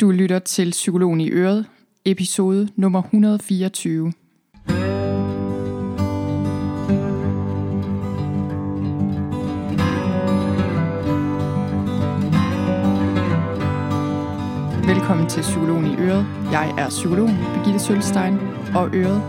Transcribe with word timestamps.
Du 0.00 0.10
lytter 0.10 0.38
til 0.38 0.70
Psykologen 0.70 1.20
i 1.20 1.30
Øret, 1.30 1.66
episode 2.04 2.68
nummer 2.76 3.02
124. 3.02 4.12
Velkommen 14.86 15.28
til 15.28 15.42
Psykologen 15.42 15.86
i 15.86 15.96
Øret. 15.96 16.26
Jeg 16.52 16.74
er 16.78 16.88
psykolog 16.88 17.28
Birgitte 17.28 17.78
Sølstein, 17.78 18.38
og 18.74 18.94
Øret, 18.94 19.22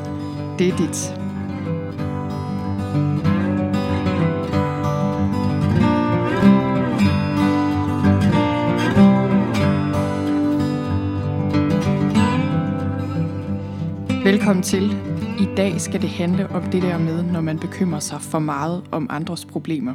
det 0.60 0.68
er 0.68 0.78
dit. 0.78 1.14
Velkommen 14.48 14.64
til. 14.64 14.92
I 15.40 15.56
dag 15.58 15.82
skal 15.82 16.02
det 16.02 16.10
handle 16.10 16.50
om 16.50 16.64
det 16.64 16.82
der 16.82 16.98
med, 16.98 17.24
når 17.24 17.42
man 17.42 17.60
bekymrer 17.60 18.00
sig 18.00 18.22
for 18.22 18.40
meget 18.40 18.84
om 18.92 19.08
andres 19.10 19.46
problemer. 19.46 19.94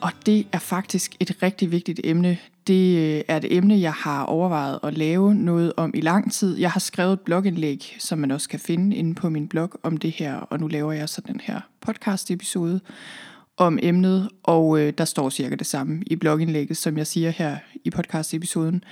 Og 0.00 0.10
det 0.26 0.46
er 0.52 0.58
faktisk 0.58 1.16
et 1.20 1.42
rigtig 1.42 1.72
vigtigt 1.72 2.00
emne. 2.04 2.38
Det 2.66 2.98
øh, 2.98 3.22
er 3.28 3.36
et 3.36 3.56
emne, 3.56 3.80
jeg 3.80 3.92
har 3.92 4.24
overvejet 4.24 4.78
at 4.82 4.98
lave 4.98 5.34
noget 5.34 5.72
om 5.76 5.90
i 5.94 6.00
lang 6.00 6.32
tid. 6.32 6.58
Jeg 6.58 6.70
har 6.70 6.80
skrevet 6.80 7.12
et 7.12 7.20
blogindlæg, 7.20 7.96
som 7.98 8.18
man 8.18 8.30
også 8.30 8.48
kan 8.48 8.60
finde 8.60 8.96
inde 8.96 9.14
på 9.14 9.28
min 9.28 9.48
blog 9.48 9.70
om 9.82 9.96
det 9.96 10.10
her, 10.10 10.34
og 10.34 10.60
nu 10.60 10.66
laver 10.66 10.92
jeg 10.92 11.08
så 11.08 11.20
den 11.26 11.40
her 11.44 11.60
podcast-episode 11.80 12.80
om 13.56 13.78
emnet, 13.82 14.28
og 14.42 14.80
øh, 14.80 14.92
der 14.98 15.04
står 15.04 15.30
cirka 15.30 15.54
det 15.54 15.66
samme 15.66 16.02
i 16.06 16.16
blogindlægget, 16.16 16.76
som 16.76 16.98
jeg 16.98 17.06
siger 17.06 17.30
her 17.30 17.56
i 17.84 17.90
podcast-episoden. 17.90 18.84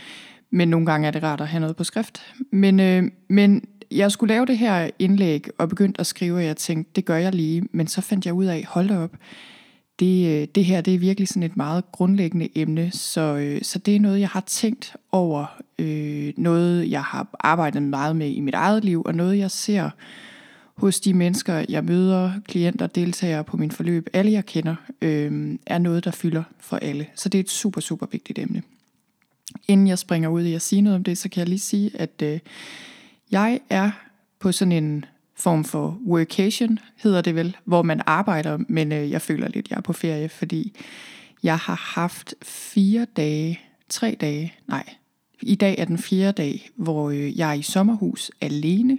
Men 0.50 0.68
nogle 0.68 0.86
gange 0.86 1.08
er 1.08 1.10
det 1.10 1.22
rart 1.22 1.40
at 1.40 1.48
have 1.48 1.60
noget 1.60 1.76
på 1.76 1.84
skrift. 1.84 2.22
Men, 2.50 2.80
øh, 2.80 3.04
men 3.28 3.64
jeg 3.96 4.12
skulle 4.12 4.34
lave 4.34 4.46
det 4.46 4.58
her 4.58 4.90
indlæg 4.98 5.46
og 5.58 5.68
begyndte 5.68 6.00
at 6.00 6.06
skrive, 6.06 6.36
og 6.36 6.44
jeg 6.44 6.56
tænkte, 6.56 6.92
det 6.96 7.04
gør 7.04 7.16
jeg 7.16 7.34
lige. 7.34 7.62
Men 7.72 7.86
så 7.86 8.00
fandt 8.00 8.26
jeg 8.26 8.34
ud 8.34 8.44
af, 8.44 8.64
hold 8.68 8.88
da 8.88 8.98
op, 8.98 9.16
det, 9.98 10.42
øh, 10.42 10.48
det 10.54 10.64
her 10.64 10.80
det 10.80 10.94
er 10.94 10.98
virkelig 10.98 11.28
sådan 11.28 11.42
et 11.42 11.56
meget 11.56 11.92
grundlæggende 11.92 12.48
emne, 12.54 12.90
så, 12.90 13.20
øh, 13.20 13.62
så 13.62 13.78
det 13.78 13.96
er 13.96 14.00
noget, 14.00 14.20
jeg 14.20 14.28
har 14.28 14.40
tænkt 14.40 14.96
over, 15.12 15.62
øh, 15.78 16.32
noget 16.36 16.90
jeg 16.90 17.02
har 17.02 17.26
arbejdet 17.40 17.82
meget 17.82 18.16
med 18.16 18.30
i 18.30 18.40
mit 18.40 18.54
eget 18.54 18.84
liv, 18.84 19.02
og 19.06 19.14
noget 19.14 19.38
jeg 19.38 19.50
ser 19.50 19.90
hos 20.76 21.00
de 21.00 21.14
mennesker, 21.14 21.64
jeg 21.68 21.84
møder, 21.84 22.32
klienter, 22.48 22.86
deltagere 22.86 23.44
på 23.44 23.56
min 23.56 23.70
forløb, 23.70 24.08
alle 24.12 24.32
jeg 24.32 24.46
kender, 24.46 24.74
øh, 25.02 25.58
er 25.66 25.78
noget, 25.78 26.04
der 26.04 26.10
fylder 26.10 26.42
for 26.60 26.76
alle. 26.76 27.06
Så 27.14 27.28
det 27.28 27.38
er 27.38 27.42
et 27.42 27.50
super, 27.50 27.80
super 27.80 28.06
vigtigt 28.12 28.38
emne. 28.38 28.62
Inden 29.68 29.86
jeg 29.86 29.98
springer 29.98 30.28
ud 30.28 30.42
i 30.42 30.54
at 30.54 30.62
sige 30.62 30.82
noget 30.82 30.96
om 30.96 31.04
det, 31.04 31.18
så 31.18 31.28
kan 31.28 31.40
jeg 31.40 31.48
lige 31.48 31.58
sige, 31.58 31.90
at 31.94 32.22
øh, 32.22 32.38
jeg 33.32 33.60
er 33.70 33.90
på 34.38 34.52
sådan 34.52 34.72
en 34.72 35.04
form 35.36 35.64
for 35.64 35.98
workation, 36.06 36.78
hedder 36.96 37.20
det 37.20 37.34
vel, 37.34 37.56
hvor 37.64 37.82
man 37.82 38.02
arbejder, 38.06 38.58
men 38.68 38.92
øh, 38.92 39.10
jeg 39.10 39.22
føler 39.22 39.48
lidt, 39.48 39.70
jeg 39.70 39.76
er 39.76 39.80
på 39.80 39.92
ferie, 39.92 40.28
fordi 40.28 40.76
jeg 41.42 41.58
har 41.58 41.92
haft 41.94 42.34
fire 42.42 43.06
dage, 43.16 43.60
tre 43.88 44.16
dage, 44.20 44.54
nej, 44.68 44.94
i 45.42 45.54
dag 45.54 45.78
er 45.78 45.84
den 45.84 45.98
fjerde 45.98 46.32
dag, 46.32 46.70
hvor 46.76 47.10
øh, 47.10 47.38
jeg 47.38 47.48
er 47.48 47.54
i 47.54 47.62
sommerhus 47.62 48.30
alene. 48.40 48.98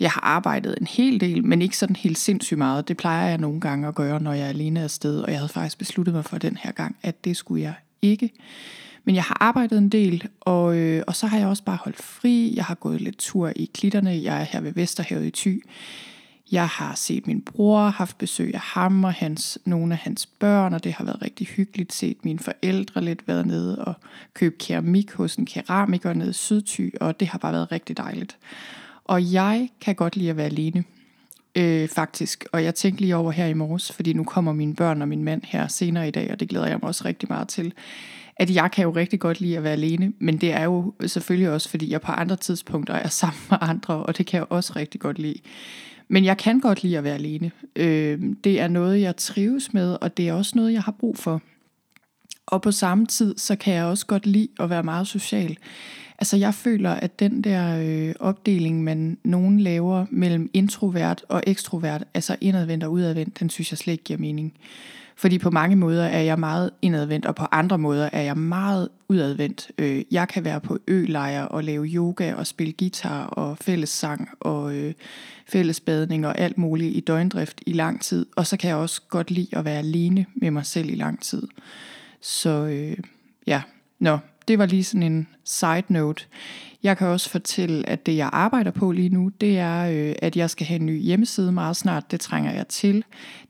Jeg 0.00 0.10
har 0.10 0.20
arbejdet 0.20 0.78
en 0.80 0.86
hel 0.86 1.20
del, 1.20 1.44
men 1.44 1.62
ikke 1.62 1.76
sådan 1.76 1.96
helt 1.96 2.18
sindssygt 2.18 2.58
meget. 2.58 2.88
Det 2.88 2.96
plejer 2.96 3.28
jeg 3.28 3.38
nogle 3.38 3.60
gange 3.60 3.88
at 3.88 3.94
gøre, 3.94 4.22
når 4.22 4.32
jeg 4.32 4.44
er 4.44 4.48
alene 4.48 4.82
afsted, 4.82 5.20
og 5.20 5.30
jeg 5.30 5.38
havde 5.38 5.48
faktisk 5.48 5.78
besluttet 5.78 6.14
mig 6.14 6.24
for 6.24 6.38
den 6.38 6.58
her 6.62 6.72
gang, 6.72 6.96
at 7.02 7.24
det 7.24 7.36
skulle 7.36 7.62
jeg 7.62 7.74
ikke. 8.02 8.30
Men 9.04 9.14
jeg 9.14 9.24
har 9.24 9.36
arbejdet 9.40 9.78
en 9.78 9.88
del, 9.88 10.28
og, 10.40 10.76
øh, 10.76 11.02
og 11.06 11.16
så 11.16 11.26
har 11.26 11.38
jeg 11.38 11.46
også 11.46 11.64
bare 11.64 11.78
holdt 11.84 12.02
fri. 12.02 12.52
Jeg 12.56 12.64
har 12.64 12.74
gået 12.74 13.00
lidt 13.00 13.18
tur 13.18 13.52
i 13.56 13.70
klitterne. 13.74 14.22
Jeg 14.22 14.40
er 14.40 14.44
her 14.44 14.60
ved 14.60 14.72
Vesterhavet 14.72 15.26
i 15.26 15.30
Thy. 15.30 15.64
Jeg 16.52 16.68
har 16.68 16.94
set 16.94 17.26
min 17.26 17.40
bror, 17.40 17.80
haft 17.80 18.18
besøg 18.18 18.54
af 18.54 18.60
ham 18.60 19.04
og 19.04 19.12
hans, 19.12 19.58
nogle 19.64 19.92
af 19.92 19.98
hans 19.98 20.26
børn, 20.26 20.74
og 20.74 20.84
det 20.84 20.92
har 20.92 21.04
været 21.04 21.22
rigtig 21.22 21.46
hyggeligt. 21.46 21.92
Set 21.92 22.24
mine 22.24 22.38
forældre 22.38 23.04
lidt 23.04 23.28
været 23.28 23.46
nede 23.46 23.84
og 23.84 23.94
købe 24.34 24.56
keramik 24.58 25.12
hos 25.12 25.36
en 25.36 25.46
keramiker 25.46 26.12
nede 26.12 26.30
i 26.30 26.32
Sydty, 26.32 26.88
og 27.00 27.20
det 27.20 27.28
har 27.28 27.38
bare 27.38 27.52
været 27.52 27.72
rigtig 27.72 27.96
dejligt. 27.96 28.36
Og 29.04 29.32
jeg 29.32 29.68
kan 29.80 29.94
godt 29.94 30.16
lide 30.16 30.30
at 30.30 30.36
være 30.36 30.46
alene, 30.46 30.84
øh, 31.54 31.88
faktisk. 31.88 32.44
Og 32.52 32.64
jeg 32.64 32.74
tænkte 32.74 33.00
lige 33.00 33.16
over 33.16 33.32
her 33.32 33.46
i 33.46 33.54
morges, 33.54 33.92
fordi 33.92 34.12
nu 34.12 34.24
kommer 34.24 34.52
mine 34.52 34.74
børn 34.74 35.02
og 35.02 35.08
min 35.08 35.24
mand 35.24 35.42
her 35.44 35.68
senere 35.68 36.08
i 36.08 36.10
dag, 36.10 36.32
og 36.32 36.40
det 36.40 36.48
glæder 36.48 36.66
jeg 36.66 36.78
mig 36.82 36.88
også 36.88 37.04
rigtig 37.04 37.28
meget 37.28 37.48
til 37.48 37.74
at 38.36 38.54
jeg 38.54 38.70
kan 38.70 38.82
jo 38.82 38.90
rigtig 38.90 39.20
godt 39.20 39.40
lide 39.40 39.56
at 39.56 39.62
være 39.62 39.72
alene, 39.72 40.12
men 40.18 40.36
det 40.36 40.52
er 40.52 40.64
jo 40.64 40.94
selvfølgelig 41.06 41.50
også, 41.50 41.68
fordi 41.68 41.90
jeg 41.90 42.00
på 42.00 42.12
andre 42.12 42.36
tidspunkter 42.36 42.94
er 42.94 43.08
sammen 43.20 43.40
med 43.50 43.58
andre, 43.60 43.94
og 43.94 44.18
det 44.18 44.26
kan 44.26 44.38
jeg 44.38 44.46
også 44.50 44.72
rigtig 44.76 45.00
godt 45.00 45.18
lide. 45.18 45.38
Men 46.08 46.24
jeg 46.24 46.38
kan 46.38 46.60
godt 46.60 46.82
lide 46.82 46.98
at 46.98 47.04
være 47.04 47.14
alene. 47.14 47.50
Øh, 47.76 48.20
det 48.44 48.60
er 48.60 48.68
noget, 48.68 49.00
jeg 49.00 49.16
trives 49.16 49.74
med, 49.74 49.96
og 50.00 50.16
det 50.16 50.28
er 50.28 50.32
også 50.32 50.52
noget, 50.54 50.72
jeg 50.72 50.82
har 50.82 50.92
brug 50.92 51.18
for. 51.18 51.42
Og 52.46 52.62
på 52.62 52.70
samme 52.70 53.06
tid, 53.06 53.38
så 53.38 53.56
kan 53.56 53.74
jeg 53.74 53.84
også 53.84 54.06
godt 54.06 54.26
lide 54.26 54.48
at 54.60 54.70
være 54.70 54.82
meget 54.82 55.06
social. 55.06 55.56
Altså 56.18 56.36
jeg 56.36 56.54
føler, 56.54 56.90
at 56.90 57.18
den 57.18 57.44
der 57.44 57.78
øh, 57.82 58.14
opdeling, 58.20 58.84
man 58.84 59.18
nogen 59.24 59.60
laver 59.60 60.06
mellem 60.10 60.50
introvert 60.52 61.24
og 61.28 61.42
ekstrovert, 61.46 62.04
altså 62.14 62.36
indadvendt 62.40 62.84
og 62.84 62.92
udadvendt, 62.92 63.40
den 63.40 63.50
synes 63.50 63.72
jeg 63.72 63.78
slet 63.78 63.92
ikke 63.92 64.04
giver 64.04 64.18
mening. 64.18 64.54
Fordi 65.22 65.38
på 65.38 65.50
mange 65.50 65.76
måder 65.76 66.04
er 66.04 66.20
jeg 66.20 66.38
meget 66.38 66.70
indadvendt, 66.82 67.26
og 67.26 67.34
på 67.34 67.44
andre 67.52 67.78
måder 67.78 68.10
er 68.12 68.22
jeg 68.22 68.36
meget 68.36 68.88
udadvendt. 69.08 69.70
Øh, 69.78 70.02
jeg 70.10 70.28
kan 70.28 70.44
være 70.44 70.60
på 70.60 70.78
ølejre 70.88 71.48
og 71.48 71.64
lave 71.64 71.86
yoga 71.86 72.34
og 72.34 72.46
spille 72.46 72.72
guitar 72.72 73.24
og 73.24 73.58
fællessang 73.58 74.28
og 74.40 74.74
øh, 74.74 74.94
fællesbadning 75.48 76.26
og 76.26 76.38
alt 76.38 76.58
muligt 76.58 76.96
i 76.96 77.00
døgndrift 77.00 77.60
i 77.66 77.72
lang 77.72 78.00
tid. 78.00 78.26
Og 78.36 78.46
så 78.46 78.56
kan 78.56 78.68
jeg 78.68 78.76
også 78.76 79.02
godt 79.08 79.30
lide 79.30 79.56
at 79.56 79.64
være 79.64 79.78
alene 79.78 80.26
med 80.34 80.50
mig 80.50 80.66
selv 80.66 80.90
i 80.90 80.94
lang 80.94 81.22
tid. 81.22 81.42
Så 82.20 82.50
øh, 82.50 82.96
ja, 83.46 83.62
nå, 83.98 84.18
det 84.48 84.58
var 84.58 84.66
lige 84.66 84.84
sådan 84.84 85.02
en 85.02 85.28
side 85.44 85.84
note. 85.88 86.24
Jeg 86.82 86.98
kan 86.98 87.06
også 87.06 87.30
fortælle, 87.30 87.88
at 87.88 88.06
det 88.06 88.16
jeg 88.16 88.30
arbejder 88.32 88.70
på 88.70 88.92
lige 88.92 89.08
nu, 89.08 89.28
det 89.28 89.58
er, 89.58 89.90
øh, 89.90 90.14
at 90.22 90.36
jeg 90.36 90.50
skal 90.50 90.66
have 90.66 90.80
en 90.80 90.86
ny 90.86 91.00
hjemmeside 91.00 91.52
meget 91.52 91.76
snart. 91.76 92.10
Det 92.10 92.20
trænger 92.20 92.52
jeg 92.52 92.68
til. 92.68 93.04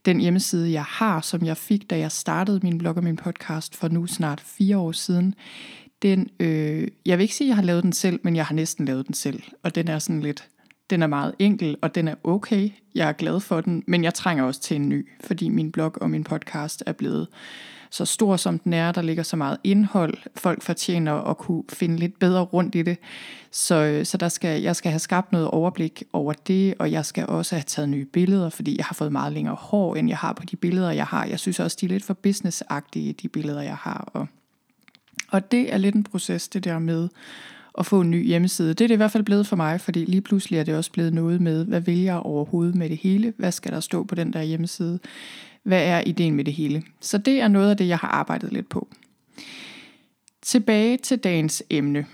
Den 0.05 0.21
hjemmeside, 0.21 0.73
jeg 0.73 0.85
har, 0.85 1.21
som 1.21 1.45
jeg 1.45 1.57
fik, 1.57 1.91
da 1.91 1.99
jeg 1.99 2.13
startede 2.13 2.61
min 2.63 2.79
blog 2.79 2.97
og 2.97 3.05
min 3.05 3.17
podcast 3.17 3.77
for 3.77 3.89
nu 3.89 4.07
snart 4.07 4.41
fire 4.41 4.79
år 4.79 4.93
siden, 4.93 5.35
den, 6.03 6.29
øh, 6.41 6.89
jeg 7.07 7.19
vil 7.19 7.23
ikke 7.23 7.35
sige, 7.35 7.47
at 7.47 7.49
jeg 7.49 7.57
har 7.57 7.63
lavet 7.63 7.83
den 7.83 7.93
selv, 7.93 8.21
men 8.23 8.37
jeg 8.37 8.47
har 8.47 8.55
næsten 8.55 8.85
lavet 8.85 9.07
den 9.07 9.15
selv. 9.15 9.43
Og 9.63 9.75
den 9.75 9.89
er 9.89 9.99
sådan 9.99 10.21
lidt, 10.21 10.49
den 10.91 11.03
er 11.03 11.07
meget 11.07 11.35
enkel, 11.39 11.77
og 11.83 11.95
den 11.95 12.09
er 12.09 12.15
okay. 12.25 12.71
Jeg 12.95 13.09
er 13.09 13.13
glad 13.13 13.41
for 13.41 13.61
den, 13.61 13.85
men 13.87 14.05
jeg 14.05 14.15
trænger 14.15 14.45
også 14.45 14.61
til 14.61 14.75
en 14.75 14.89
ny, 14.89 15.09
fordi 15.25 15.49
min 15.49 15.73
blog 15.73 16.03
og 16.03 16.11
min 16.11 16.25
podcast 16.25 16.83
er 16.87 16.93
blevet 16.93 17.29
så 17.93 18.05
stor 18.05 18.37
som 18.37 18.59
den 18.59 18.73
er, 18.73 18.93
der 18.93 19.03
ligger 19.03 19.23
så 19.23 19.37
meget 19.37 19.59
indhold. 19.65 20.15
Folk 20.37 20.63
fortjener 20.63 21.13
at 21.13 21.39
kunne 21.39 21.65
finde 21.73 21.97
lidt 21.97 22.19
bedre 22.19 22.41
rundt 22.41 22.75
i 22.75 22.83
det. 22.83 22.99
Så, 23.51 23.75
øh, 23.75 24.07
så 24.07 24.17
der 24.17 24.29
skal, 24.29 24.63
jeg 24.63 24.77
skal 24.77 24.91
have 24.91 24.99
skabt 24.99 25.33
noget 25.33 25.49
overblik 25.49 26.03
over 26.13 26.33
det, 26.33 26.75
og 26.79 26.93
jeg 26.93 27.05
skal 27.05 27.27
også 27.27 27.55
have 27.55 27.65
taget 27.67 27.89
nye 27.89 28.05
billeder, 28.05 28.49
fordi 28.49 28.77
jeg 28.77 28.85
har 28.85 28.95
fået 28.95 29.13
meget 29.13 29.33
længere 29.33 29.55
hår, 29.55 29.97
end 29.97 30.09
jeg 30.09 30.19
har 30.19 30.33
på 30.33 30.43
de 30.51 30.57
billeder, 30.57 30.91
jeg 30.91 31.07
har. 31.07 31.25
Jeg 31.25 31.39
synes 31.39 31.61
også, 31.61 31.77
de 31.81 31.87
er 31.87 31.91
lidt 31.91 32.05
for 32.05 32.15
businessagtige, 32.15 33.13
de 33.13 33.29
billeder, 33.29 33.63
jeg 33.63 33.77
har. 33.77 34.11
Og, 34.13 34.27
og 35.29 35.53
det 35.53 35.73
er 35.75 35.79
lidt 35.79 35.95
en 35.95 36.05
proces, 36.05 36.49
det 36.49 36.65
der 36.65 36.79
med 36.79 37.09
at 37.79 37.87
få 37.87 38.01
en 38.01 38.11
ny 38.11 38.27
hjemmeside. 38.27 38.69
Det 38.69 38.81
er 38.85 38.89
det 38.89 38.95
i 38.95 38.97
hvert 38.97 39.11
fald 39.11 39.25
blevet 39.25 39.47
for 39.47 39.57
mig, 39.57 39.81
fordi 39.81 40.05
lige 40.05 40.21
pludselig 40.21 40.59
er 40.59 40.65
det 40.65 40.77
også 40.77 40.93
blevet 40.93 41.15
noget 41.15 41.41
med, 41.41 41.65
hvad 41.65 41.81
vil 41.81 41.99
jeg 41.99 42.17
overhovedet 42.17 42.75
med 42.75 42.89
det 42.89 42.97
hele? 42.97 43.33
Hvad 43.37 43.53
skal 43.53 43.73
der 43.73 43.81
stå 43.81 44.05
på 44.05 44.15
den 44.15 44.33
der 44.33 44.43
hjemmeside? 44.43 44.99
Hvad 45.63 45.87
er 45.87 46.03
ideen 46.07 46.35
med 46.35 46.45
det 46.45 46.55
hele? 46.55 46.83
Så 47.01 47.19
det 47.19 47.41
er 47.41 47.49
noget 47.49 47.71
af 47.71 47.77
det, 47.77 47.89
jeg 47.89 47.99
har 47.99 48.09
arbejdet 48.09 48.53
lidt 48.53 48.69
på. 48.69 48.89
Tilbage 50.43 50.97
til 50.97 51.19
dagens 51.19 51.63
emne. 51.71 52.07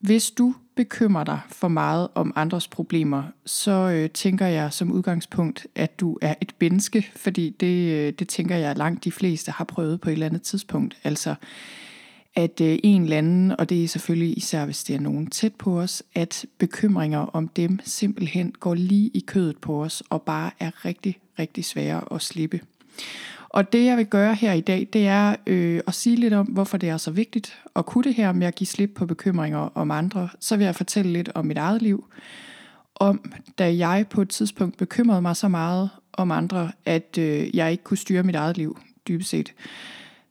Hvis 0.00 0.30
du 0.30 0.54
bekymrer 0.76 1.24
dig 1.24 1.40
for 1.48 1.68
meget 1.68 2.08
om 2.14 2.32
andres 2.36 2.68
problemer, 2.68 3.22
så 3.46 3.70
øh, 3.70 4.10
tænker 4.10 4.46
jeg 4.46 4.72
som 4.72 4.92
udgangspunkt, 4.92 5.66
at 5.74 6.00
du 6.00 6.18
er 6.22 6.34
et 6.40 6.54
menneske, 6.60 7.10
fordi 7.16 7.56
det, 7.60 7.92
øh, 7.92 8.12
det 8.12 8.28
tænker 8.28 8.56
jeg, 8.56 8.76
langt 8.76 9.04
de 9.04 9.12
fleste 9.12 9.52
har 9.52 9.64
prøvet 9.64 10.00
på 10.00 10.08
et 10.08 10.12
eller 10.12 10.26
andet 10.26 10.42
tidspunkt. 10.42 10.98
Altså, 11.04 11.34
at 12.34 12.60
øh, 12.60 12.78
en 12.82 13.02
eller 13.02 13.18
anden, 13.18 13.52
og 13.58 13.68
det 13.68 13.84
er 13.84 13.88
selvfølgelig 13.88 14.38
især 14.38 14.64
hvis 14.64 14.84
det 14.84 14.96
er 14.96 15.00
nogen 15.00 15.26
tæt 15.26 15.54
på 15.54 15.80
os, 15.80 16.02
at 16.14 16.46
bekymringer 16.58 17.18
om 17.18 17.48
dem 17.48 17.78
simpelthen 17.84 18.52
går 18.52 18.74
lige 18.74 19.10
i 19.14 19.20
kødet 19.26 19.58
på 19.58 19.84
os 19.84 20.02
og 20.10 20.22
bare 20.22 20.50
er 20.58 20.84
rigtig, 20.84 21.18
rigtig 21.38 21.64
svære 21.64 22.14
at 22.14 22.22
slippe. 22.22 22.60
Og 23.48 23.72
det 23.72 23.84
jeg 23.84 23.96
vil 23.96 24.06
gøre 24.06 24.34
her 24.34 24.52
i 24.52 24.60
dag, 24.60 24.88
det 24.92 25.06
er 25.06 25.36
øh, 25.46 25.80
at 25.86 25.94
sige 25.94 26.16
lidt 26.16 26.34
om, 26.34 26.46
hvorfor 26.46 26.76
det 26.76 26.88
er 26.88 26.96
så 26.96 27.10
vigtigt 27.10 27.58
at 27.76 27.86
kunne 27.86 28.04
det 28.04 28.14
her 28.14 28.32
med 28.32 28.46
at 28.46 28.54
give 28.54 28.66
slip 28.66 28.90
på 28.94 29.06
bekymringer 29.06 29.58
om 29.58 29.90
andre. 29.90 30.28
Så 30.40 30.56
vil 30.56 30.64
jeg 30.64 30.74
fortælle 30.74 31.12
lidt 31.12 31.30
om 31.34 31.46
mit 31.46 31.58
eget 31.58 31.82
liv, 31.82 32.04
om 32.94 33.32
da 33.58 33.76
jeg 33.76 34.06
på 34.10 34.22
et 34.22 34.28
tidspunkt 34.28 34.76
bekymrede 34.76 35.22
mig 35.22 35.36
så 35.36 35.48
meget 35.48 35.90
om 36.12 36.30
andre, 36.30 36.72
at 36.84 37.18
øh, 37.18 37.56
jeg 37.56 37.70
ikke 37.70 37.84
kunne 37.84 37.96
styre 37.96 38.22
mit 38.22 38.34
eget 38.34 38.56
liv, 38.56 38.78
dybest 39.08 39.30
set 39.30 39.54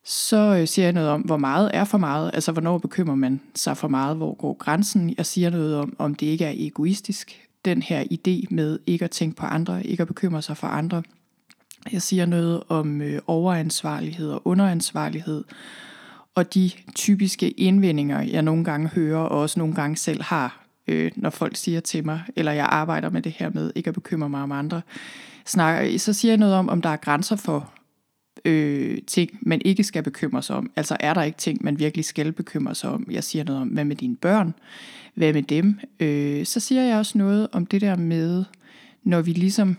Så 0.04 0.58
øh, 0.62 0.68
siger 0.68 0.86
jeg 0.86 0.94
noget 0.94 1.10
om, 1.10 1.22
hvor 1.22 1.38
meget 1.38 1.72
er 1.74 1.84
for 1.84 1.98
meget, 1.98 2.32
altså 2.34 2.52
hvornår 2.52 2.78
bekymrer 2.78 3.16
man 3.16 3.42
sig 3.56 3.78
for 3.78 3.88
meget, 3.88 4.18
hvor 4.18 4.34
går 4.34 4.54
grænsen. 4.54 5.14
Jeg 5.18 5.26
siger 5.26 5.50
noget 5.50 5.76
om, 5.76 5.96
om 5.98 6.16
det 6.16 6.26
ikke 6.26 6.46
er 6.46 6.54
egoistisk, 6.56 7.50
den 7.66 7.82
her 7.82 8.04
idé 8.04 8.56
med 8.56 8.80
ikke 8.88 9.06
at 9.06 9.12
tænke 9.12 9.36
på 9.36 9.46
andre, 9.46 9.88
ikke 9.88 10.02
at 10.02 10.08
bekymre 10.08 10.42
sig 10.42 10.58
for 10.58 10.68
andre. 10.68 11.04
Jeg 11.92 12.02
siger 12.02 12.26
noget 12.26 12.64
om 12.68 13.02
øh, 13.02 13.22
overansvarlighed 13.28 14.32
og 14.32 14.42
underansvarlighed, 14.48 15.44
og 16.36 16.54
de 16.54 16.72
typiske 16.96 17.50
indvendinger, 17.50 18.22
jeg 18.22 18.42
nogle 18.42 18.64
gange 18.64 18.88
hører, 18.88 19.20
og 19.20 19.42
også 19.42 19.60
nogle 19.60 19.76
gange 19.76 19.98
selv 19.98 20.24
har, 20.24 20.66
øh, 20.88 21.12
når 21.16 21.30
folk 21.30 21.56
siger 21.56 21.80
til 21.80 22.06
mig, 22.06 22.22
eller 22.36 22.52
jeg 22.52 22.66
arbejder 22.66 23.10
med 23.10 23.22
det 23.22 23.32
her 23.32 23.50
med 23.54 23.72
ikke 23.76 23.88
at 23.88 23.94
bekymre 23.94 24.30
mig 24.30 24.44
om 24.44 24.52
andre, 24.52 24.82
snakker, 25.46 25.98
så 25.98 26.14
siger 26.14 26.32
jeg 26.32 26.38
noget 26.38 26.56
om, 26.56 26.70
om 26.70 26.82
der 26.82 26.90
er 26.90 26.96
grænser 26.96 27.36
for 27.36 27.72
øh, 28.46 28.98
ting, 29.08 29.40
man 29.42 29.62
ikke 29.66 29.84
skal 29.84 30.04
bekymre 30.04 30.44
sig 30.44 30.56
om. 30.56 30.72
Altså 30.76 30.98
er 31.00 31.14
der 31.14 31.24
ikke 31.24 31.38
ting, 31.38 31.64
man 31.64 31.80
virkelig 31.80 32.06
skal 32.06 32.32
bekymre 32.32 32.76
sig 32.76 32.90
om. 32.90 33.08
Jeg 33.12 33.24
siger 33.24 33.44
noget 33.44 33.62
om, 33.62 33.68
hvad 33.68 33.86
med 33.86 33.96
dine 33.96 34.16
børn? 34.16 34.54
Hvad 35.16 35.34
med 35.34 35.44
dem? 35.44 35.80
Øh, 36.00 36.46
så 36.46 36.60
siger 36.60 36.82
jeg 36.82 36.98
også 36.98 37.18
noget 37.18 37.48
om 37.52 37.66
det 37.66 37.82
der 37.82 37.96
med, 37.96 38.44
når 39.04 39.22
vi 39.22 39.32
ligesom 39.32 39.78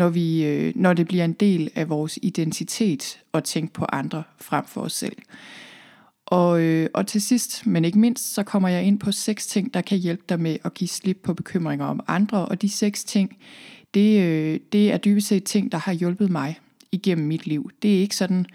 når, 0.00 0.08
vi, 0.08 0.44
øh, 0.44 0.72
når 0.76 0.92
det 0.92 1.08
bliver 1.08 1.24
en 1.24 1.32
del 1.32 1.70
af 1.74 1.88
vores 1.88 2.18
identitet 2.22 3.20
at 3.34 3.44
tænke 3.44 3.72
på 3.72 3.86
andre 3.92 4.22
frem 4.38 4.64
for 4.66 4.80
os 4.80 4.92
selv. 4.92 5.16
Og, 6.26 6.60
øh, 6.60 6.88
og 6.94 7.06
til 7.06 7.20
sidst, 7.20 7.66
men 7.66 7.84
ikke 7.84 7.98
mindst, 7.98 8.34
så 8.34 8.42
kommer 8.42 8.68
jeg 8.68 8.84
ind 8.84 8.98
på 8.98 9.12
seks 9.12 9.46
ting, 9.46 9.74
der 9.74 9.80
kan 9.80 9.98
hjælpe 9.98 10.22
dig 10.28 10.40
med 10.40 10.56
at 10.64 10.74
give 10.74 10.88
slip 10.88 11.20
på 11.22 11.34
bekymringer 11.34 11.86
om 11.86 12.00
andre. 12.06 12.46
Og 12.46 12.62
de 12.62 12.68
seks 12.68 13.04
ting, 13.04 13.36
det, 13.94 14.22
øh, 14.22 14.60
det 14.72 14.92
er 14.92 14.96
dybest 14.96 15.26
set 15.26 15.44
ting, 15.44 15.72
der 15.72 15.78
har 15.78 15.92
hjulpet 15.92 16.30
mig 16.30 16.58
igennem 16.92 17.26
mit 17.26 17.46
liv. 17.46 17.70
Det 17.82 17.96
er 17.96 18.00
ikke 18.00 18.16
sådan 18.16 18.46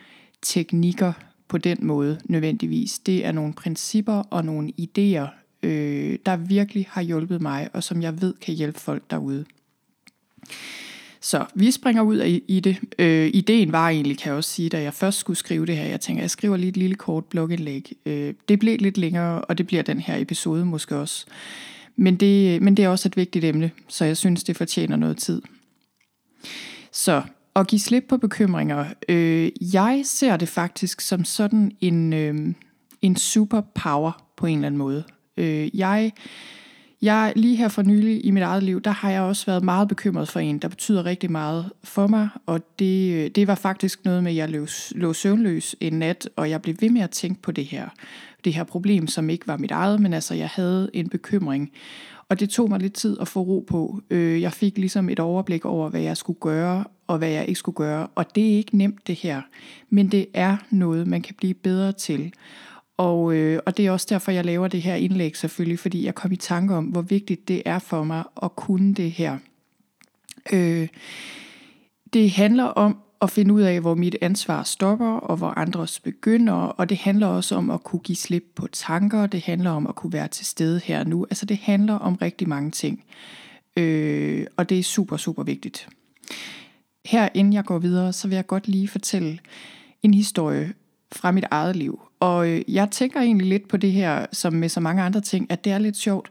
teknikker 0.42 1.14
på 1.48 1.58
den 1.58 1.78
måde 1.82 2.20
nødvendigvis. 2.26 3.00
Det 3.00 3.26
er 3.26 3.32
nogle 3.32 3.54
principper 3.54 4.14
og 4.14 4.46
nogle 4.46 4.72
idéer, 4.82 5.28
øh, 5.64 6.20
der 6.26 6.36
virkelig 6.36 6.88
har 6.90 7.02
hjulpet 7.02 7.42
mig, 7.42 7.70
og 7.74 7.84
som 7.84 8.02
jeg 8.02 8.22
ved 8.22 8.34
kan 8.34 8.54
hjælpe 8.56 8.80
folk 8.80 9.04
derude. 9.12 9.46
Så 11.26 11.46
vi 11.56 11.72
springer 11.72 12.02
ud 12.02 12.18
af 12.18 12.42
i 12.48 12.60
det. 12.60 12.78
Øh, 13.00 13.30
ideen 13.34 13.72
var 13.72 13.90
egentlig, 13.90 14.18
kan 14.18 14.30
jeg 14.30 14.38
også 14.38 14.50
sige, 14.50 14.70
da 14.70 14.82
jeg 14.82 14.94
først 14.94 15.18
skulle 15.18 15.38
skrive 15.38 15.66
det 15.66 15.78
her, 15.78 15.86
jeg 15.86 16.02
tænker, 16.02 16.24
jeg 16.24 16.30
skriver 16.30 16.58
lige 16.58 16.70
et 16.70 16.78
lille 16.78 16.96
kort 16.96 17.26
blogindlæg. 17.26 17.92
Øh, 18.06 18.34
det 18.50 18.60
blev 18.60 18.78
lidt 18.80 18.98
længere, 18.98 19.42
og 19.42 19.58
det 19.58 19.68
bliver 19.68 19.84
den 19.84 20.00
her 20.00 20.18
episode 20.18 20.66
måske 20.66 20.96
også. 20.96 21.26
Men 21.96 22.16
det, 22.16 22.62
men 22.62 22.78
det 22.78 22.86
er 22.86 22.90
også 22.90 23.08
et 23.10 23.18
vigtigt 23.18 23.46
emne, 23.46 23.72
så 23.88 24.06
jeg 24.06 24.18
synes, 24.18 24.44
det 24.44 24.58
fortjener 24.58 24.96
noget 24.96 25.18
tid. 25.18 25.42
Så 26.92 27.22
at 27.56 27.68
give 27.68 27.80
slip 27.80 28.04
på 28.10 28.18
bekymringer. 28.18 28.86
Øh, 29.10 29.52
jeg 29.74 30.02
ser 30.04 30.38
det 30.38 30.50
faktisk 30.50 31.02
som 31.02 31.26
sådan 31.26 31.72
en, 31.82 32.14
øh, 32.14 32.54
en 33.02 33.16
superpower 33.16 34.26
på 34.38 34.46
en 34.46 34.58
eller 34.58 34.68
anden 34.68 34.78
måde. 34.78 35.04
Øh, 35.38 35.80
jeg 35.80 36.12
jeg 37.02 37.34
lige 37.36 37.56
her 37.56 37.68
for 37.68 37.82
nylig 37.82 38.26
i 38.26 38.32
mit 38.32 38.44
eget 38.44 38.64
liv, 38.64 38.82
der 38.82 38.92
har 38.92 39.12
jeg 39.12 39.22
også 39.22 39.46
været 39.46 39.64
meget 39.64 39.88
bekymret 39.88 40.28
for 40.28 40.40
en, 40.40 40.60
der 40.60 40.68
betyder 40.68 41.06
rigtig 41.06 41.32
meget 41.32 41.72
for 41.84 42.08
mig, 42.08 42.30
og 42.46 42.80
det, 42.80 43.14
øh, 43.14 43.30
det 43.36 43.48
var 43.48 43.56
faktisk 43.56 44.06
noget 44.06 44.24
med, 44.24 44.32
at 44.32 44.38
jeg 44.38 44.50
lå, 44.50 44.68
lå 44.92 45.14
søvnløs 45.14 45.76
en 45.80 45.94
nat, 45.94 46.30
og 46.36 46.50
jeg 46.50 46.62
blev 46.62 46.76
ved 46.80 46.90
med 46.90 47.02
at 47.02 47.10
tænke 47.10 47.42
på 47.42 47.52
det 47.52 47.66
her, 47.66 47.90
det 48.46 48.54
her 48.54 48.64
problem, 48.64 49.08
som 49.08 49.30
ikke 49.30 49.48
var 49.48 49.58
mit 49.58 49.72
eget, 49.72 50.00
men 50.00 50.14
altså 50.14 50.34
jeg 50.34 50.50
havde 50.50 50.90
en 50.94 51.10
bekymring. 51.10 51.72
Og 52.30 52.40
det 52.40 52.50
tog 52.50 52.70
mig 52.70 52.80
lidt 52.80 52.94
tid 52.94 53.18
at 53.22 53.28
få 53.28 53.42
ro 53.42 53.66
på. 53.68 54.02
Øh, 54.10 54.42
jeg 54.42 54.54
fik 54.54 54.78
ligesom 54.78 55.10
et 55.10 55.20
overblik 55.20 55.66
over, 55.66 55.90
hvad 55.90 56.02
jeg 56.02 56.18
skulle 56.18 56.40
gøre, 56.40 56.84
og 57.08 57.18
hvad 57.18 57.30
jeg 57.30 57.46
ikke 57.48 57.60
skulle 57.60 57.76
gøre. 57.76 58.08
Og 58.16 58.36
det 58.36 58.54
er 58.54 58.58
ikke 58.58 58.78
nemt 58.78 59.08
det 59.08 59.16
her, 59.16 59.42
men 59.90 60.08
det 60.12 60.28
er 60.34 60.58
noget, 60.70 61.08
man 61.08 61.22
kan 61.22 61.36
blive 61.36 61.54
bedre 61.54 61.92
til. 61.92 62.34
Og, 62.98 63.36
øh, 63.36 63.60
og 63.66 63.78
det 63.78 63.86
er 63.86 63.92
også 63.92 64.08
derfor, 64.10 64.32
jeg 64.32 64.46
laver 64.46 64.68
det 64.68 64.82
her 64.82 64.96
indlæg 64.96 65.38
selvfølgelig, 65.38 65.80
fordi 65.80 66.06
jeg 66.06 66.16
kom 66.16 66.32
i 66.32 66.36
tanke 66.36 66.76
om, 66.76 66.86
hvor 66.86 67.02
vigtigt 67.02 67.48
det 67.48 67.62
er 67.66 67.80
for 67.80 68.04
mig 68.04 68.24
at 68.44 68.56
kunne 68.56 68.94
det 68.94 69.12
her. 69.12 69.38
Øh, 70.54 70.88
det 72.14 72.32
handler 72.32 72.64
om 72.64 72.98
at 73.22 73.32
finde 73.32 73.54
ud 73.54 73.62
af, 73.62 73.82
hvor 73.82 73.96
mit 73.96 74.16
ansvar 74.22 74.64
stopper, 74.64 75.14
og 75.14 75.38
hvor 75.38 75.48
andres 75.48 76.00
begynder, 76.00 76.54
og 76.54 76.90
det 76.90 76.98
handler 76.98 77.28
også 77.28 77.56
om 77.56 77.70
at 77.70 77.84
kunne 77.84 78.00
give 78.00 78.16
slip 78.16 78.44
på 78.56 78.68
tanker, 78.68 79.28
det 79.28 79.42
handler 79.42 79.72
om 79.72 79.88
at 79.88 79.96
kunne 79.96 80.14
være 80.14 80.28
til 80.28 80.46
stede 80.46 80.82
her 80.84 81.04
nu. 81.04 81.24
Altså 81.30 81.46
det 81.46 81.58
handler 81.58 81.94
om 81.94 82.16
rigtig 82.16 82.50
mange 82.50 82.72
ting, 82.72 83.04
øh, 83.78 84.48
og 84.58 84.70
det 84.70 84.80
er 84.80 84.84
super, 84.84 85.18
super 85.18 85.44
vigtigt. 85.44 85.90
Her 87.06 87.30
inden 87.34 87.54
jeg 87.54 87.66
går 87.66 87.80
videre, 87.80 88.14
så 88.14 88.28
vil 88.28 88.36
jeg 88.36 88.48
godt 88.48 88.68
lige 88.68 88.88
fortælle 88.88 89.40
en 90.04 90.14
historie 90.14 90.74
fra 91.12 91.32
mit 91.32 91.46
eget 91.52 91.76
liv. 91.76 92.05
Og 92.20 92.50
øh, 92.50 92.62
jeg 92.68 92.92
tænker 92.92 93.22
egentlig 93.22 93.48
lidt 93.48 93.68
på 93.68 93.78
det 93.78 93.92
her, 93.92 94.26
som 94.32 94.54
med 94.54 94.70
så 94.70 94.80
mange 94.80 95.04
andre 95.04 95.22
ting, 95.22 95.52
at 95.52 95.64
det 95.64 95.72
er 95.72 95.78
lidt 95.78 95.98
sjovt. 95.98 96.30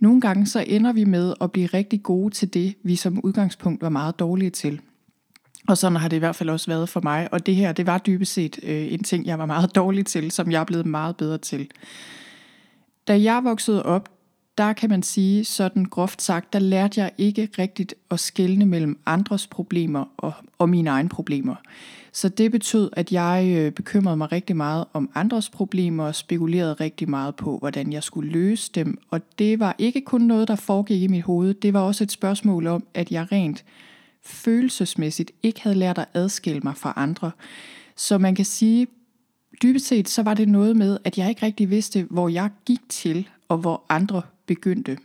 Nogle 0.00 0.20
gange 0.20 0.46
så 0.46 0.64
ender 0.66 0.92
vi 0.92 1.04
med 1.04 1.34
at 1.40 1.52
blive 1.52 1.66
rigtig 1.66 2.02
gode 2.02 2.34
til 2.34 2.54
det, 2.54 2.74
vi 2.82 2.96
som 2.96 3.20
udgangspunkt 3.24 3.82
var 3.82 3.88
meget 3.88 4.18
dårlige 4.18 4.50
til. 4.50 4.80
Og 5.68 5.78
sådan 5.78 5.96
har 5.96 6.08
det 6.08 6.16
i 6.16 6.18
hvert 6.18 6.36
fald 6.36 6.50
også 6.50 6.66
været 6.70 6.88
for 6.88 7.00
mig. 7.00 7.28
Og 7.32 7.46
det 7.46 7.54
her, 7.54 7.72
det 7.72 7.86
var 7.86 7.98
dybest 7.98 8.32
set 8.32 8.58
øh, 8.62 8.92
en 8.92 9.02
ting, 9.02 9.26
jeg 9.26 9.38
var 9.38 9.46
meget 9.46 9.74
dårlig 9.80 10.06
til, 10.06 10.30
som 10.30 10.52
jeg 10.52 10.60
er 10.60 10.64
blevet 10.64 10.86
meget 10.86 11.16
bedre 11.16 11.38
til. 11.38 11.70
Da 13.08 13.22
jeg 13.22 13.44
voksede 13.44 13.82
op, 13.82 14.08
der 14.58 14.72
kan 14.72 14.90
man 14.90 15.02
sige, 15.02 15.44
sådan 15.44 15.84
groft 15.84 16.22
sagt, 16.22 16.52
der 16.52 16.58
lærte 16.58 17.00
jeg 17.00 17.10
ikke 17.18 17.48
rigtigt 17.58 17.94
at 18.10 18.20
skelne 18.20 18.66
mellem 18.66 18.98
andres 19.06 19.46
problemer 19.46 20.04
og, 20.16 20.32
og 20.58 20.68
mine 20.68 20.90
egne 20.90 21.08
problemer. 21.08 21.54
Så 22.12 22.28
det 22.28 22.50
betød, 22.50 22.90
at 22.92 23.12
jeg 23.12 23.54
øh, 23.56 23.72
bekymrede 23.72 24.16
mig 24.16 24.32
rigtig 24.32 24.56
meget 24.56 24.84
om 24.92 25.10
andres 25.14 25.50
problemer 25.50 26.04
og 26.04 26.14
spekulerede 26.14 26.74
rigtig 26.74 27.10
meget 27.10 27.36
på, 27.36 27.58
hvordan 27.58 27.92
jeg 27.92 28.02
skulle 28.02 28.30
løse 28.30 28.70
dem. 28.74 28.98
Og 29.10 29.20
det 29.38 29.60
var 29.60 29.74
ikke 29.78 30.00
kun 30.00 30.20
noget, 30.20 30.48
der 30.48 30.56
foregik 30.56 31.02
i 31.02 31.06
mit 31.06 31.22
hoved. 31.22 31.54
Det 31.54 31.72
var 31.72 31.80
også 31.80 32.04
et 32.04 32.12
spørgsmål 32.12 32.66
om, 32.66 32.84
at 32.94 33.10
jeg 33.10 33.32
rent 33.32 33.64
følelsesmæssigt 34.24 35.30
ikke 35.42 35.62
havde 35.62 35.76
lært 35.76 35.98
at 35.98 36.08
adskille 36.14 36.60
mig 36.60 36.76
fra 36.76 36.92
andre. 36.96 37.30
Så 37.96 38.18
man 38.18 38.34
kan 38.34 38.44
sige, 38.44 38.86
dybest 39.62 39.86
set 39.86 40.08
så 40.08 40.22
var 40.22 40.34
det 40.34 40.48
noget 40.48 40.76
med, 40.76 40.98
at 41.04 41.18
jeg 41.18 41.28
ikke 41.28 41.46
rigtig 41.46 41.70
vidste, 41.70 42.06
hvor 42.10 42.28
jeg 42.28 42.50
gik 42.66 42.80
til, 42.88 43.28
og 43.48 43.58
hvor 43.58 43.82
andre 43.88 44.22
begyndte. 44.46 44.98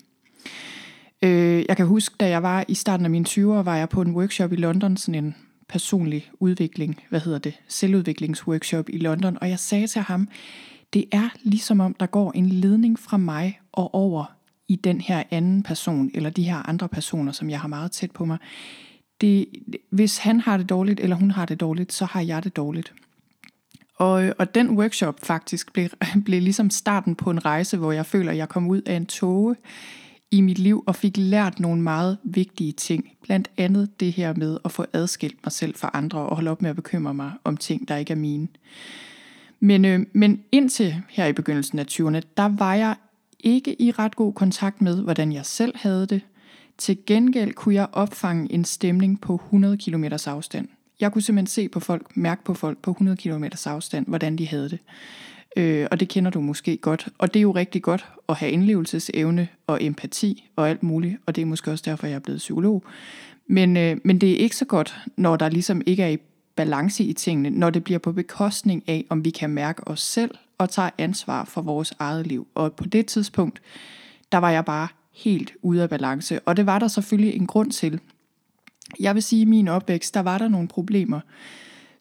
Øh, 1.22 1.66
jeg 1.68 1.78
kan 1.78 1.86
huske, 1.86 2.16
da 2.20 2.30
jeg 2.30 2.44
var 2.44 2.66
i 2.68 2.74
starten 2.74 3.06
af 3.06 3.10
mine 3.10 3.26
20'ere, 3.30 3.64
var 3.64 3.76
jeg 3.76 3.90
på 3.90 4.02
en 4.02 4.12
workshop 4.12 4.54
i 4.54 4.56
London, 4.56 4.98
sådan 4.98 5.26
en 5.26 5.36
personlig 5.70 6.30
udvikling, 6.40 7.04
hvad 7.10 7.20
hedder 7.20 7.40
det, 7.40 7.54
selvudviklingsworkshop 7.68 8.90
i 8.90 8.98
London, 8.98 9.38
og 9.42 9.50
jeg 9.50 9.60
sagde 9.60 9.88
til 9.88 10.02
ham, 10.02 10.28
det 10.94 11.06
er 11.12 11.30
ligesom 11.44 11.80
om, 11.80 11.94
der 11.94 12.06
går 12.06 12.32
en 12.32 12.50
ledning 12.50 13.00
fra 13.00 13.18
mig 13.18 13.60
og 13.72 13.94
over 13.94 14.26
i 14.68 14.76
den 14.76 15.02
her 15.02 15.24
anden 15.32 15.64
person, 15.64 16.12
eller 16.14 16.30
de 16.30 16.44
her 16.44 16.70
andre 16.70 16.88
personer, 16.88 17.32
som 17.32 17.50
jeg 17.50 17.60
har 17.60 17.68
meget 17.68 17.92
tæt 17.92 18.12
på 18.12 18.26
mig. 18.26 18.38
Det, 19.22 19.48
hvis 19.90 20.18
han 20.18 20.40
har 20.40 20.58
det 20.58 20.70
dårligt, 20.70 21.00
eller 21.00 21.16
hun 21.16 21.32
har 21.32 21.46
det 21.46 21.60
dårligt, 21.60 21.94
så 21.94 22.06
har 22.06 22.22
jeg 22.22 22.44
det 22.44 22.56
dårligt. 22.56 22.94
Og, 23.96 24.34
og 24.38 24.56
den 24.56 24.70
workshop 24.70 25.26
faktisk 25.26 25.74
blev, 25.74 25.90
blev 26.26 26.42
ligesom 26.42 26.70
starten 26.70 27.16
på 27.16 27.32
en 27.32 27.46
rejse, 27.46 27.78
hvor 27.78 27.92
jeg 27.92 28.06
føler, 28.06 28.32
at 28.32 28.38
jeg 28.38 28.50
kom 28.50 28.68
ud 28.68 28.82
af 28.82 28.96
en 28.96 29.06
tåge 29.06 29.56
i 30.32 30.42
mit 30.42 30.60
liv 30.60 30.84
og 30.88 30.96
fik 30.96 31.18
lært 31.18 31.60
nogle 31.60 31.82
meget 31.82 32.18
vigtige 32.24 32.72
ting. 32.72 33.12
Blandt 33.24 33.52
andet 33.58 34.00
det 34.00 34.12
her 34.12 34.34
med 34.34 34.58
at 34.66 34.72
få 34.72 34.86
adskilt 34.94 35.46
mig 35.46 35.52
selv 35.52 35.76
fra 35.76 35.92
andre 35.94 36.20
og 36.20 36.36
holde 36.36 36.52
op 36.52 36.62
med 36.62 36.70
at 36.70 36.76
bekymre 36.76 37.14
mig 37.14 37.32
om 37.44 37.58
ting, 37.58 37.88
der 37.88 37.96
ikke 37.96 38.12
er 38.12 38.18
mine. 38.18 38.48
Men, 39.60 39.86
øh, 39.86 40.06
men 40.14 40.44
indtil 40.52 40.96
her 41.10 41.26
i 41.26 41.34
begyndelsen 41.34 41.80
af 41.80 41.86
20'erne, 41.92 42.22
der 42.38 42.58
var 42.58 42.76
jeg 42.76 42.96
ikke 43.40 43.82
i 43.82 43.92
ret 43.92 44.16
god 44.16 44.34
kontakt 44.34 44.82
med, 44.82 45.04
hvordan 45.04 45.32
jeg 45.32 45.46
selv 45.46 45.74
havde 45.76 46.06
det. 46.06 46.22
Til 46.78 46.98
gengæld 47.06 47.54
kunne 47.54 47.76
jeg 47.76 47.88
opfange 47.92 48.54
en 48.54 48.66
stemning 48.66 49.22
på 49.22 49.36
100 49.36 49.78
km 49.78 50.04
afstand. 50.26 50.68
Jeg 51.00 51.12
kunne 51.12 51.22
simpelthen 51.22 51.48
se 51.48 51.70
på 51.70 51.80
folk, 51.80 52.18
mærke 52.18 52.44
på 52.44 52.54
folk 52.54 52.78
på 52.78 52.92
100 52.92 53.18
km 53.18 53.44
afstand, 53.66 54.08
hvordan 54.08 54.36
de 54.36 54.48
havde 54.48 54.70
det. 54.70 54.80
Øh, 55.58 55.88
og 55.92 56.00
det 56.00 56.10
kender 56.10 56.32
du 56.32 56.42
måske 56.42 56.78
godt. 56.78 57.08
Og 57.18 57.34
det 57.34 57.40
er 57.40 57.42
jo 57.42 57.52
rigtig 57.52 57.82
godt 57.82 58.06
at 58.30 58.36
have 58.36 58.52
indlevelsesevne 58.52 59.48
og 59.68 59.84
empati 59.84 60.50
og 60.56 60.70
alt 60.70 60.84
muligt. 60.84 61.18
Og 61.26 61.36
det 61.36 61.42
er 61.42 61.46
måske 61.46 61.72
også 61.72 61.84
derfor, 61.88 62.08
jeg 62.08 62.16
er 62.16 62.20
blevet 62.20 62.38
psykolog. 62.38 62.84
Men, 63.48 63.78
øh, 63.78 63.98
men 64.04 64.22
det 64.22 64.32
er 64.32 64.38
ikke 64.38 64.56
så 64.56 64.66
godt, 64.66 64.98
når 65.16 65.36
der 65.36 65.50
ligesom 65.50 65.82
ikke 65.86 66.04
er 66.04 66.08
i 66.08 66.18
balance 66.56 67.04
i 67.04 67.14
tingene, 67.14 67.50
når 67.50 67.70
det 67.70 67.84
bliver 67.84 68.00
på 68.00 68.12
bekostning 68.12 68.84
af, 68.88 69.06
om 69.10 69.26
vi 69.26 69.30
kan 69.30 69.50
mærke 69.50 69.88
os 69.88 70.02
selv 70.02 70.32
og 70.58 70.70
tage 70.70 70.92
ansvar 70.98 71.46
for 71.46 71.62
vores 71.62 71.94
eget 72.00 72.28
liv. 72.28 72.48
Og 72.56 72.74
på 72.74 72.84
det 72.84 73.06
tidspunkt, 73.06 73.62
der 74.32 74.38
var 74.38 74.50
jeg 74.50 74.66
bare 74.66 74.88
helt 75.14 75.54
ude 75.62 75.84
af 75.84 75.90
balance. 75.90 76.40
Og 76.40 76.58
det 76.58 76.66
var 76.66 76.80
der 76.80 76.88
selvfølgelig 76.88 77.36
en 77.36 77.48
grund 77.48 77.72
til. 77.72 78.00
Jeg 79.00 79.16
vil 79.16 79.24
sige, 79.24 79.42
at 79.42 79.48
i 79.48 79.50
min 79.50 79.68
opvækst, 79.68 80.14
der 80.14 80.20
var 80.20 80.38
der 80.38 80.48
nogle 80.48 80.68
problemer, 80.68 81.20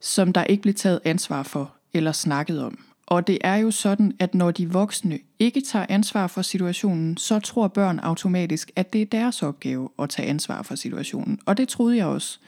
som 0.00 0.32
der 0.32 0.44
ikke 0.44 0.62
blev 0.62 0.75
taget 0.75 1.00
ansvar 1.04 1.42
for 1.42 1.72
eller 1.92 2.12
snakket 2.12 2.62
om. 2.62 2.78
Og 3.06 3.26
det 3.26 3.38
er 3.40 3.56
jo 3.56 3.70
sådan, 3.70 4.12
at 4.18 4.34
når 4.34 4.50
de 4.50 4.72
voksne 4.72 5.18
ikke 5.38 5.60
tager 5.60 5.86
ansvar 5.88 6.26
for 6.26 6.42
situationen, 6.42 7.16
så 7.16 7.38
tror 7.38 7.68
børn 7.68 7.98
automatisk, 7.98 8.70
at 8.76 8.92
det 8.92 9.02
er 9.02 9.06
deres 9.06 9.42
opgave 9.42 9.88
at 9.98 10.10
tage 10.10 10.28
ansvar 10.28 10.62
for 10.62 10.75
situationen. 10.75 11.38
Og 11.46 11.56
det 11.56 11.68
troede 11.68 11.96
jeg 11.96 12.06
også. 12.06 12.38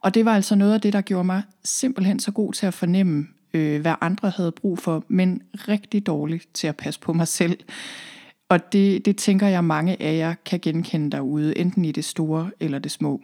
Og 0.00 0.14
det 0.14 0.24
var 0.24 0.34
altså 0.34 0.54
noget 0.54 0.74
af 0.74 0.80
det, 0.80 0.92
der 0.92 1.00
gjorde 1.00 1.24
mig 1.24 1.42
simpelthen 1.64 2.20
så 2.20 2.32
god 2.32 2.52
til 2.52 2.66
at 2.66 2.74
fornemme, 2.74 3.26
øh, 3.54 3.80
hvad 3.80 3.94
andre 4.00 4.30
havde 4.30 4.52
brug 4.52 4.78
for, 4.78 5.04
men 5.08 5.42
rigtig 5.54 6.06
dårlig 6.06 6.40
til 6.54 6.66
at 6.66 6.76
passe 6.76 7.00
på 7.00 7.12
mig 7.12 7.28
selv. 7.28 7.58
Og 8.48 8.72
det, 8.72 9.04
det 9.04 9.16
tænker 9.16 9.46
jeg, 9.46 9.64
mange 9.64 10.02
af 10.02 10.16
jer 10.16 10.34
kan 10.44 10.60
genkende 10.60 11.10
derude, 11.10 11.58
enten 11.58 11.84
i 11.84 11.92
det 11.92 12.04
store 12.04 12.50
eller 12.60 12.78
det 12.78 12.90
små. 12.90 13.20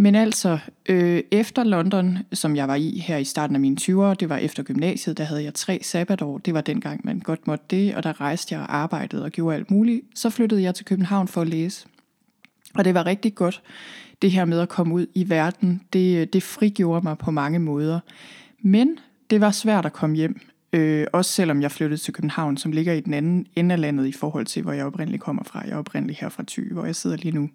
Men 0.00 0.14
altså, 0.14 0.58
øh, 0.88 1.22
efter 1.30 1.64
London, 1.64 2.18
som 2.32 2.56
jeg 2.56 2.68
var 2.68 2.74
i 2.74 2.98
her 3.06 3.16
i 3.16 3.24
starten 3.24 3.56
af 3.56 3.60
mine 3.60 3.76
20'ere, 3.80 4.14
det 4.14 4.28
var 4.28 4.36
efter 4.36 4.62
gymnasiet, 4.62 5.18
der 5.18 5.24
havde 5.24 5.44
jeg 5.44 5.54
tre 5.54 5.80
sabbatår. 5.82 6.38
Det 6.38 6.54
var 6.54 6.60
dengang, 6.60 7.00
man 7.04 7.20
godt 7.20 7.46
måtte 7.46 7.64
det, 7.70 7.94
og 7.94 8.02
der 8.02 8.20
rejste 8.20 8.54
jeg 8.54 8.62
og 8.62 8.76
arbejdede 8.76 9.24
og 9.24 9.30
gjorde 9.30 9.56
alt 9.56 9.70
muligt. 9.70 10.00
Så 10.14 10.30
flyttede 10.30 10.62
jeg 10.62 10.74
til 10.74 10.84
København 10.84 11.28
for 11.28 11.40
at 11.40 11.48
læse. 11.48 11.86
Og 12.74 12.84
det 12.84 12.94
var 12.94 13.06
rigtig 13.06 13.34
godt, 13.34 13.62
det 14.22 14.30
her 14.30 14.44
med 14.44 14.60
at 14.60 14.68
komme 14.68 14.94
ud 14.94 15.06
i 15.14 15.28
verden. 15.28 15.80
Det, 15.92 16.18
øh, 16.18 16.26
det 16.32 16.42
frigjorde 16.42 17.04
mig 17.04 17.18
på 17.18 17.30
mange 17.30 17.58
måder. 17.58 18.00
Men 18.60 18.98
det 19.30 19.40
var 19.40 19.50
svært 19.50 19.86
at 19.86 19.92
komme 19.92 20.16
hjem. 20.16 20.40
Øh, 20.72 21.06
også 21.12 21.32
selvom 21.32 21.62
jeg 21.62 21.72
flyttede 21.72 22.00
til 22.00 22.14
København, 22.14 22.56
som 22.56 22.72
ligger 22.72 22.92
i 22.92 23.00
den 23.00 23.14
anden 23.14 23.46
ende 23.56 23.72
af 23.72 23.80
landet 23.80 24.06
i 24.06 24.12
forhold 24.12 24.46
til, 24.46 24.62
hvor 24.62 24.72
jeg 24.72 24.84
oprindeligt 24.84 25.22
kommer 25.22 25.42
fra. 25.44 25.62
Jeg 25.64 25.72
er 25.72 25.76
oprindeligt 25.76 26.20
her 26.20 26.28
fra 26.28 26.44
Thy, 26.48 26.72
hvor 26.72 26.84
jeg 26.84 26.96
sidder 26.96 27.16
lige 27.16 27.34
nu. 27.34 27.50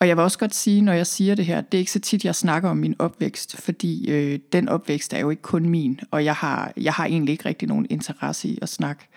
Og 0.00 0.08
jeg 0.08 0.16
vil 0.16 0.22
også 0.22 0.38
godt 0.38 0.54
sige, 0.54 0.82
når 0.82 0.92
jeg 0.92 1.06
siger 1.06 1.34
det 1.34 1.44
her, 1.44 1.60
det 1.60 1.78
er 1.78 1.78
ikke 1.78 1.92
så 1.92 2.00
tit, 2.00 2.24
jeg 2.24 2.34
snakker 2.34 2.68
om 2.68 2.76
min 2.76 2.94
opvækst, 2.98 3.56
fordi 3.60 4.10
øh, 4.10 4.38
den 4.52 4.68
opvækst 4.68 5.12
er 5.12 5.18
jo 5.18 5.30
ikke 5.30 5.42
kun 5.42 5.68
min, 5.68 6.00
og 6.10 6.24
jeg 6.24 6.34
har, 6.34 6.72
jeg 6.76 6.92
har 6.92 7.06
egentlig 7.06 7.32
ikke 7.32 7.48
rigtig 7.48 7.68
nogen 7.68 7.86
interesse 7.90 8.48
i 8.48 8.58
at 8.62 8.68
snakke 8.68 9.08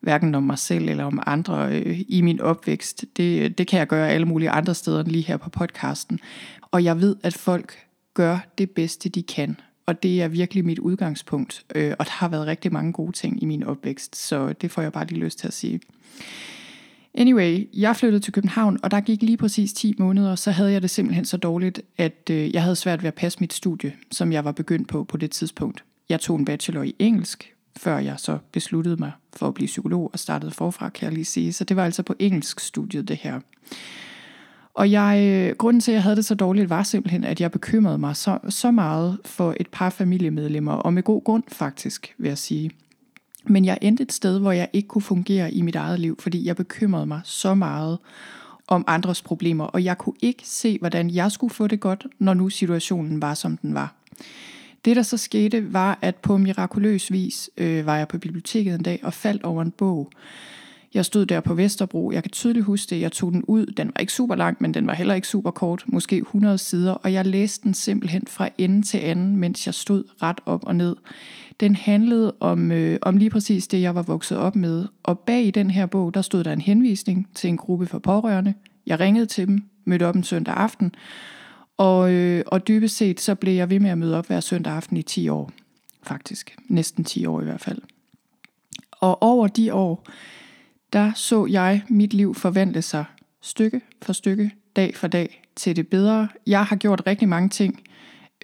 hverken 0.00 0.34
om 0.34 0.42
mig 0.42 0.58
selv 0.58 0.88
eller 0.88 1.04
om 1.04 1.22
andre 1.26 1.72
øh, 1.72 2.00
i 2.08 2.20
min 2.20 2.40
opvækst. 2.40 3.04
Det, 3.16 3.58
det 3.58 3.66
kan 3.66 3.78
jeg 3.78 3.86
gøre 3.86 4.10
alle 4.10 4.26
mulige 4.26 4.50
andre 4.50 4.74
steder 4.74 5.00
end 5.00 5.08
lige 5.08 5.24
her 5.24 5.36
på 5.36 5.50
podcasten. 5.50 6.20
Og 6.70 6.84
jeg 6.84 7.00
ved, 7.00 7.16
at 7.22 7.34
folk 7.34 7.78
gør 8.14 8.38
det 8.58 8.70
bedste, 8.70 9.08
de 9.08 9.22
kan. 9.22 9.56
Og 9.86 10.02
det 10.02 10.22
er 10.22 10.28
virkelig 10.28 10.64
mit 10.64 10.78
udgangspunkt. 10.78 11.64
Øh, 11.74 11.94
og 11.98 12.06
der 12.06 12.12
har 12.12 12.28
været 12.28 12.46
rigtig 12.46 12.72
mange 12.72 12.92
gode 12.92 13.12
ting 13.12 13.42
i 13.42 13.46
min 13.46 13.62
opvækst, 13.62 14.16
så 14.16 14.52
det 14.52 14.70
får 14.70 14.82
jeg 14.82 14.92
bare 14.92 15.06
lige 15.06 15.20
lyst 15.20 15.38
til 15.38 15.46
at 15.46 15.54
sige. 15.54 15.80
Anyway, 17.14 17.68
jeg 17.74 17.96
flyttede 17.96 18.24
til 18.24 18.32
København, 18.32 18.78
og 18.82 18.90
der 18.90 19.00
gik 19.00 19.22
lige 19.22 19.36
præcis 19.36 19.72
10 19.72 19.94
måneder, 19.98 20.34
så 20.34 20.50
havde 20.50 20.72
jeg 20.72 20.82
det 20.82 20.90
simpelthen 20.90 21.24
så 21.24 21.36
dårligt, 21.36 21.82
at 21.96 22.30
øh, 22.30 22.54
jeg 22.54 22.62
havde 22.62 22.76
svært 22.76 23.02
ved 23.02 23.08
at 23.08 23.14
passe 23.14 23.40
mit 23.40 23.52
studie, 23.52 23.92
som 24.12 24.32
jeg 24.32 24.44
var 24.44 24.52
begyndt 24.52 24.88
på 24.88 25.04
på 25.04 25.16
det 25.16 25.30
tidspunkt. 25.30 25.84
Jeg 26.08 26.20
tog 26.20 26.38
en 26.38 26.44
bachelor 26.44 26.82
i 26.82 26.94
engelsk, 26.98 27.54
før 27.76 27.98
jeg 27.98 28.14
så 28.18 28.38
besluttede 28.52 28.96
mig 28.96 29.12
for 29.36 29.48
at 29.48 29.54
blive 29.54 29.66
psykolog 29.66 30.10
og 30.12 30.18
startede 30.18 30.50
forfra, 30.50 30.88
kan 30.88 31.04
jeg 31.06 31.12
lige 31.12 31.24
sige. 31.24 31.52
Så 31.52 31.64
det 31.64 31.76
var 31.76 31.84
altså 31.84 32.02
på 32.02 32.14
engelsk 32.18 32.60
studiet 32.60 33.08
det 33.08 33.16
her. 33.16 33.40
Og 34.74 34.90
jeg, 34.90 35.22
øh, 35.22 35.56
grunden 35.56 35.80
til, 35.80 35.90
at 35.92 35.94
jeg 35.94 36.02
havde 36.02 36.16
det 36.16 36.24
så 36.24 36.34
dårligt, 36.34 36.70
var 36.70 36.82
simpelthen, 36.82 37.24
at 37.24 37.40
jeg 37.40 37.50
bekymrede 37.50 37.98
mig 37.98 38.16
så, 38.16 38.38
så 38.48 38.70
meget 38.70 39.18
for 39.24 39.54
et 39.60 39.68
par 39.72 39.90
familiemedlemmer, 39.90 40.72
og 40.72 40.92
med 40.92 41.02
god 41.02 41.24
grund 41.24 41.42
faktisk, 41.48 42.14
vil 42.18 42.28
jeg 42.28 42.38
sige. 42.38 42.70
Men 43.46 43.64
jeg 43.64 43.78
endte 43.82 44.02
et 44.02 44.12
sted, 44.12 44.38
hvor 44.38 44.52
jeg 44.52 44.68
ikke 44.72 44.88
kunne 44.88 45.02
fungere 45.02 45.52
i 45.52 45.62
mit 45.62 45.76
eget 45.76 46.00
liv, 46.00 46.20
fordi 46.20 46.46
jeg 46.46 46.56
bekymrede 46.56 47.06
mig 47.06 47.20
så 47.24 47.54
meget 47.54 47.98
om 48.68 48.84
andres 48.86 49.22
problemer, 49.22 49.64
og 49.64 49.84
jeg 49.84 49.98
kunne 49.98 50.14
ikke 50.22 50.42
se, 50.44 50.78
hvordan 50.78 51.10
jeg 51.10 51.32
skulle 51.32 51.54
få 51.54 51.66
det 51.66 51.80
godt, 51.80 52.06
når 52.18 52.34
nu 52.34 52.48
situationen 52.48 53.22
var, 53.22 53.34
som 53.34 53.56
den 53.56 53.74
var. 53.74 53.94
Det, 54.84 54.96
der 54.96 55.02
så 55.02 55.16
skete, 55.16 55.72
var, 55.72 55.98
at 56.02 56.16
på 56.16 56.36
mirakuløs 56.36 57.12
vis 57.12 57.50
øh, 57.56 57.86
var 57.86 57.96
jeg 57.96 58.08
på 58.08 58.18
biblioteket 58.18 58.74
en 58.74 58.82
dag 58.82 59.00
og 59.02 59.12
faldt 59.12 59.44
over 59.44 59.62
en 59.62 59.70
bog. 59.70 60.10
Jeg 60.94 61.04
stod 61.04 61.26
der 61.26 61.40
på 61.40 61.54
Vesterbro, 61.54 62.10
jeg 62.12 62.22
kan 62.22 62.30
tydeligt 62.30 62.64
huske 62.64 62.90
det, 62.90 63.00
jeg 63.00 63.12
tog 63.12 63.32
den 63.32 63.42
ud, 63.42 63.66
den 63.66 63.86
var 63.86 64.00
ikke 64.00 64.12
super 64.12 64.34
lang, 64.34 64.56
men 64.60 64.74
den 64.74 64.86
var 64.86 64.94
heller 64.94 65.14
ikke 65.14 65.28
super 65.28 65.50
kort, 65.50 65.84
måske 65.86 66.16
100 66.16 66.58
sider, 66.58 66.92
og 66.92 67.12
jeg 67.12 67.26
læste 67.26 67.64
den 67.64 67.74
simpelthen 67.74 68.22
fra 68.26 68.48
ende 68.58 68.82
til 68.82 68.98
anden, 68.98 69.36
mens 69.36 69.66
jeg 69.66 69.74
stod 69.74 70.04
ret 70.22 70.40
op 70.46 70.64
og 70.64 70.76
ned. 70.76 70.96
Den 71.60 71.76
handlede 71.76 72.34
om, 72.40 72.72
øh, 72.72 72.98
om 73.02 73.16
lige 73.16 73.30
præcis 73.30 73.66
det, 73.66 73.80
jeg 73.80 73.94
var 73.94 74.02
vokset 74.02 74.38
op 74.38 74.56
med, 74.56 74.86
og 75.02 75.18
bag 75.18 75.44
i 75.44 75.50
den 75.50 75.70
her 75.70 75.86
bog, 75.86 76.14
der 76.14 76.22
stod 76.22 76.44
der 76.44 76.52
en 76.52 76.60
henvisning 76.60 77.28
til 77.34 77.48
en 77.48 77.56
gruppe 77.56 77.86
for 77.86 77.98
pårørende. 77.98 78.54
Jeg 78.86 79.00
ringede 79.00 79.26
til 79.26 79.46
dem, 79.46 79.62
mødte 79.84 80.06
op 80.06 80.16
en 80.16 80.24
søndag 80.24 80.54
aften, 80.54 80.94
og, 81.76 82.12
øh, 82.12 82.42
og 82.46 82.68
dybest 82.68 82.96
set, 82.96 83.20
så 83.20 83.34
blev 83.34 83.54
jeg 83.54 83.70
ved 83.70 83.80
med 83.80 83.90
at 83.90 83.98
møde 83.98 84.18
op 84.18 84.26
hver 84.26 84.40
søndag 84.40 84.72
aften 84.72 84.96
i 84.96 85.02
10 85.02 85.28
år. 85.28 85.50
Faktisk. 86.02 86.56
Næsten 86.68 87.04
10 87.04 87.26
år 87.26 87.40
i 87.40 87.44
hvert 87.44 87.60
fald. 87.60 87.78
Og 88.90 89.22
over 89.22 89.46
de 89.46 89.74
år, 89.74 90.06
der 90.92 91.12
så 91.14 91.46
jeg 91.46 91.82
mit 91.88 92.14
liv 92.14 92.34
forvandle 92.34 92.82
sig 92.82 93.04
stykke 93.40 93.80
for 94.02 94.12
stykke, 94.12 94.50
dag 94.76 94.96
for 94.96 95.06
dag 95.06 95.42
til 95.56 95.76
det 95.76 95.88
bedre. 95.88 96.28
Jeg 96.46 96.64
har 96.64 96.76
gjort 96.76 97.02
rigtig 97.06 97.28
mange 97.28 97.48
ting 97.48 97.82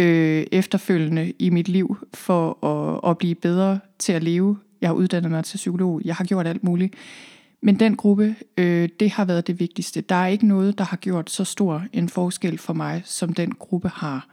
øh, 0.00 0.46
efterfølgende 0.52 1.32
i 1.38 1.50
mit 1.50 1.68
liv 1.68 1.96
for 2.14 2.66
at, 2.66 3.10
at 3.10 3.18
blive 3.18 3.34
bedre 3.34 3.78
til 3.98 4.12
at 4.12 4.22
leve. 4.22 4.58
Jeg 4.80 4.88
har 4.88 4.94
uddannet 4.94 5.30
mig 5.30 5.44
til 5.44 5.56
psykolog. 5.56 6.00
Jeg 6.04 6.14
har 6.14 6.24
gjort 6.24 6.46
alt 6.46 6.64
muligt. 6.64 6.94
Men 7.62 7.80
den 7.80 7.96
gruppe, 7.96 8.34
øh, 8.58 8.88
det 9.00 9.10
har 9.10 9.24
været 9.24 9.46
det 9.46 9.60
vigtigste. 9.60 10.00
Der 10.00 10.14
er 10.14 10.26
ikke 10.26 10.46
noget, 10.46 10.78
der 10.78 10.84
har 10.84 10.96
gjort 10.96 11.30
så 11.30 11.44
stor 11.44 11.84
en 11.92 12.08
forskel 12.08 12.58
for 12.58 12.72
mig, 12.72 13.02
som 13.04 13.32
den 13.32 13.52
gruppe 13.52 13.88
har. 13.88 14.28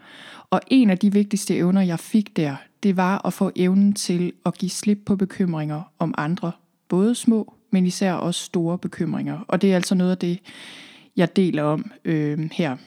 Og 0.49 0.61
en 0.67 0.89
af 0.89 0.97
de 0.97 1.13
vigtigste 1.13 1.55
evner, 1.55 1.81
jeg 1.81 1.99
fik 1.99 2.37
der, 2.37 2.55
det 2.83 2.97
var 2.97 3.25
at 3.27 3.33
få 3.33 3.51
evnen 3.55 3.93
til 3.93 4.33
at 4.45 4.57
give 4.57 4.69
slip 4.69 4.99
på 5.05 5.15
bekymringer 5.15 5.81
om 5.99 6.13
andre. 6.17 6.51
Både 6.87 7.15
små, 7.15 7.53
men 7.71 7.85
især 7.85 8.13
også 8.13 8.43
store 8.43 8.77
bekymringer. 8.77 9.39
Og 9.47 9.61
det 9.61 9.71
er 9.71 9.75
altså 9.75 9.95
noget 9.95 10.11
af 10.11 10.17
det, 10.17 10.39
jeg 11.15 11.35
deler 11.35 11.63
om 11.63 11.91
øh, 12.05 12.49
her. 12.53 12.77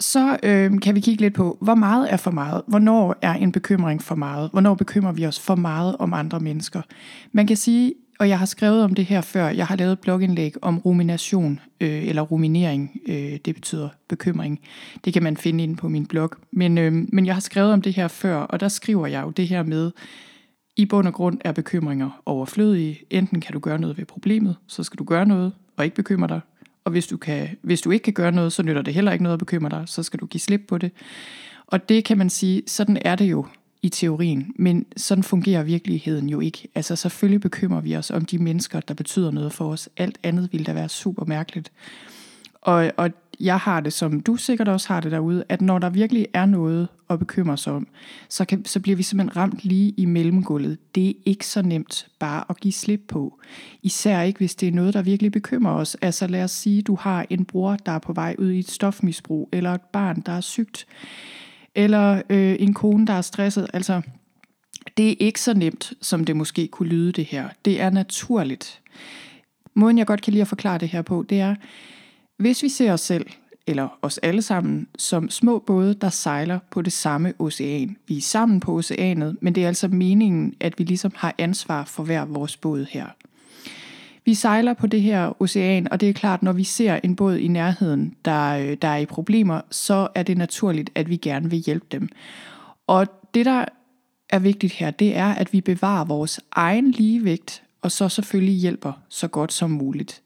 Så 0.00 0.38
øh, 0.42 0.80
kan 0.80 0.94
vi 0.94 1.00
kigge 1.00 1.22
lidt 1.22 1.34
på, 1.34 1.58
hvor 1.60 1.74
meget 1.74 2.12
er 2.12 2.16
for 2.16 2.30
meget? 2.30 2.62
Hvornår 2.66 3.16
er 3.22 3.34
en 3.34 3.52
bekymring 3.52 4.02
for 4.02 4.14
meget? 4.14 4.50
Hvornår 4.50 4.74
bekymrer 4.74 5.12
vi 5.12 5.26
os 5.26 5.40
for 5.40 5.54
meget 5.54 5.96
om 5.98 6.12
andre 6.12 6.40
mennesker? 6.40 6.82
Man 7.32 7.46
kan 7.46 7.56
sige, 7.56 7.94
og 8.18 8.28
jeg 8.28 8.38
har 8.38 8.46
skrevet 8.46 8.84
om 8.84 8.94
det 8.94 9.04
her 9.04 9.20
før, 9.20 9.48
jeg 9.48 9.66
har 9.66 9.76
lavet 9.76 9.92
et 9.92 9.98
blogindlæg 9.98 10.54
om 10.62 10.78
rumination, 10.78 11.60
øh, 11.80 12.08
eller 12.08 12.22
ruminering, 12.22 13.00
øh, 13.08 13.38
det 13.44 13.54
betyder 13.54 13.88
bekymring. 14.08 14.60
Det 15.04 15.12
kan 15.12 15.22
man 15.22 15.36
finde 15.36 15.64
inde 15.64 15.76
på 15.76 15.88
min 15.88 16.06
blog. 16.06 16.30
Men, 16.52 16.78
øh, 16.78 16.92
men 17.12 17.26
jeg 17.26 17.34
har 17.34 17.40
skrevet 17.40 17.72
om 17.72 17.82
det 17.82 17.94
her 17.94 18.08
før, 18.08 18.36
og 18.36 18.60
der 18.60 18.68
skriver 18.68 19.06
jeg 19.06 19.22
jo 19.22 19.30
det 19.30 19.48
her 19.48 19.62
med, 19.62 19.90
i 20.76 20.86
bund 20.86 21.06
og 21.06 21.14
grund 21.14 21.38
er 21.44 21.52
bekymringer 21.52 22.22
overflødige. 22.26 23.00
Enten 23.10 23.40
kan 23.40 23.52
du 23.52 23.58
gøre 23.58 23.78
noget 23.78 23.98
ved 23.98 24.04
problemet, 24.04 24.56
så 24.66 24.82
skal 24.82 24.98
du 24.98 25.04
gøre 25.04 25.26
noget, 25.26 25.52
og 25.76 25.84
ikke 25.84 25.96
bekymre 25.96 26.28
dig. 26.28 26.40
Og 26.86 26.92
hvis 26.92 27.06
du, 27.06 27.16
kan, 27.16 27.48
hvis 27.62 27.80
du 27.80 27.90
ikke 27.90 28.02
kan 28.02 28.12
gøre 28.12 28.32
noget, 28.32 28.52
så 28.52 28.62
nytter 28.62 28.82
det 28.82 28.94
heller 28.94 29.12
ikke 29.12 29.22
noget 29.22 29.32
at 29.32 29.38
bekymre 29.38 29.70
dig, 29.70 29.82
så 29.86 30.02
skal 30.02 30.20
du 30.20 30.26
give 30.26 30.40
slip 30.40 30.60
på 30.68 30.78
det. 30.78 30.90
Og 31.66 31.88
det 31.88 32.04
kan 32.04 32.18
man 32.18 32.30
sige, 32.30 32.62
sådan 32.66 32.98
er 33.04 33.14
det 33.14 33.24
jo 33.24 33.46
i 33.82 33.88
teorien, 33.88 34.52
men 34.56 34.86
sådan 34.96 35.24
fungerer 35.24 35.62
virkeligheden 35.62 36.28
jo 36.28 36.40
ikke. 36.40 36.68
Altså 36.74 36.96
selvfølgelig 36.96 37.40
bekymrer 37.40 37.80
vi 37.80 37.96
os 37.96 38.10
om 38.10 38.24
de 38.24 38.38
mennesker, 38.38 38.80
der 38.80 38.94
betyder 38.94 39.30
noget 39.30 39.52
for 39.52 39.72
os. 39.72 39.88
Alt 39.96 40.18
andet 40.22 40.52
ville 40.52 40.64
da 40.64 40.72
være 40.72 40.88
super 40.88 41.24
mærkeligt. 41.24 41.72
Og, 42.60 42.92
og 42.96 43.10
jeg 43.40 43.58
har 43.58 43.80
det, 43.80 43.92
som 43.92 44.20
du 44.20 44.36
sikkert 44.36 44.68
også 44.68 44.88
har 44.88 45.00
det 45.00 45.12
derude, 45.12 45.44
at 45.48 45.60
når 45.60 45.78
der 45.78 45.90
virkelig 45.90 46.26
er 46.32 46.46
noget 46.46 46.88
at 47.10 47.18
bekymre 47.18 47.56
sig 47.56 47.72
om, 47.72 47.88
så, 48.28 48.44
kan, 48.44 48.64
så 48.64 48.80
bliver 48.80 48.96
vi 48.96 49.02
simpelthen 49.02 49.36
ramt 49.36 49.64
lige 49.64 49.94
i 49.96 50.04
mellemgulvet. 50.04 50.78
Det 50.94 51.08
er 51.08 51.12
ikke 51.24 51.46
så 51.46 51.62
nemt 51.62 52.08
bare 52.18 52.44
at 52.48 52.60
give 52.60 52.72
slip 52.72 53.00
på. 53.08 53.40
Især 53.82 54.22
ikke, 54.22 54.38
hvis 54.38 54.54
det 54.54 54.68
er 54.68 54.72
noget, 54.72 54.94
der 54.94 55.02
virkelig 55.02 55.32
bekymrer 55.32 55.72
os. 55.72 55.94
Altså 55.94 56.26
lad 56.26 56.44
os 56.44 56.50
sige, 56.50 56.82
du 56.82 56.94
har 56.94 57.26
en 57.30 57.44
bror, 57.44 57.76
der 57.86 57.92
er 57.92 57.98
på 57.98 58.12
vej 58.12 58.34
ud 58.38 58.50
i 58.50 58.58
et 58.58 58.70
stofmisbrug, 58.70 59.48
eller 59.52 59.74
et 59.74 59.80
barn, 59.92 60.20
der 60.26 60.32
er 60.32 60.40
sygt 60.40 60.86
eller 61.76 62.22
øh, 62.30 62.56
en 62.58 62.74
kone, 62.74 63.06
der 63.06 63.12
er 63.12 63.20
stresset. 63.20 63.66
Altså, 63.72 64.02
det 64.96 65.10
er 65.10 65.14
ikke 65.18 65.40
så 65.40 65.54
nemt, 65.54 65.92
som 66.00 66.24
det 66.24 66.36
måske 66.36 66.68
kunne 66.68 66.88
lyde 66.88 67.12
det 67.12 67.24
her. 67.24 67.48
Det 67.64 67.80
er 67.80 67.90
naturligt. 67.90 68.80
Måden, 69.74 69.98
jeg 69.98 70.06
godt 70.06 70.22
kan 70.22 70.32
lide 70.32 70.42
at 70.42 70.48
forklare 70.48 70.78
det 70.78 70.88
her 70.88 71.02
på, 71.02 71.24
det 71.28 71.40
er, 71.40 71.54
hvis 72.36 72.62
vi 72.62 72.68
ser 72.68 72.92
os 72.92 73.00
selv, 73.00 73.26
eller 73.66 73.88
os 74.02 74.18
alle 74.18 74.42
sammen, 74.42 74.88
som 74.98 75.30
små 75.30 75.58
både, 75.58 75.94
der 75.94 76.10
sejler 76.10 76.58
på 76.70 76.82
det 76.82 76.92
samme 76.92 77.32
ocean. 77.38 77.96
Vi 78.08 78.16
er 78.16 78.20
sammen 78.20 78.60
på 78.60 78.76
oceanet, 78.76 79.36
men 79.40 79.54
det 79.54 79.62
er 79.62 79.68
altså 79.68 79.88
meningen, 79.88 80.54
at 80.60 80.78
vi 80.78 80.84
ligesom 80.84 81.12
har 81.16 81.34
ansvar 81.38 81.84
for 81.84 82.02
hver 82.02 82.24
vores 82.24 82.56
båd 82.56 82.86
her. 82.90 83.06
Vi 84.24 84.34
sejler 84.34 84.74
på 84.74 84.86
det 84.86 85.02
her 85.02 85.42
ocean, 85.42 85.92
og 85.92 86.00
det 86.00 86.08
er 86.08 86.12
klart, 86.12 86.42
når 86.42 86.52
vi 86.52 86.64
ser 86.64 87.00
en 87.04 87.16
båd 87.16 87.36
i 87.36 87.48
nærheden, 87.48 88.14
der, 88.24 88.58
øh, 88.58 88.76
der 88.82 88.88
er 88.88 88.96
i 88.96 89.06
problemer, 89.06 89.60
så 89.70 90.08
er 90.14 90.22
det 90.22 90.38
naturligt, 90.38 90.90
at 90.94 91.10
vi 91.10 91.16
gerne 91.16 91.50
vil 91.50 91.58
hjælpe 91.58 91.86
dem. 91.92 92.08
Og 92.86 93.06
det, 93.34 93.46
der 93.46 93.64
er 94.30 94.38
vigtigt 94.38 94.72
her, 94.72 94.90
det 94.90 95.16
er, 95.16 95.28
at 95.28 95.52
vi 95.52 95.60
bevarer 95.60 96.04
vores 96.04 96.40
egen 96.52 96.90
ligevægt, 96.90 97.62
og 97.82 97.92
så 97.92 98.08
selvfølgelig 98.08 98.54
hjælper 98.54 98.92
så 99.08 99.28
godt 99.28 99.52
som 99.52 99.70
muligt. 99.70 100.22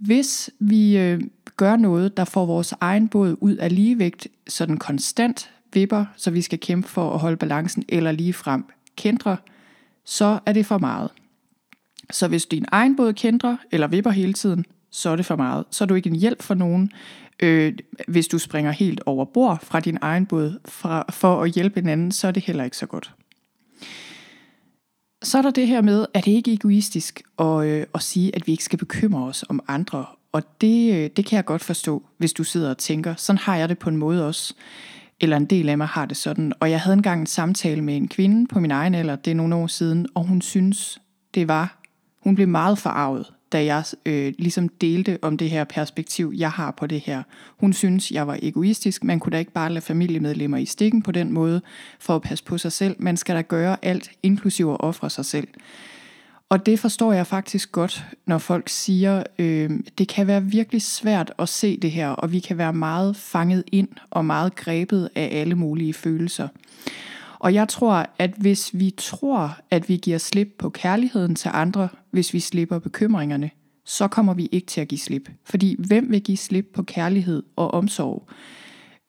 Hvis 0.00 0.50
vi 0.58 0.98
øh, 0.98 1.20
gør 1.56 1.76
noget, 1.76 2.16
der 2.16 2.24
får 2.24 2.46
vores 2.46 2.74
egen 2.80 3.08
båd 3.08 3.36
ud 3.40 3.56
af 3.56 3.74
ligevægt, 3.74 4.28
så 4.48 4.66
den 4.66 4.76
konstant 4.76 5.50
vipper, 5.72 6.04
så 6.16 6.30
vi 6.30 6.42
skal 6.42 6.60
kæmpe 6.60 6.88
for 6.88 7.10
at 7.14 7.20
holde 7.20 7.36
balancen, 7.36 7.84
eller 7.88 8.12
lige 8.12 8.32
frem 8.32 8.64
kendre, 8.96 9.36
så 10.04 10.38
er 10.46 10.52
det 10.52 10.66
for 10.66 10.78
meget. 10.78 11.10
Så 12.10 12.28
hvis 12.28 12.46
din 12.46 12.64
egen 12.68 12.96
båd 12.96 13.12
kendrer 13.12 13.56
eller 13.70 13.86
vipper 13.86 14.10
hele 14.10 14.32
tiden, 14.32 14.64
så 14.90 15.10
er 15.10 15.16
det 15.16 15.26
for 15.26 15.36
meget. 15.36 15.64
Så 15.70 15.84
er 15.84 15.86
du 15.86 15.94
ikke 15.94 16.10
en 16.10 16.16
hjælp 16.16 16.42
for 16.42 16.54
nogen, 16.54 16.90
øh, 17.40 17.72
hvis 18.08 18.28
du 18.28 18.38
springer 18.38 18.70
helt 18.70 19.00
over 19.06 19.24
bord 19.24 19.58
fra 19.62 19.80
din 19.80 19.98
egen 20.00 20.26
båd 20.26 20.58
fra, 20.64 21.04
for 21.10 21.42
at 21.42 21.50
hjælpe 21.50 21.80
en 21.80 21.88
anden, 21.88 22.12
så 22.12 22.28
er 22.28 22.32
det 22.32 22.44
heller 22.44 22.64
ikke 22.64 22.76
så 22.76 22.86
godt. 22.86 23.14
Så 25.22 25.38
er 25.38 25.42
der 25.42 25.50
det 25.50 25.66
her 25.66 25.80
med, 25.82 26.06
at 26.14 26.24
det 26.24 26.30
ikke 26.30 26.50
er 26.50 26.54
egoistisk 26.54 27.22
at, 27.38 27.64
øh, 27.64 27.86
at 27.94 28.02
sige, 28.02 28.36
at 28.36 28.46
vi 28.46 28.52
ikke 28.52 28.64
skal 28.64 28.78
bekymre 28.78 29.24
os 29.24 29.44
om 29.48 29.60
andre. 29.68 30.06
Og 30.32 30.42
det, 30.60 30.94
øh, 30.94 31.10
det 31.16 31.26
kan 31.26 31.36
jeg 31.36 31.44
godt 31.44 31.64
forstå, 31.64 32.02
hvis 32.18 32.32
du 32.32 32.44
sidder 32.44 32.70
og 32.70 32.78
tænker. 32.78 33.14
Sådan 33.16 33.38
har 33.38 33.56
jeg 33.56 33.68
det 33.68 33.78
på 33.78 33.88
en 33.88 33.96
måde 33.96 34.26
også. 34.26 34.54
Eller 35.20 35.36
en 35.36 35.44
del 35.44 35.68
af 35.68 35.78
mig 35.78 35.86
har 35.86 36.06
det 36.06 36.16
sådan. 36.16 36.52
Og 36.60 36.70
jeg 36.70 36.80
havde 36.80 36.96
engang 36.96 37.20
en 37.20 37.26
samtale 37.26 37.82
med 37.82 37.96
en 37.96 38.08
kvinde 38.08 38.46
på 38.46 38.60
min 38.60 38.70
egen 38.70 38.94
alder, 38.94 39.16
det 39.16 39.30
er 39.30 39.34
nogle 39.34 39.54
år 39.54 39.66
siden, 39.66 40.06
og 40.14 40.24
hun 40.24 40.40
synes, 40.40 41.00
det 41.34 41.48
var, 41.48 41.78
hun 42.22 42.34
blev 42.34 42.48
meget 42.48 42.78
forarvet, 42.78 43.32
da 43.52 43.64
jeg 43.64 43.84
øh, 44.06 44.32
ligesom 44.38 44.68
delte 44.68 45.18
om 45.22 45.36
det 45.36 45.50
her 45.50 45.64
perspektiv, 45.64 46.32
jeg 46.36 46.50
har 46.50 46.70
på 46.70 46.86
det 46.86 47.00
her. 47.00 47.22
Hun 47.56 47.72
synes, 47.72 48.10
jeg 48.10 48.26
var 48.26 48.38
egoistisk. 48.42 49.04
Man 49.04 49.20
kunne 49.20 49.32
da 49.32 49.38
ikke 49.38 49.52
bare 49.52 49.72
lade 49.72 49.84
familiemedlemmer 49.84 50.58
i 50.58 50.66
stikken 50.66 51.02
på 51.02 51.12
den 51.12 51.32
måde 51.32 51.60
for 51.98 52.16
at 52.16 52.22
passe 52.22 52.44
på 52.44 52.58
sig 52.58 52.72
selv. 52.72 52.96
Man 52.98 53.16
skal 53.16 53.36
da 53.36 53.40
gøre 53.40 53.76
alt, 53.82 54.10
inklusive 54.22 54.72
at 54.72 54.80
ofre 54.80 55.10
sig 55.10 55.24
selv. 55.24 55.48
Og 56.50 56.66
det 56.66 56.80
forstår 56.80 57.12
jeg 57.12 57.26
faktisk 57.26 57.72
godt, 57.72 58.04
når 58.26 58.38
folk 58.38 58.68
siger, 58.68 59.22
øh, 59.38 59.70
det 59.98 60.08
kan 60.08 60.26
være 60.26 60.44
virkelig 60.44 60.82
svært 60.82 61.32
at 61.38 61.48
se 61.48 61.76
det 61.76 61.90
her, 61.90 62.08
og 62.08 62.32
vi 62.32 62.38
kan 62.38 62.58
være 62.58 62.72
meget 62.72 63.16
fanget 63.16 63.64
ind 63.72 63.88
og 64.10 64.24
meget 64.24 64.56
grebet 64.56 65.08
af 65.14 65.28
alle 65.32 65.54
mulige 65.54 65.94
følelser. 65.94 66.48
Og 67.40 67.54
jeg 67.54 67.68
tror, 67.68 68.06
at 68.18 68.30
hvis 68.36 68.70
vi 68.72 68.94
tror, 68.96 69.58
at 69.70 69.88
vi 69.88 69.96
giver 69.96 70.18
slip 70.18 70.54
på 70.58 70.70
kærligheden 70.70 71.34
til 71.34 71.50
andre, 71.54 71.88
hvis 72.10 72.34
vi 72.34 72.40
slipper 72.40 72.78
bekymringerne, 72.78 73.50
så 73.84 74.08
kommer 74.08 74.34
vi 74.34 74.48
ikke 74.52 74.66
til 74.66 74.80
at 74.80 74.88
give 74.88 74.98
slip. 74.98 75.30
Fordi 75.44 75.76
hvem 75.78 76.10
vil 76.10 76.22
give 76.22 76.36
slip 76.36 76.66
på 76.74 76.82
kærlighed 76.82 77.42
og 77.56 77.74
omsorg? 77.74 78.28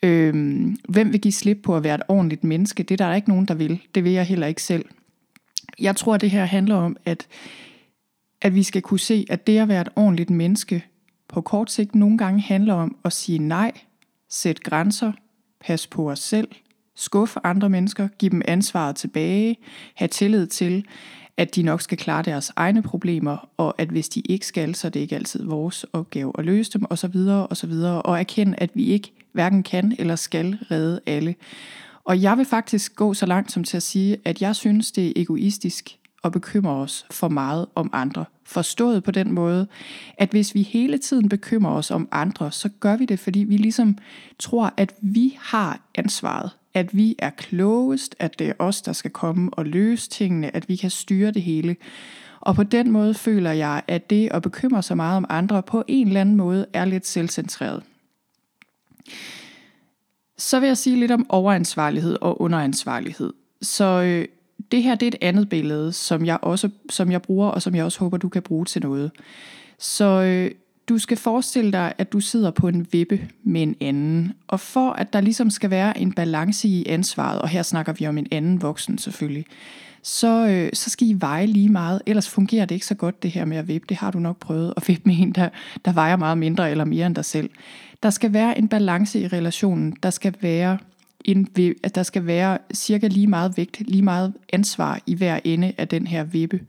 Øhm, 0.04 0.78
hvem 0.90 1.12
vil 1.12 1.22
give 1.22 1.32
slip 1.32 1.58
på 1.64 1.76
at 1.76 1.84
være 1.84 1.96
et 1.96 2.02
ordentligt 2.08 2.44
menneske? 2.44 2.84
Det 2.84 3.02
er 3.02 3.08
der 3.08 3.16
ikke 3.16 3.30
nogen, 3.30 3.46
der 3.46 3.54
vil. 3.54 3.82
Det 3.96 4.04
vil 4.04 4.12
jeg 4.12 4.26
heller 4.26 4.48
ikke 4.48 4.64
selv. 4.64 4.86
Jeg 5.80 5.96
tror, 5.96 6.16
at 6.16 6.22
det 6.22 6.32
her 6.32 6.46
handler 6.46 6.76
om, 6.76 6.98
at, 7.06 7.28
at 8.42 8.56
vi 8.56 8.64
skal 8.64 8.82
kunne 8.82 9.00
se, 9.00 9.26
at 9.30 9.48
det 9.48 9.58
at 9.58 9.68
være 9.68 9.82
et 9.82 9.90
ordentligt 9.96 10.30
menneske 10.30 10.86
på 11.28 11.42
kort 11.42 11.72
sigt 11.72 11.96
nogle 11.96 12.18
gange 12.18 12.42
handler 12.42 12.74
om 12.74 12.98
at 13.06 13.14
sige 13.14 13.40
nej, 13.40 13.72
sætte 14.30 14.62
grænser, 14.62 15.12
passe 15.60 15.90
på 15.90 16.12
os 16.12 16.20
selv, 16.20 16.48
skuffe 17.00 17.40
andre 17.44 17.70
mennesker, 17.70 18.08
give 18.08 18.30
dem 18.30 18.42
ansvaret 18.46 18.96
tilbage, 18.96 19.58
have 19.96 20.08
tillid 20.08 20.48
til, 20.48 20.86
at 21.38 21.56
de 21.56 21.64
nok 21.64 21.82
skal 21.82 21.98
klare 21.98 22.24
deres 22.24 22.52
egne 22.56 22.82
problemer, 22.82 23.50
og 23.58 23.76
at 23.78 23.90
hvis 23.90 24.10
de 24.10 24.20
ikke 24.20 24.46
skal, 24.46 24.76
så 24.76 24.88
er 24.88 24.90
det 24.90 25.00
ikke 25.00 25.16
altid 25.16 25.44
vores 25.44 25.86
opgave 25.94 26.32
at 26.38 26.46
løse 26.46 26.72
dem, 26.72 26.86
osv. 26.90 27.16
osv. 27.50 27.72
Og 28.06 28.20
erkende, 28.20 28.56
at 28.58 28.70
vi 28.74 28.86
ikke 28.86 29.14
hverken 29.32 29.64
kan 29.64 29.96
eller 30.00 30.16
skal 30.16 30.60
redde 30.72 31.00
alle. 31.06 31.36
Og 32.04 32.22
jeg 32.22 32.38
vil 32.38 32.46
faktisk 32.46 32.96
gå 32.96 33.14
så 33.14 33.26
langt 33.26 33.52
som 33.52 33.64
til 33.64 33.78
at 33.78 33.84
sige, 33.84 34.18
at 34.26 34.42
jeg 34.42 34.56
synes, 34.56 34.92
det 34.92 35.08
er 35.08 35.14
egoistisk 35.16 36.00
at 36.24 36.32
bekymre 36.32 36.72
os 36.72 37.06
for 37.12 37.28
meget 37.28 37.66
om 37.76 37.90
andre. 37.94 38.26
Forstået 38.44 39.04
på 39.04 39.12
den 39.12 39.32
måde, 39.32 39.68
at 40.18 40.30
hvis 40.30 40.56
vi 40.56 40.62
hele 40.62 40.98
tiden 40.98 41.30
bekymrer 41.30 41.72
os 41.72 41.92
om 41.92 42.08
andre, 42.12 42.52
så 42.52 42.70
gør 42.80 42.96
vi 42.96 43.06
det, 43.06 43.20
fordi 43.20 43.40
vi 43.40 43.58
ligesom 43.58 43.98
tror, 44.40 44.74
at 44.78 44.94
vi 45.02 45.38
har 45.42 45.80
ansvaret. 45.96 46.52
At 46.74 46.98
vi 46.98 47.16
er 47.20 47.30
klogest, 47.30 48.16
at 48.20 48.40
det 48.40 48.50
er 48.50 48.54
os, 48.60 48.82
der 48.82 48.94
skal 48.94 49.12
komme 49.12 49.50
og 49.54 49.66
løse 49.66 50.10
tingene, 50.10 50.56
at 50.56 50.70
vi 50.70 50.76
kan 50.76 50.90
styre 50.90 51.32
det 51.32 51.42
hele. 51.42 51.76
Og 52.40 52.56
på 52.56 52.64
den 52.64 52.92
måde 52.92 53.14
føler 53.14 53.52
jeg, 53.52 53.82
at 53.88 54.10
det 54.10 54.30
at 54.32 54.42
bekymre 54.42 54.84
sig 54.84 54.98
meget 54.98 55.18
om 55.18 55.26
andre 55.30 55.64
på 55.64 55.84
en 55.88 56.08
eller 56.08 56.22
anden 56.22 56.36
måde 56.36 56.66
er 56.74 56.86
lidt 56.86 57.08
selvcentreret. 57.08 57.84
Så 60.38 60.60
vil 60.60 60.68
jeg 60.68 60.78
sige 60.78 61.00
lidt 61.00 61.12
om 61.12 61.26
overansvarlighed 61.30 62.18
og 62.22 62.42
underansvarlighed. 62.42 63.34
Så 63.62 63.86
øh, 63.86 64.28
det 64.72 64.84
her 64.84 64.96
det 64.96 65.06
er 65.06 65.12
et 65.12 65.18
andet 65.22 65.50
billede, 65.50 65.94
som 65.94 66.26
jeg 66.26 66.40
også 66.42 66.70
som 66.90 67.12
jeg 67.12 67.22
bruger, 67.22 67.48
og 67.48 67.62
som 67.62 67.76
jeg 67.76 67.86
også 67.86 68.00
håber, 68.00 68.18
du 68.18 68.30
kan 68.30 68.42
bruge 68.42 68.66
til 68.66 68.82
noget. 68.82 69.12
Så 69.78 70.06
øh, 70.06 70.52
du 70.90 70.98
skal 70.98 71.18
forestille 71.18 71.72
dig, 71.72 71.94
at 71.98 72.14
du 72.14 72.20
sidder 72.20 72.52
på 72.52 72.68
en 72.68 72.88
vippe 72.92 73.28
med 73.44 73.62
en 73.62 73.76
anden, 73.82 74.34
og 74.48 74.60
for 74.60 74.92
at 74.92 75.14
der 75.14 75.22
ligesom 75.22 75.50
skal 75.50 75.70
være 75.70 76.00
en 76.00 76.14
balance 76.14 76.68
i 76.68 76.86
ansvaret, 76.90 77.42
og 77.42 77.50
her 77.50 77.64
snakker 77.64 77.94
vi 77.94 78.08
om 78.08 78.18
en 78.18 78.28
anden 78.32 78.62
voksen 78.62 78.98
selvfølgelig, 78.98 79.46
så, 80.04 80.48
øh, 80.48 80.70
så 80.74 80.90
skal 80.90 81.08
I 81.08 81.16
veje 81.20 81.46
lige 81.46 81.70
meget, 81.70 82.02
ellers 82.06 82.30
fungerer 82.30 82.66
det 82.66 82.76
ikke 82.76 82.86
så 82.86 82.96
godt 82.96 83.24
det 83.24 83.32
her 83.32 83.46
med 83.46 83.58
at 83.58 83.68
vippe. 83.68 83.86
Det 83.90 83.98
har 83.98 84.12
du 84.12 84.20
nok 84.20 84.38
prøvet 84.38 84.74
at 84.78 84.88
vippe 84.88 85.04
med 85.06 85.16
en, 85.20 85.32
der, 85.32 85.50
der 85.86 85.94
vejer 85.94 86.16
meget 86.16 86.38
mindre 86.38 86.72
eller 86.72 86.86
mere 86.86 87.08
end 87.08 87.16
dig 87.16 87.26
selv. 87.26 87.50
Der 88.04 88.10
skal 88.10 88.34
være 88.34 88.58
en 88.58 88.68
balance 88.68 89.20
i 89.20 89.28
relationen. 89.28 89.96
Der 90.04 90.10
skal 90.10 90.36
være 90.42 90.78
en, 91.26 91.48
at 91.84 91.96
der 91.96 92.04
skal 92.04 92.26
være 92.26 92.58
cirka 92.74 93.08
lige 93.08 93.28
meget 93.28 93.58
vægt, 93.58 93.80
lige 93.80 94.04
meget 94.04 94.34
ansvar 94.54 95.00
i 95.06 95.16
hver 95.16 95.40
ende 95.44 95.74
af 95.78 95.88
den 95.88 96.08
her 96.08 96.24
vippe. 96.24 96.60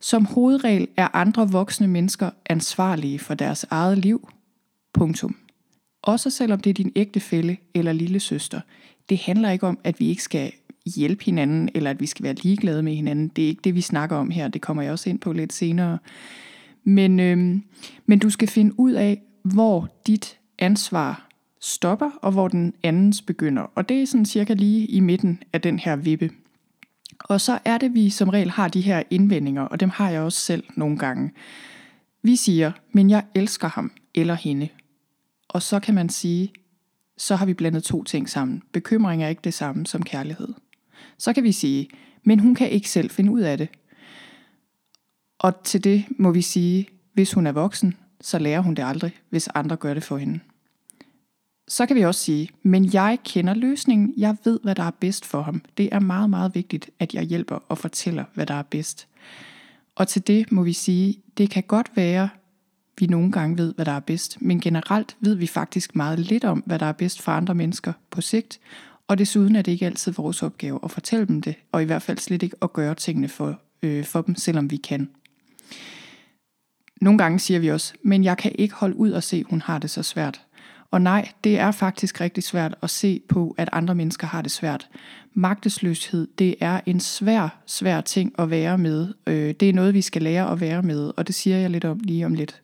Som 0.00 0.24
hovedregel 0.24 0.88
er 0.96 1.16
andre 1.16 1.50
voksne 1.50 1.88
mennesker 1.88 2.30
ansvarlige 2.46 3.18
for 3.18 3.34
deres 3.34 3.66
eget 3.70 3.98
liv. 3.98 4.28
Punktum. 4.92 5.36
Også 6.02 6.30
selvom 6.30 6.60
det 6.60 6.70
er 6.70 6.74
din 6.74 6.92
ægtefælle 6.96 7.56
eller 7.74 7.92
lille 7.92 8.20
søster. 8.20 8.60
Det 9.08 9.18
handler 9.18 9.50
ikke 9.50 9.66
om, 9.66 9.78
at 9.84 10.00
vi 10.00 10.08
ikke 10.08 10.22
skal 10.22 10.52
hjælpe 10.96 11.24
hinanden, 11.24 11.68
eller 11.74 11.90
at 11.90 12.00
vi 12.00 12.06
skal 12.06 12.22
være 12.22 12.34
ligeglade 12.34 12.82
med 12.82 12.94
hinanden. 12.94 13.28
Det 13.28 13.44
er 13.44 13.48
ikke 13.48 13.60
det, 13.64 13.74
vi 13.74 13.80
snakker 13.80 14.16
om 14.16 14.30
her. 14.30 14.48
Det 14.48 14.62
kommer 14.62 14.82
jeg 14.82 14.92
også 14.92 15.10
ind 15.10 15.18
på 15.18 15.32
lidt 15.32 15.52
senere. 15.52 15.98
Men, 16.84 17.20
øhm, 17.20 17.62
men 18.06 18.18
du 18.18 18.30
skal 18.30 18.48
finde 18.48 18.80
ud 18.80 18.92
af, 18.92 19.22
hvor 19.42 19.88
dit 20.06 20.38
ansvar 20.58 21.28
stopper, 21.60 22.10
og 22.22 22.32
hvor 22.32 22.48
den 22.48 22.74
andens 22.82 23.22
begynder. 23.22 23.62
Og 23.62 23.88
det 23.88 24.02
er 24.02 24.06
sådan 24.06 24.26
cirka 24.26 24.54
lige 24.54 24.86
i 24.86 25.00
midten 25.00 25.42
af 25.52 25.60
den 25.60 25.78
her 25.78 25.96
vippe. 25.96 26.30
Og 27.30 27.40
så 27.40 27.58
er 27.64 27.78
det, 27.78 27.94
vi 27.94 28.10
som 28.10 28.28
regel 28.28 28.50
har 28.50 28.68
de 28.68 28.80
her 28.80 29.02
indvendinger, 29.10 29.62
og 29.62 29.80
dem 29.80 29.90
har 29.90 30.10
jeg 30.10 30.20
også 30.20 30.38
selv 30.38 30.64
nogle 30.76 30.98
gange. 30.98 31.32
Vi 32.22 32.36
siger, 32.36 32.72
men 32.92 33.10
jeg 33.10 33.24
elsker 33.34 33.68
ham 33.68 33.92
eller 34.14 34.34
hende. 34.34 34.68
Og 35.48 35.62
så 35.62 35.80
kan 35.80 35.94
man 35.94 36.08
sige, 36.08 36.52
så 37.16 37.36
har 37.36 37.46
vi 37.46 37.54
blandet 37.54 37.84
to 37.84 38.04
ting 38.04 38.28
sammen. 38.28 38.62
Bekymring 38.72 39.22
er 39.22 39.28
ikke 39.28 39.40
det 39.44 39.54
samme 39.54 39.86
som 39.86 40.02
kærlighed. 40.02 40.48
Så 41.18 41.32
kan 41.32 41.44
vi 41.44 41.52
sige, 41.52 41.88
men 42.24 42.38
hun 42.38 42.54
kan 42.54 42.70
ikke 42.70 42.90
selv 42.90 43.10
finde 43.10 43.32
ud 43.32 43.40
af 43.40 43.58
det. 43.58 43.68
Og 45.38 45.62
til 45.64 45.84
det 45.84 46.04
må 46.18 46.30
vi 46.30 46.42
sige, 46.42 46.88
hvis 47.12 47.32
hun 47.32 47.46
er 47.46 47.52
voksen, 47.52 47.94
så 48.20 48.38
lærer 48.38 48.60
hun 48.60 48.74
det 48.74 48.84
aldrig, 48.84 49.12
hvis 49.28 49.48
andre 49.48 49.76
gør 49.76 49.94
det 49.94 50.02
for 50.02 50.16
hende. 50.16 50.40
Så 51.70 51.86
kan 51.86 51.96
vi 51.96 52.04
også 52.04 52.20
sige, 52.20 52.48
men 52.62 52.92
jeg 52.92 53.18
kender 53.24 53.54
løsningen. 53.54 54.14
Jeg 54.16 54.36
ved, 54.44 54.60
hvad 54.62 54.74
der 54.74 54.82
er 54.82 54.90
bedst 54.90 55.24
for 55.24 55.42
ham. 55.42 55.62
Det 55.76 55.88
er 55.92 56.00
meget, 56.00 56.30
meget 56.30 56.54
vigtigt, 56.54 56.90
at 56.98 57.14
jeg 57.14 57.22
hjælper 57.22 57.58
og 57.68 57.78
fortæller, 57.78 58.24
hvad 58.34 58.46
der 58.46 58.54
er 58.54 58.62
bedst. 58.62 59.08
Og 59.94 60.08
til 60.08 60.26
det 60.26 60.52
må 60.52 60.62
vi 60.62 60.72
sige, 60.72 61.18
det 61.38 61.50
kan 61.50 61.62
godt 61.62 61.90
være, 61.94 62.28
vi 62.98 63.06
nogle 63.06 63.32
gange 63.32 63.58
ved, 63.58 63.74
hvad 63.74 63.84
der 63.84 63.92
er 63.92 64.00
bedst, 64.00 64.42
men 64.42 64.60
generelt 64.60 65.16
ved 65.20 65.34
vi 65.34 65.46
faktisk 65.46 65.96
meget 65.96 66.18
lidt 66.18 66.44
om, 66.44 66.62
hvad 66.66 66.78
der 66.78 66.86
er 66.86 66.92
bedst 66.92 67.22
for 67.22 67.32
andre 67.32 67.54
mennesker 67.54 67.92
på 68.10 68.20
sigt, 68.20 68.60
og 69.08 69.18
desuden 69.18 69.56
er 69.56 69.62
det 69.62 69.72
ikke 69.72 69.86
altid 69.86 70.12
vores 70.12 70.42
opgave 70.42 70.78
at 70.84 70.90
fortælle 70.90 71.26
dem 71.26 71.42
det, 71.42 71.54
og 71.72 71.82
i 71.82 71.84
hvert 71.84 72.02
fald 72.02 72.18
slet 72.18 72.42
ikke 72.42 72.56
at 72.62 72.72
gøre 72.72 72.94
tingene 72.94 73.28
for, 73.28 73.60
øh, 73.82 74.04
for 74.04 74.22
dem, 74.22 74.34
selvom 74.34 74.70
vi 74.70 74.76
kan. 74.76 75.10
Nogle 77.00 77.18
gange 77.18 77.38
siger 77.38 77.60
vi 77.60 77.70
også, 77.70 77.94
men 78.02 78.24
jeg 78.24 78.38
kan 78.38 78.52
ikke 78.54 78.74
holde 78.74 78.96
ud 78.96 79.10
og 79.10 79.22
se, 79.22 79.44
hun 79.44 79.60
har 79.60 79.78
det 79.78 79.90
så 79.90 80.02
svært. 80.02 80.40
Og 80.90 81.02
nej, 81.02 81.28
det 81.44 81.58
er 81.58 81.70
faktisk 81.70 82.20
rigtig 82.20 82.44
svært 82.44 82.74
at 82.82 82.90
se 82.90 83.20
på, 83.28 83.54
at 83.58 83.68
andre 83.72 83.94
mennesker 83.94 84.26
har 84.26 84.42
det 84.42 84.52
svært. 84.52 84.88
Magtesløshed, 85.34 86.28
det 86.38 86.54
er 86.60 86.80
en 86.86 87.00
svær, 87.00 87.60
svær 87.66 88.00
ting 88.00 88.32
at 88.38 88.50
være 88.50 88.78
med. 88.78 89.14
Øh, 89.26 89.54
det 89.60 89.68
er 89.68 89.72
noget, 89.72 89.94
vi 89.94 90.02
skal 90.02 90.22
lære 90.22 90.52
at 90.52 90.60
være 90.60 90.82
med, 90.82 91.12
og 91.16 91.26
det 91.26 91.34
siger 91.34 91.56
jeg 91.56 91.70
lidt 91.70 91.84
om 91.84 92.00
lige 92.02 92.26
om 92.26 92.34
lidt. 92.34 92.60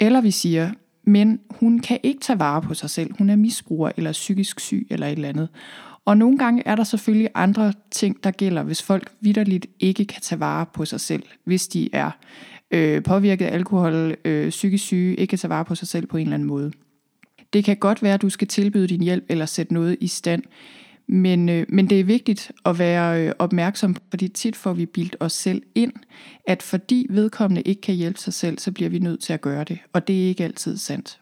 Eller 0.00 0.20
vi 0.20 0.30
siger, 0.30 0.70
men 1.04 1.40
hun 1.50 1.78
kan 1.78 2.00
ikke 2.02 2.20
tage 2.20 2.38
vare 2.38 2.62
på 2.62 2.74
sig 2.74 2.90
selv. 2.90 3.14
Hun 3.18 3.30
er 3.30 3.36
misbruger 3.36 3.92
eller 3.96 4.12
psykisk 4.12 4.60
syg 4.60 4.86
eller 4.90 5.06
et 5.06 5.12
eller 5.12 5.28
andet. 5.28 5.48
Og 6.04 6.16
nogle 6.16 6.38
gange 6.38 6.62
er 6.66 6.76
der 6.76 6.84
selvfølgelig 6.84 7.30
andre 7.34 7.72
ting, 7.90 8.24
der 8.24 8.30
gælder, 8.30 8.62
hvis 8.62 8.82
folk 8.82 9.12
vidderligt 9.20 9.66
ikke 9.80 10.04
kan 10.04 10.22
tage 10.22 10.40
vare 10.40 10.66
på 10.66 10.84
sig 10.84 11.00
selv. 11.00 11.22
Hvis 11.44 11.68
de 11.68 11.88
er 11.92 12.10
øh, 12.70 13.02
påvirket 13.02 13.46
af 13.46 13.54
alkohol, 13.54 14.16
øh, 14.24 14.50
psykisk 14.50 14.84
syge, 14.84 15.16
ikke 15.16 15.30
kan 15.30 15.38
tage 15.38 15.48
vare 15.48 15.64
på 15.64 15.74
sig 15.74 15.88
selv 15.88 16.06
på 16.06 16.16
en 16.16 16.22
eller 16.22 16.34
anden 16.34 16.48
måde. 16.48 16.72
Det 17.52 17.64
kan 17.64 17.76
godt 17.76 18.02
være, 18.02 18.14
at 18.14 18.22
du 18.22 18.30
skal 18.30 18.48
tilbyde 18.48 18.88
din 18.88 19.02
hjælp 19.02 19.24
eller 19.28 19.46
sætte 19.46 19.74
noget 19.74 19.96
i 20.00 20.06
stand, 20.06 20.42
men, 21.06 21.48
øh, 21.48 21.66
men 21.68 21.90
det 21.90 22.00
er 22.00 22.04
vigtigt 22.04 22.52
at 22.64 22.78
være 22.78 23.26
øh, 23.26 23.32
opmærksom, 23.38 23.96
fordi 24.10 24.28
tit 24.28 24.56
får 24.56 24.72
vi 24.72 24.86
bildt 24.86 25.16
os 25.20 25.32
selv 25.32 25.62
ind, 25.74 25.92
at 26.46 26.62
fordi 26.62 27.06
vedkommende 27.10 27.62
ikke 27.62 27.80
kan 27.80 27.94
hjælpe 27.94 28.18
sig 28.18 28.34
selv, 28.34 28.58
så 28.58 28.72
bliver 28.72 28.90
vi 28.90 28.98
nødt 28.98 29.22
til 29.22 29.32
at 29.32 29.40
gøre 29.40 29.64
det, 29.64 29.78
og 29.92 30.08
det 30.08 30.24
er 30.24 30.28
ikke 30.28 30.44
altid 30.44 30.76
sandt. 30.76 31.20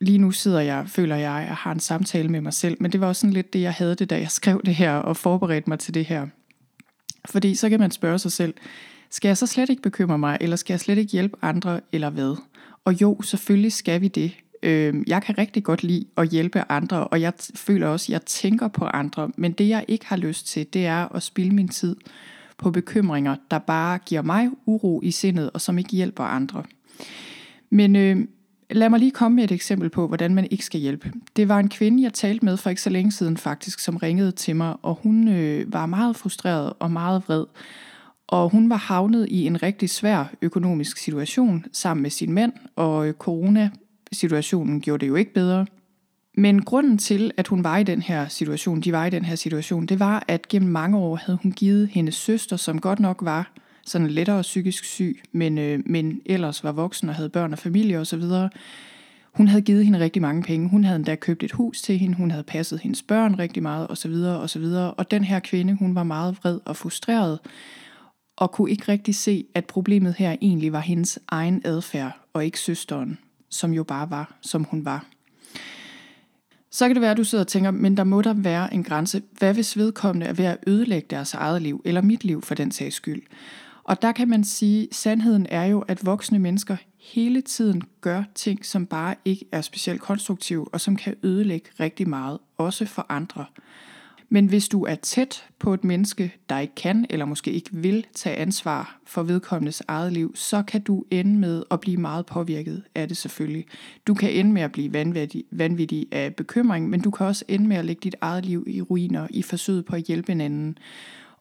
Lige 0.00 0.18
nu 0.18 0.30
sidder 0.30 0.60
jeg, 0.60 0.84
føler 0.88 1.16
jeg, 1.16 1.46
og 1.50 1.56
har 1.56 1.72
en 1.72 1.80
samtale 1.80 2.28
med 2.28 2.40
mig 2.40 2.52
selv, 2.52 2.76
men 2.80 2.92
det 2.92 3.00
var 3.00 3.06
også 3.06 3.20
sådan 3.20 3.34
lidt 3.34 3.52
det, 3.52 3.60
jeg 3.60 3.72
havde 3.72 3.94
det, 3.94 4.10
da 4.10 4.18
jeg 4.18 4.30
skrev 4.30 4.62
det 4.64 4.74
her 4.74 4.92
og 4.92 5.16
forberedte 5.16 5.70
mig 5.70 5.78
til 5.78 5.94
det 5.94 6.04
her. 6.04 6.26
Fordi 7.24 7.54
så 7.54 7.68
kan 7.68 7.80
man 7.80 7.90
spørge 7.90 8.18
sig 8.18 8.32
selv, 8.32 8.54
skal 9.10 9.28
jeg 9.28 9.36
så 9.36 9.46
slet 9.46 9.70
ikke 9.70 9.82
bekymre 9.82 10.18
mig, 10.18 10.38
eller 10.40 10.56
skal 10.56 10.72
jeg 10.72 10.80
slet 10.80 10.98
ikke 10.98 11.12
hjælpe 11.12 11.36
andre, 11.42 11.80
eller 11.92 12.10
hvad? 12.10 12.36
Og 12.84 13.00
jo, 13.00 13.22
selvfølgelig 13.22 13.72
skal 13.72 14.00
vi 14.00 14.08
det. 14.08 14.32
Øh, 14.62 14.94
jeg 15.06 15.22
kan 15.22 15.38
rigtig 15.38 15.64
godt 15.64 15.82
lide 15.82 16.04
at 16.16 16.28
hjælpe 16.28 16.64
andre, 16.68 17.08
og 17.08 17.20
jeg 17.20 17.32
føler 17.54 17.86
også, 17.88 18.04
at 18.04 18.12
jeg 18.12 18.22
tænker 18.22 18.68
på 18.68 18.84
andre. 18.84 19.30
Men 19.36 19.52
det 19.52 19.68
jeg 19.68 19.84
ikke 19.88 20.06
har 20.06 20.16
lyst 20.16 20.46
til, 20.46 20.66
det 20.72 20.86
er 20.86 21.14
at 21.14 21.22
spilde 21.22 21.54
min 21.54 21.68
tid 21.68 21.96
på 22.58 22.70
bekymringer, 22.70 23.36
der 23.50 23.58
bare 23.58 23.98
giver 23.98 24.22
mig 24.22 24.50
uro 24.66 25.00
i 25.02 25.10
sindet, 25.10 25.50
og 25.54 25.60
som 25.60 25.78
ikke 25.78 25.90
hjælper 25.90 26.24
andre. 26.24 26.62
Men 27.70 27.96
øh, 27.96 28.26
lad 28.70 28.88
mig 28.88 28.98
lige 28.98 29.10
komme 29.10 29.36
med 29.36 29.44
et 29.44 29.52
eksempel 29.52 29.88
på, 29.88 30.06
hvordan 30.06 30.34
man 30.34 30.46
ikke 30.50 30.64
skal 30.64 30.80
hjælpe. 30.80 31.12
Det 31.36 31.48
var 31.48 31.58
en 31.58 31.68
kvinde, 31.68 32.02
jeg 32.02 32.12
talte 32.12 32.44
med 32.44 32.56
for 32.56 32.70
ikke 32.70 32.82
så 32.82 32.90
længe 32.90 33.12
siden 33.12 33.36
faktisk, 33.36 33.78
som 33.78 33.96
ringede 33.96 34.32
til 34.32 34.56
mig, 34.56 34.76
og 34.82 34.94
hun 35.02 35.28
øh, 35.28 35.72
var 35.72 35.86
meget 35.86 36.16
frustreret 36.16 36.72
og 36.78 36.90
meget 36.90 37.22
vred. 37.26 37.44
Og 38.30 38.50
hun 38.50 38.70
var 38.70 38.76
havnet 38.76 39.26
i 39.28 39.46
en 39.46 39.62
rigtig 39.62 39.90
svær 39.90 40.24
økonomisk 40.42 40.96
situation 40.96 41.64
sammen 41.72 42.02
med 42.02 42.10
sin 42.10 42.32
mand, 42.32 42.52
og 42.76 43.12
coronasituationen 43.18 43.80
corona-situationen 44.10 44.80
gjorde 44.80 45.00
det 45.00 45.08
jo 45.08 45.14
ikke 45.14 45.34
bedre. 45.34 45.66
Men 46.34 46.62
grunden 46.62 46.98
til, 46.98 47.30
at 47.36 47.48
hun 47.48 47.64
var 47.64 47.78
i 47.78 47.84
den 47.84 48.02
her 48.02 48.28
situation, 48.28 48.80
de 48.80 48.92
var 48.92 49.06
i 49.06 49.10
den 49.10 49.24
her 49.24 49.34
situation, 49.34 49.86
det 49.86 50.00
var, 50.00 50.24
at 50.28 50.48
gennem 50.48 50.70
mange 50.70 50.98
år 50.98 51.16
havde 51.16 51.38
hun 51.42 51.52
givet 51.52 51.88
hendes 51.88 52.14
søster, 52.14 52.56
som 52.56 52.80
godt 52.80 53.00
nok 53.00 53.18
var 53.22 53.52
sådan 53.86 54.06
lettere 54.06 54.42
psykisk 54.42 54.84
syg, 54.84 55.22
men, 55.32 55.58
øh, 55.58 55.78
men 55.86 56.20
ellers 56.26 56.64
var 56.64 56.72
voksen 56.72 57.08
og 57.08 57.14
havde 57.14 57.28
børn 57.28 57.52
og 57.52 57.58
familie 57.58 57.98
osv., 57.98 58.22
hun 59.34 59.48
havde 59.48 59.62
givet 59.62 59.84
hende 59.84 59.98
rigtig 59.98 60.22
mange 60.22 60.42
penge. 60.42 60.68
Hun 60.68 60.84
havde 60.84 60.96
endda 60.96 61.14
købt 61.14 61.42
et 61.42 61.52
hus 61.52 61.82
til 61.82 61.98
hende, 61.98 62.16
hun 62.16 62.30
havde 62.30 62.44
passet 62.44 62.80
hendes 62.80 63.02
børn 63.02 63.38
rigtig 63.38 63.62
meget 63.62 63.90
osv. 63.90 64.12
osv. 64.12 64.64
Og 64.96 65.10
den 65.10 65.24
her 65.24 65.40
kvinde, 65.40 65.74
hun 65.74 65.94
var 65.94 66.02
meget 66.02 66.36
vred 66.42 66.58
og 66.64 66.76
frustreret, 66.76 67.38
og 68.40 68.52
kunne 68.52 68.70
ikke 68.70 68.92
rigtig 68.92 69.14
se, 69.14 69.44
at 69.54 69.64
problemet 69.64 70.14
her 70.14 70.36
egentlig 70.40 70.72
var 70.72 70.80
hendes 70.80 71.18
egen 71.28 71.62
adfærd, 71.64 72.20
og 72.32 72.44
ikke 72.44 72.60
søsteren, 72.60 73.18
som 73.48 73.72
jo 73.72 73.84
bare 73.84 74.10
var, 74.10 74.38
som 74.40 74.64
hun 74.64 74.84
var. 74.84 75.06
Så 76.70 76.86
kan 76.86 76.96
det 76.96 77.00
være, 77.00 77.10
at 77.10 77.16
du 77.16 77.24
sidder 77.24 77.44
og 77.44 77.48
tænker, 77.48 77.70
men 77.70 77.96
der 77.96 78.04
må 78.04 78.22
der 78.22 78.32
være 78.32 78.74
en 78.74 78.84
grænse. 78.84 79.22
Hvad 79.38 79.54
hvis 79.54 79.76
vedkommende 79.76 80.26
er 80.26 80.32
ved 80.32 80.44
at 80.44 80.58
ødelægge 80.66 81.06
deres 81.10 81.34
eget 81.34 81.62
liv, 81.62 81.82
eller 81.84 82.02
mit 82.02 82.24
liv 82.24 82.42
for 82.42 82.54
den 82.54 82.70
sags 82.70 82.96
skyld? 82.96 83.22
Og 83.84 84.02
der 84.02 84.12
kan 84.12 84.28
man 84.28 84.44
sige, 84.44 84.82
at 84.82 84.94
sandheden 84.94 85.46
er 85.50 85.64
jo, 85.64 85.80
at 85.80 86.06
voksne 86.06 86.38
mennesker 86.38 86.76
hele 86.98 87.40
tiden 87.40 87.82
gør 88.00 88.22
ting, 88.34 88.66
som 88.66 88.86
bare 88.86 89.14
ikke 89.24 89.44
er 89.52 89.60
specielt 89.60 90.00
konstruktive, 90.00 90.74
og 90.74 90.80
som 90.80 90.96
kan 90.96 91.14
ødelægge 91.22 91.70
rigtig 91.80 92.08
meget, 92.08 92.38
også 92.58 92.86
for 92.86 93.06
andre. 93.08 93.44
Men 94.32 94.46
hvis 94.46 94.68
du 94.68 94.84
er 94.84 94.94
tæt 94.94 95.44
på 95.58 95.74
et 95.74 95.84
menneske, 95.84 96.34
der 96.48 96.58
ikke 96.58 96.74
kan 96.74 97.06
eller 97.10 97.24
måske 97.24 97.52
ikke 97.52 97.70
vil 97.72 98.06
tage 98.14 98.36
ansvar 98.36 99.00
for 99.06 99.22
vedkommendes 99.22 99.82
eget 99.88 100.12
liv, 100.12 100.36
så 100.36 100.62
kan 100.62 100.80
du 100.80 101.04
ende 101.10 101.38
med 101.38 101.62
at 101.70 101.80
blive 101.80 101.96
meget 101.96 102.26
påvirket 102.26 102.82
af 102.94 103.08
det 103.08 103.16
selvfølgelig. 103.16 103.66
Du 104.06 104.14
kan 104.14 104.30
ende 104.30 104.52
med 104.52 104.62
at 104.62 104.72
blive 104.72 104.92
vanvittig, 104.92 105.44
vanvittig 105.50 106.06
af 106.12 106.34
bekymring, 106.34 106.88
men 106.88 107.00
du 107.00 107.10
kan 107.10 107.26
også 107.26 107.44
ende 107.48 107.66
med 107.66 107.76
at 107.76 107.84
lægge 107.84 108.00
dit 108.00 108.14
eget 108.20 108.46
liv 108.46 108.64
i 108.66 108.82
ruiner 108.82 109.26
i 109.30 109.42
forsøget 109.42 109.84
på 109.84 109.96
at 109.96 110.02
hjælpe 110.02 110.32
en 110.32 110.40
anden 110.40 110.78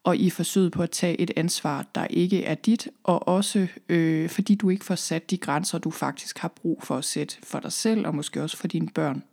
og 0.04 0.18
i 0.18 0.30
forsøget 0.30 0.72
på 0.72 0.84
at 0.84 0.92
tage 0.92 1.22
et 1.22 1.32
ansvar, 1.36 1.86
der 1.96 2.06
ikke 2.06 2.44
er 2.44 2.56
dit, 2.56 2.88
og 3.04 3.28
også 3.28 3.68
øh, 3.90 4.30
fordi 4.30 4.56
du 4.56 4.70
ikke 4.70 4.86
får 4.86 4.96
sat 4.96 5.32
de 5.32 5.38
grænser, 5.38 5.78
du 5.78 5.92
faktisk 5.92 6.38
har 6.38 6.48
brug 6.48 6.84
for 6.84 6.98
at 6.98 7.06
sætte 7.06 7.36
for 7.44 7.60
dig 7.60 7.72
selv, 7.72 8.08
og 8.08 8.16
måske 8.16 8.44
også 8.44 8.58
for 8.58 8.68
dine 8.68 8.88
børn. 8.88 9.24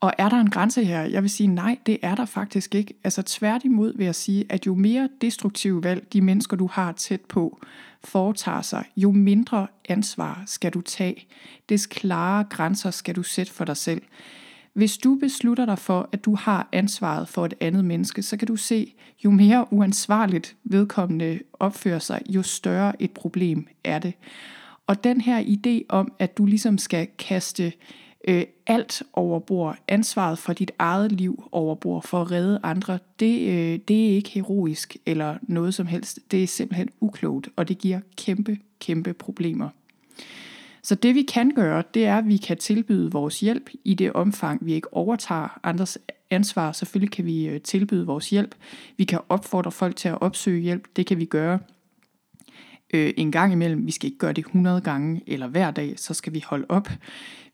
Og 0.00 0.12
er 0.18 0.28
der 0.28 0.36
en 0.36 0.50
grænse 0.50 0.84
her? 0.84 1.02
Jeg 1.02 1.22
vil 1.22 1.30
sige 1.30 1.46
nej, 1.46 1.78
det 1.86 1.98
er 2.02 2.14
der 2.14 2.24
faktisk 2.24 2.74
ikke. 2.74 2.94
Altså 3.04 3.22
tværtimod 3.22 3.96
vil 3.96 4.04
jeg 4.04 4.14
sige, 4.14 4.44
at 4.48 4.66
jo 4.66 4.74
mere 4.74 5.08
destruktive 5.20 5.84
valg 5.84 6.12
de 6.12 6.20
mennesker, 6.20 6.56
du 6.56 6.66
har 6.66 6.92
tæt 6.92 7.20
på, 7.20 7.60
foretager 8.04 8.62
sig, 8.62 8.84
jo 8.96 9.12
mindre 9.12 9.66
ansvar 9.88 10.42
skal 10.46 10.72
du 10.72 10.80
tage. 10.80 11.26
Des 11.68 11.86
klare 11.86 12.44
grænser 12.44 12.90
skal 12.90 13.16
du 13.16 13.22
sætte 13.22 13.52
for 13.52 13.64
dig 13.64 13.76
selv. 13.76 14.02
Hvis 14.72 14.98
du 14.98 15.14
beslutter 15.14 15.66
dig 15.66 15.78
for, 15.78 16.08
at 16.12 16.24
du 16.24 16.34
har 16.34 16.68
ansvaret 16.72 17.28
for 17.28 17.46
et 17.46 17.54
andet 17.60 17.84
menneske, 17.84 18.22
så 18.22 18.36
kan 18.36 18.48
du 18.48 18.56
se, 18.56 18.94
jo 19.24 19.30
mere 19.30 19.66
uansvarligt 19.70 20.56
vedkommende 20.64 21.38
opfører 21.52 21.98
sig, 21.98 22.22
jo 22.28 22.42
større 22.42 23.02
et 23.02 23.10
problem 23.10 23.66
er 23.84 23.98
det. 23.98 24.14
Og 24.86 25.04
den 25.04 25.20
her 25.20 25.42
idé 25.42 25.86
om, 25.88 26.12
at 26.18 26.38
du 26.38 26.46
ligesom 26.46 26.78
skal 26.78 27.08
kaste 27.18 27.72
øh, 28.28 28.44
alt 28.66 29.02
overbord, 29.12 29.78
ansvaret 29.88 30.38
for 30.38 30.52
dit 30.52 30.70
eget 30.78 31.12
liv 31.12 31.48
overbord 31.52 32.02
for 32.02 32.20
at 32.20 32.30
redde 32.30 32.60
andre, 32.62 32.98
det, 33.20 33.48
øh, 33.48 33.78
det 33.88 34.10
er 34.10 34.14
ikke 34.14 34.30
heroisk 34.30 34.96
eller 35.06 35.38
noget 35.42 35.74
som 35.74 35.86
helst. 35.86 36.18
Det 36.30 36.42
er 36.42 36.46
simpelthen 36.46 36.88
uklogt, 37.00 37.48
og 37.56 37.68
det 37.68 37.78
giver 37.78 38.00
kæmpe, 38.16 38.58
kæmpe 38.80 39.12
problemer. 39.12 39.68
Så 40.82 40.94
det 40.94 41.14
vi 41.14 41.22
kan 41.22 41.50
gøre, 41.50 41.82
det 41.94 42.06
er, 42.06 42.18
at 42.18 42.28
vi 42.28 42.36
kan 42.36 42.56
tilbyde 42.56 43.12
vores 43.12 43.40
hjælp 43.40 43.70
i 43.84 43.94
det 43.94 44.12
omfang, 44.12 44.66
vi 44.66 44.72
ikke 44.72 44.94
overtager 44.94 45.60
andres 45.62 45.98
ansvar. 46.30 46.72
Selvfølgelig 46.72 47.12
kan 47.12 47.26
vi 47.26 47.46
øh, 47.46 47.60
tilbyde 47.60 48.06
vores 48.06 48.30
hjælp. 48.30 48.54
Vi 48.96 49.04
kan 49.04 49.18
opfordre 49.28 49.72
folk 49.72 49.96
til 49.96 50.08
at 50.08 50.20
opsøge 50.20 50.60
hjælp. 50.60 50.88
Det 50.96 51.06
kan 51.06 51.18
vi 51.18 51.24
gøre 51.24 51.58
øh, 52.94 53.12
en 53.16 53.32
gang 53.32 53.52
imellem. 53.52 53.86
Vi 53.86 53.90
skal 53.90 54.06
ikke 54.06 54.18
gøre 54.18 54.32
det 54.32 54.44
100 54.44 54.80
gange 54.80 55.22
eller 55.26 55.46
hver 55.46 55.70
dag, 55.70 55.94
så 55.96 56.14
skal 56.14 56.32
vi 56.32 56.44
holde 56.46 56.66
op. 56.68 56.88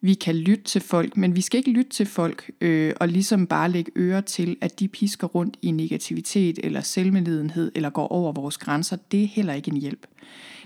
Vi 0.04 0.14
kan 0.14 0.36
lytte 0.36 0.64
til 0.64 0.80
folk, 0.80 1.16
men 1.16 1.36
vi 1.36 1.40
skal 1.40 1.58
ikke 1.58 1.70
lytte 1.70 1.90
til 1.90 2.06
folk 2.06 2.50
øh, 2.60 2.94
og 3.00 3.08
ligesom 3.08 3.46
bare 3.46 3.70
lægge 3.70 3.92
øre 3.96 4.22
til, 4.22 4.56
at 4.60 4.80
de 4.80 4.88
pisker 4.88 5.26
rundt 5.26 5.56
i 5.62 5.70
negativitet 5.70 6.58
eller 6.62 6.80
selvmedlidenhed 6.80 7.72
eller 7.74 7.90
går 7.90 8.08
over 8.08 8.32
vores 8.32 8.58
grænser. 8.58 8.96
Det 8.96 9.22
er 9.22 9.26
heller 9.26 9.52
ikke 9.52 9.70
en 9.70 9.76
hjælp. 9.76 10.06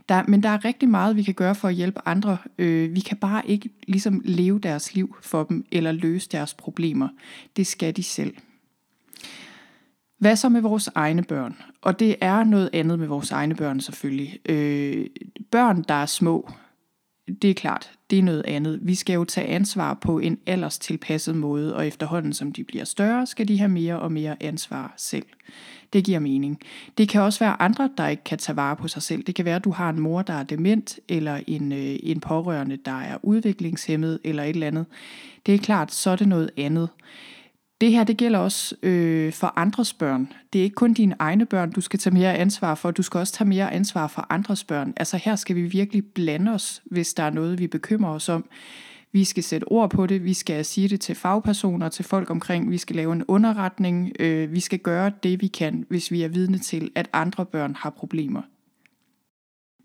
Der, 0.09 0.23
men 0.29 0.43
der 0.43 0.49
er 0.49 0.65
rigtig 0.65 0.89
meget, 0.89 1.17
vi 1.17 1.23
kan 1.23 1.35
gøre 1.35 1.55
for 1.55 1.69
at 1.69 1.75
hjælpe 1.75 2.01
andre. 2.05 2.37
Øh, 2.59 2.95
vi 2.95 3.01
kan 3.01 3.17
bare 3.17 3.47
ikke 3.47 3.71
ligesom 3.89 4.23
leve 4.25 4.59
deres 4.59 4.95
liv 4.95 5.17
for 5.23 5.45
dem 5.45 5.67
eller 5.73 5.93
løse 5.93 6.29
deres 6.29 6.55
problemer. 6.55 7.09
Det 7.57 7.67
skal 7.67 7.97
de 7.97 8.03
selv. 8.03 8.35
Hvad 10.19 10.37
så 10.37 10.49
med 10.49 10.61
vores 10.61 10.91
egne 10.95 11.23
børn? 11.23 11.57
Og 11.83 11.99
det 11.99 12.17
er 12.21 12.45
noget 12.45 12.71
andet 12.73 12.99
med 12.99 13.07
vores 13.07 13.31
egne 13.31 13.55
børn 13.55 13.81
selvfølgelig. 13.81 14.39
Øh, 14.49 15.07
børn, 15.51 15.85
der 15.89 15.95
er 15.95 16.07
små, 16.07 16.51
det 17.43 17.51
er 17.51 17.55
klart, 17.55 17.98
det 18.11 18.19
er 18.19 18.23
noget 18.23 18.45
andet. 18.47 18.79
Vi 18.83 18.95
skal 18.95 19.15
jo 19.15 19.25
tage 19.25 19.47
ansvar 19.47 19.95
på 19.95 20.19
en 20.19 20.39
alderstilpasset 20.47 21.37
måde, 21.37 21.77
og 21.77 21.87
efterhånden 21.87 22.33
som 22.33 22.53
de 22.53 22.65
bliver 22.65 22.85
større, 22.85 23.27
skal 23.27 23.49
de 23.49 23.59
have 23.59 23.69
mere 23.69 23.99
og 23.99 24.13
mere 24.13 24.37
ansvar 24.43 24.95
selv. 24.97 25.27
Det 25.93 26.05
giver 26.05 26.19
mening. 26.19 26.61
Det 26.99 27.09
kan 27.09 27.21
også 27.21 27.39
være 27.39 27.63
andre, 27.63 27.91
der 27.99 28.09
ikke 28.09 28.25
kan 28.25 28.39
tage 28.39 28.57
vare 28.57 28.77
på 28.77 28.89
sig 28.89 29.03
selv. 29.03 29.23
Det 29.23 29.35
kan 29.35 29.45
være, 29.45 29.57
at 29.57 29.65
du 29.65 29.71
har 29.71 29.91
en 29.91 30.01
mor, 30.01 30.23
der 30.23 30.35
er 30.35 30.43
dement, 30.43 30.99
eller 31.09 31.41
en, 31.47 31.73
øh, 31.73 31.97
en 32.03 32.21
pårørende, 32.21 32.79
der 32.85 33.01
er 33.01 33.19
udviklingshemmet, 33.23 34.19
eller 34.25 34.43
et 34.43 34.49
eller 34.49 34.67
andet. 34.67 34.87
Det 35.47 35.55
er 35.55 35.59
klart, 35.59 35.93
så 35.93 36.11
er 36.11 36.17
det 36.17 36.29
noget 36.29 36.51
andet. 36.57 36.89
Det 37.81 37.93
her, 37.93 38.05
det 38.05 38.17
gælder 38.17 38.39
også 38.39 38.75
øh, 38.83 39.33
for 39.33 39.53
andres 39.57 39.95
børn. 39.95 40.33
Det 40.53 40.59
er 40.59 40.63
ikke 40.63 40.75
kun 40.75 40.93
dine 40.93 41.17
egne 41.19 41.47
børn, 41.47 41.71
du 41.73 41.81
skal 41.81 41.99
tage 41.99 42.15
mere 42.15 42.37
ansvar 42.37 42.75
for. 42.75 42.91
Du 42.91 43.03
skal 43.03 43.19
også 43.19 43.33
tage 43.33 43.49
mere 43.49 43.73
ansvar 43.73 44.07
for 44.07 44.27
andres 44.31 44.65
børn. 44.65 44.93
Altså 44.97 45.17
her 45.17 45.37
skal 45.37 45.57
vi 45.57 45.63
virkelig 45.63 46.05
blande 46.07 46.53
os, 46.53 46.83
hvis 46.85 47.15
der 47.15 47.23
er 47.23 47.31
noget, 47.31 47.59
vi 47.59 47.67
bekymrer 47.67 48.11
os 48.11 48.29
om. 48.29 48.45
Vi 49.13 49.25
skal 49.25 49.43
sætte 49.43 49.65
ord 49.65 49.91
på 49.91 50.07
det, 50.07 50.25
vi 50.25 50.35
skal 50.35 50.65
sige 50.65 50.89
det 50.89 51.01
til 51.01 51.15
fagpersoner, 51.15 51.89
til 51.89 52.05
folk 52.05 52.31
omkring, 52.31 52.71
vi 52.71 52.79
skal 52.79 52.97
lave 52.97 53.13
en 53.13 53.25
underretning, 53.29 54.13
øh, 54.21 54.53
vi 54.53 54.61
skal 54.61 54.79
gøre 54.79 55.13
det, 55.23 55.43
vi 55.43 55.47
kan, 55.47 55.85
hvis 55.89 56.11
vi 56.11 56.23
er 56.23 56.29
vidne 56.29 56.59
til, 56.59 56.91
at 56.95 57.09
andre 57.13 57.47
børn 57.47 57.75
har 57.79 57.91
problemer. 57.91 58.43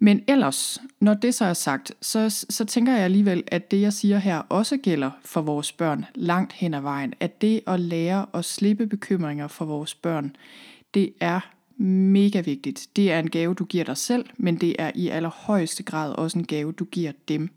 Men 0.04 0.24
ellers, 0.28 0.82
når 1.00 1.13
det 1.13 1.34
så 1.34 1.46
er 1.46 1.54
sagt, 1.54 1.92
så, 2.02 2.46
så 2.50 2.66
tænker 2.66 2.94
jeg 2.94 3.02
alligevel, 3.02 3.44
at 3.48 3.72
det 3.72 3.82
jeg 3.82 3.94
siger 3.94 4.18
her 4.18 4.38
også 4.38 4.78
gælder 4.78 5.12
for 5.26 5.42
vores 5.42 5.72
børn 5.72 6.06
langt 6.16 6.54
hen 6.54 6.74
ad 6.74 6.82
vejen. 6.82 7.13
At 7.20 7.42
det 7.42 7.62
at 7.68 7.80
lære 7.80 8.26
at 8.34 8.46
slippe 8.46 8.88
bekymringer 8.88 9.48
for 9.48 9.66
vores 9.66 9.96
børn, 9.96 10.36
det 10.94 11.13
er 11.20 11.39
mega 11.84 12.42
vigtigt. 12.42 12.88
Det 12.96 13.12
er 13.12 13.20
en 13.20 13.30
gave, 13.30 13.54
du 13.54 13.66
giver 13.66 13.84
dig 13.84 13.98
selv, 13.98 14.26
men 14.38 14.56
det 14.56 14.76
er 14.80 14.92
i 14.96 15.08
allerhøjeste 15.08 15.84
grad 15.84 16.13
også 16.13 16.39
en 16.39 16.46
gave, 16.46 16.72
du 16.72 16.86
giver 16.86 17.12
dem. 17.28 17.50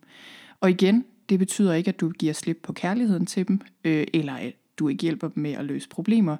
Og 0.61 0.71
igen, 0.71 1.05
det 1.29 1.39
betyder 1.39 1.75
ikke, 1.75 1.89
at 1.89 2.01
du 2.01 2.11
giver 2.11 2.33
slip 2.33 2.61
på 2.63 2.73
kærligheden 2.73 3.27
til 3.27 3.49
dem, 3.49 3.61
øh, 3.85 4.07
eller 4.15 4.35
at 4.35 4.53
du 4.79 4.89
ikke 4.89 5.03
hjælper 5.03 5.29
dem 5.29 5.43
med 5.43 5.53
at 5.53 5.65
løse 5.65 5.89
problemer. 5.89 6.37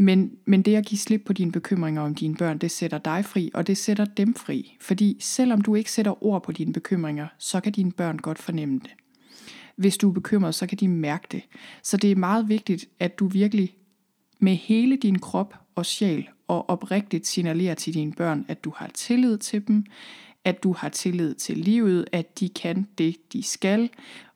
Men, 0.00 0.32
men 0.44 0.62
det 0.62 0.76
at 0.76 0.86
give 0.86 0.98
slip 0.98 1.22
på 1.26 1.32
dine 1.32 1.52
bekymringer 1.52 2.02
om 2.02 2.14
dine 2.14 2.36
børn, 2.36 2.58
det 2.58 2.70
sætter 2.70 2.98
dig 2.98 3.24
fri, 3.24 3.50
og 3.54 3.66
det 3.66 3.78
sætter 3.78 4.04
dem 4.04 4.34
fri. 4.34 4.76
Fordi 4.80 5.16
selvom 5.20 5.60
du 5.60 5.74
ikke 5.74 5.92
sætter 5.92 6.24
ord 6.24 6.42
på 6.42 6.52
dine 6.52 6.72
bekymringer, 6.72 7.26
så 7.38 7.60
kan 7.60 7.72
dine 7.72 7.92
børn 7.92 8.18
godt 8.18 8.38
fornemme 8.38 8.78
det. 8.78 8.90
Hvis 9.76 9.96
du 9.96 10.08
er 10.08 10.12
bekymret, 10.12 10.54
så 10.54 10.66
kan 10.66 10.78
de 10.78 10.88
mærke 10.88 11.26
det. 11.32 11.42
Så 11.82 11.96
det 11.96 12.10
er 12.10 12.16
meget 12.16 12.48
vigtigt, 12.48 12.88
at 12.98 13.18
du 13.18 13.26
virkelig 13.26 13.76
med 14.38 14.54
hele 14.54 14.96
din 14.96 15.18
krop 15.18 15.54
og 15.74 15.86
sjæl 15.86 16.28
og 16.48 16.70
oprigtigt 16.70 17.26
signalerer 17.26 17.74
til 17.74 17.94
dine 17.94 18.12
børn, 18.12 18.44
at 18.48 18.64
du 18.64 18.72
har 18.76 18.90
tillid 18.94 19.38
til 19.38 19.68
dem, 19.68 19.84
at 20.44 20.62
du 20.62 20.72
har 20.72 20.88
tillid 20.88 21.34
til 21.34 21.58
livet, 21.58 22.04
at 22.12 22.40
de 22.40 22.48
kan 22.48 22.86
det, 22.98 23.16
de 23.32 23.42
skal. 23.42 23.90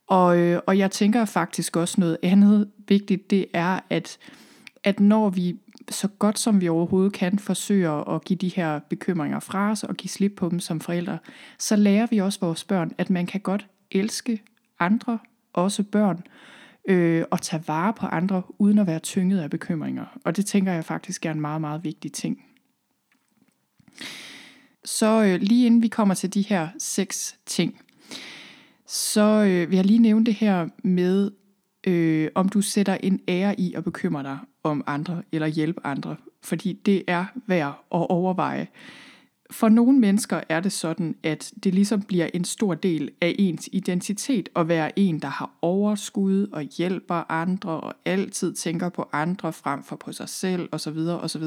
Og, 0.07 0.39
øh, 0.39 0.61
og 0.67 0.79
jeg 0.79 0.91
tænker 0.91 1.25
faktisk 1.25 1.77
også 1.77 2.01
noget 2.01 2.17
andet 2.23 2.71
vigtigt, 2.89 3.31
det 3.31 3.47
er, 3.53 3.81
at 3.91 4.19
at 4.85 5.01
når 5.01 5.31
vi 5.31 5.57
så 5.91 6.09
godt 6.09 6.39
som 6.39 6.61
vi 6.61 6.69
overhovedet 6.69 7.13
kan 7.13 7.39
forsøger 7.39 8.15
at 8.15 8.25
give 8.25 8.37
de 8.37 8.49
her 8.49 8.79
bekymringer 8.79 9.41
fra 9.41 9.71
os 9.71 9.85
og 9.85 9.95
give 9.95 10.09
slip 10.09 10.33
på 10.37 10.49
dem 10.49 10.61
som 10.61 10.81
forældre, 10.81 11.19
så 11.59 11.77
lærer 11.77 12.07
vi 12.11 12.19
også 12.19 12.41
vores 12.41 12.65
børn, 12.65 12.93
at 12.99 13.11
man 13.11 13.27
kan 13.27 13.41
godt 13.41 13.67
elske 13.91 14.43
andre 14.81 15.19
også 15.53 15.83
børn, 15.83 16.23
øh, 16.89 17.25
og 17.31 17.41
tage 17.41 17.63
vare 17.67 17.93
på 17.93 18.07
andre, 18.07 18.43
uden 18.59 18.79
at 18.79 18.87
være 18.87 18.99
tynget 18.99 19.41
af 19.41 19.51
bekymringer. 19.51 20.05
Og 20.25 20.37
det 20.37 20.47
tænker 20.47 20.73
jeg 20.73 20.85
faktisk 20.85 21.27
er 21.27 21.31
en 21.31 21.41
meget, 21.41 21.61
meget 21.61 21.85
vigtig 21.85 22.13
ting. 22.13 22.45
Så 24.85 25.23
øh, 25.23 25.41
lige 25.41 25.67
inden 25.67 25.83
vi 25.83 25.89
kommer 25.89 26.15
til 26.15 26.35
de 26.35 26.43
her 26.43 26.69
seks 26.79 27.39
ting, 27.47 27.81
så 28.87 29.21
øh, 29.23 29.71
vil 29.71 29.77
jeg 29.77 29.85
lige 29.85 29.99
nævne 29.99 30.27
det 30.27 30.35
her 30.35 30.69
med, 30.85 31.31
øh, 31.87 32.29
om 32.35 32.49
du 32.49 32.61
sætter 32.61 32.95
en 32.95 33.21
ære 33.29 33.61
i 33.61 33.75
at 33.75 33.85
bekymre 33.85 34.23
dig 34.23 34.39
om 34.63 34.85
andre 34.87 35.23
eller 35.33 35.47
hjælpe 35.47 35.81
andre. 35.87 36.17
Fordi 36.43 36.73
det 36.73 37.03
er 37.07 37.25
værd 37.47 37.85
at 37.95 38.07
overveje. 38.11 38.69
For 39.51 39.69
nogle 39.69 39.99
mennesker 39.99 40.41
er 40.49 40.61
det 40.61 40.73
sådan, 40.73 41.15
at 41.23 41.53
det 41.65 41.75
ligesom 41.75 42.03
bliver 42.03 42.29
en 42.35 42.45
stor 42.45 42.75
del 42.75 43.11
af 43.21 43.35
ens 43.39 43.69
identitet 43.73 44.49
at 44.57 44.69
være 44.69 44.99
en, 44.99 45.19
der 45.19 45.29
har 45.29 45.51
overskud 45.63 46.47
og 46.47 46.63
hjælper 46.63 47.31
andre 47.33 47.71
og 47.71 47.95
altid 48.05 48.55
tænker 48.55 48.89
på 48.89 49.09
andre 49.13 49.53
frem 49.53 49.83
for 49.83 49.97
på 49.97 50.13
sig 50.13 50.29
selv 50.29 50.69
osv. 50.73 50.99
osv. 50.99 51.45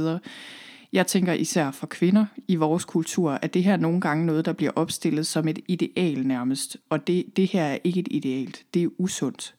Jeg 0.93 1.08
tænker 1.08 1.34
især 1.34 1.71
for 1.71 1.88
kvinder 1.88 2.25
i 2.47 2.56
vores 2.56 2.86
kultur, 2.86 3.32
at 3.32 3.54
det 3.54 3.63
her 3.63 3.78
nogle 3.78 4.01
gange 4.01 4.25
noget, 4.25 4.45
der 4.45 4.54
bliver 4.54 4.71
opstillet 4.75 5.28
som 5.28 5.47
et 5.47 5.60
ideal 5.67 6.28
nærmest. 6.28 6.78
Og 6.89 7.08
det, 7.08 7.25
det 7.36 7.47
her 7.47 7.63
er 7.63 7.78
ikke 7.84 7.99
et 7.99 8.08
ideal, 8.12 8.56
det 8.73 8.84
er 8.84 8.88
usundt. 8.97 9.56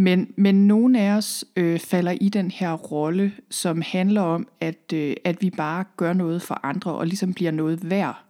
Men, 0.00 0.32
men 0.36 0.66
nogle 0.66 1.00
af 1.00 1.10
os 1.10 1.44
øh, 1.56 1.78
falder 1.78 2.12
i 2.20 2.28
den 2.28 2.50
her 2.50 2.72
rolle, 2.72 3.32
som 3.50 3.82
handler 3.82 4.20
om, 4.20 4.48
at, 4.60 4.92
øh, 4.94 5.16
at 5.24 5.42
vi 5.42 5.50
bare 5.50 5.84
gør 5.96 6.12
noget 6.12 6.42
for 6.42 6.60
andre, 6.62 6.92
og 6.92 7.06
ligesom 7.06 7.34
bliver 7.34 7.50
noget 7.50 7.90
værd 7.90 8.24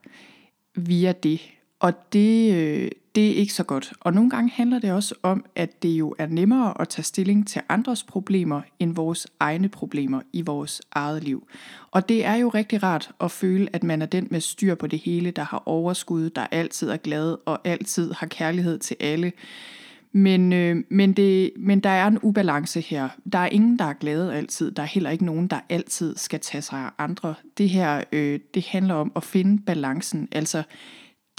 via 0.76 1.12
det. 1.12 1.40
Og 1.80 2.12
det, 2.12 2.54
øh, 2.54 2.90
det 3.14 3.30
er 3.30 3.34
ikke 3.34 3.52
så 3.52 3.64
godt. 3.64 3.92
Og 4.00 4.12
nogle 4.12 4.30
gange 4.30 4.50
handler 4.50 4.78
det 4.78 4.92
også 4.92 5.14
om, 5.22 5.44
at 5.54 5.82
det 5.82 5.88
jo 5.88 6.14
er 6.18 6.26
nemmere 6.26 6.80
at 6.80 6.88
tage 6.88 7.04
stilling 7.04 7.48
til 7.48 7.62
andres 7.68 8.02
problemer, 8.02 8.60
end 8.78 8.94
vores 8.94 9.26
egne 9.40 9.68
problemer 9.68 10.20
i 10.32 10.42
vores 10.42 10.82
eget 10.92 11.24
liv. 11.24 11.48
Og 11.90 12.08
det 12.08 12.24
er 12.24 12.34
jo 12.34 12.48
rigtig 12.48 12.82
rart 12.82 13.10
at 13.20 13.30
føle, 13.30 13.68
at 13.72 13.84
man 13.84 14.02
er 14.02 14.06
den 14.06 14.28
med 14.30 14.40
styr 14.40 14.74
på 14.74 14.86
det 14.86 14.98
hele, 14.98 15.30
der 15.30 15.42
har 15.42 15.62
overskud, 15.66 16.30
der 16.30 16.46
altid 16.50 16.90
er 16.90 16.96
glad 16.96 17.36
og 17.46 17.60
altid 17.64 18.12
har 18.12 18.26
kærlighed 18.26 18.78
til 18.78 18.96
alle. 19.00 19.32
Men, 20.18 20.52
øh, 20.52 20.76
men, 20.90 21.12
det, 21.12 21.52
men 21.56 21.80
der 21.80 21.90
er 21.90 22.06
en 22.06 22.18
ubalance 22.22 22.80
her. 22.80 23.08
Der 23.32 23.38
er 23.38 23.46
ingen, 23.46 23.78
der 23.78 23.84
er 23.84 23.92
glade 23.92 24.34
altid. 24.34 24.70
Der 24.70 24.82
er 24.82 24.86
heller 24.86 25.10
ikke 25.10 25.24
nogen, 25.24 25.46
der 25.46 25.60
altid 25.68 26.16
skal 26.16 26.40
tage 26.40 26.62
sig 26.62 26.78
af 26.78 26.90
andre. 26.98 27.34
Det 27.58 27.68
her 27.68 28.04
øh, 28.12 28.40
det 28.54 28.66
handler 28.66 28.94
om 28.94 29.12
at 29.16 29.24
finde 29.24 29.62
balancen, 29.62 30.28
altså 30.32 30.62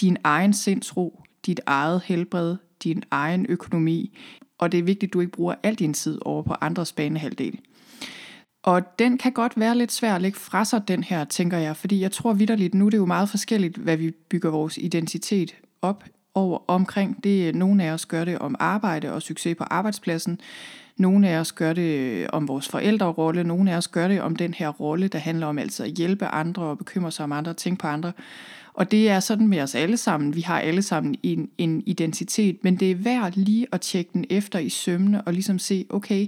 din 0.02 0.18
egen 0.24 0.54
sindsro, 0.54 1.24
dit 1.46 1.60
eget 1.66 2.02
helbred, 2.06 2.56
din 2.84 3.04
egen 3.12 3.46
økonomi. 3.50 4.18
Og 4.58 4.72
det 4.72 4.78
er 4.78 4.84
vigtigt, 4.84 5.10
at 5.10 5.14
du 5.14 5.20
ikke 5.20 5.32
bruger 5.32 5.56
al 5.64 5.76
din 5.76 5.94
tid 5.94 6.20
over 6.22 6.44
på 6.44 6.56
andres 6.62 6.94
banehalvdel. 6.94 7.60
Og 8.64 9.00
den 9.00 9.18
kan 9.18 9.32
godt 9.32 9.60
være 9.60 9.78
lidt 9.78 9.92
svær 9.92 10.16
at 10.16 10.22
lægge 10.22 10.40
fra 10.40 10.66
sig, 10.66 10.88
den 10.88 11.04
her, 11.04 11.26
tænker 11.26 11.58
jeg, 11.58 11.78
fordi 11.78 12.02
jeg 12.02 12.12
tror 12.12 12.34
vidderligt, 12.34 12.74
nu 12.74 12.86
er 12.86 12.90
det 12.90 12.98
jo 12.98 13.06
meget 13.06 13.30
forskelligt, 13.30 13.78
hvad 13.78 13.98
vi 13.98 14.12
bygger 14.30 14.50
vores 14.50 14.78
identitet 14.78 15.56
op 15.82 16.04
over 16.36 16.60
omkring. 16.68 17.24
Det 17.24 17.56
nogle 17.56 17.84
af 17.84 17.92
os 17.92 18.06
gør 18.06 18.26
det 18.26 18.40
om 18.40 18.56
arbejde 18.60 19.14
og 19.14 19.22
succes 19.22 19.58
på 19.58 19.64
arbejdspladsen. 19.64 20.40
Nogle 20.98 21.30
af 21.30 21.40
os 21.40 21.52
gør 21.52 21.74
det 21.74 22.00
øh, 22.00 22.28
om 22.34 22.48
vores 22.48 22.68
forældrerolle. 22.68 23.44
Nogle 23.44 23.72
af 23.72 23.78
os 23.78 23.88
gør 23.88 24.08
det 24.08 24.22
om 24.22 24.36
den 24.36 24.54
her 24.54 24.70
rolle, 24.70 25.08
der 25.08 25.20
handler 25.20 25.48
om 25.48 25.58
altså 25.58 25.84
at 25.84 25.90
hjælpe 25.90 26.26
andre 26.26 26.64
og 26.64 26.78
bekymre 26.78 27.12
sig 27.12 27.24
om 27.24 27.32
andre 27.32 27.52
og 27.52 27.58
tænke 27.58 27.82
på 27.82 27.88
andre. 27.88 28.12
Og 28.74 28.92
det 28.92 29.10
er 29.10 29.20
sådan 29.20 29.48
med 29.48 29.62
os 29.62 29.76
alle 29.76 29.98
sammen. 29.98 30.36
Vi 30.36 30.42
har 30.42 30.60
alle 30.60 30.82
sammen 30.82 31.16
en, 31.24 31.50
en 31.58 31.84
identitet, 31.86 32.64
men 32.64 32.76
det 32.76 32.92
er 32.92 32.96
værd 32.96 33.34
lige 33.36 33.68
at 33.72 33.82
tjekke 33.82 34.12
den 34.14 34.26
efter 34.30 34.60
i 34.60 34.70
sømne 34.70 35.22
og 35.22 35.34
ligesom 35.34 35.60
se, 35.60 35.86
okay, 35.90 36.28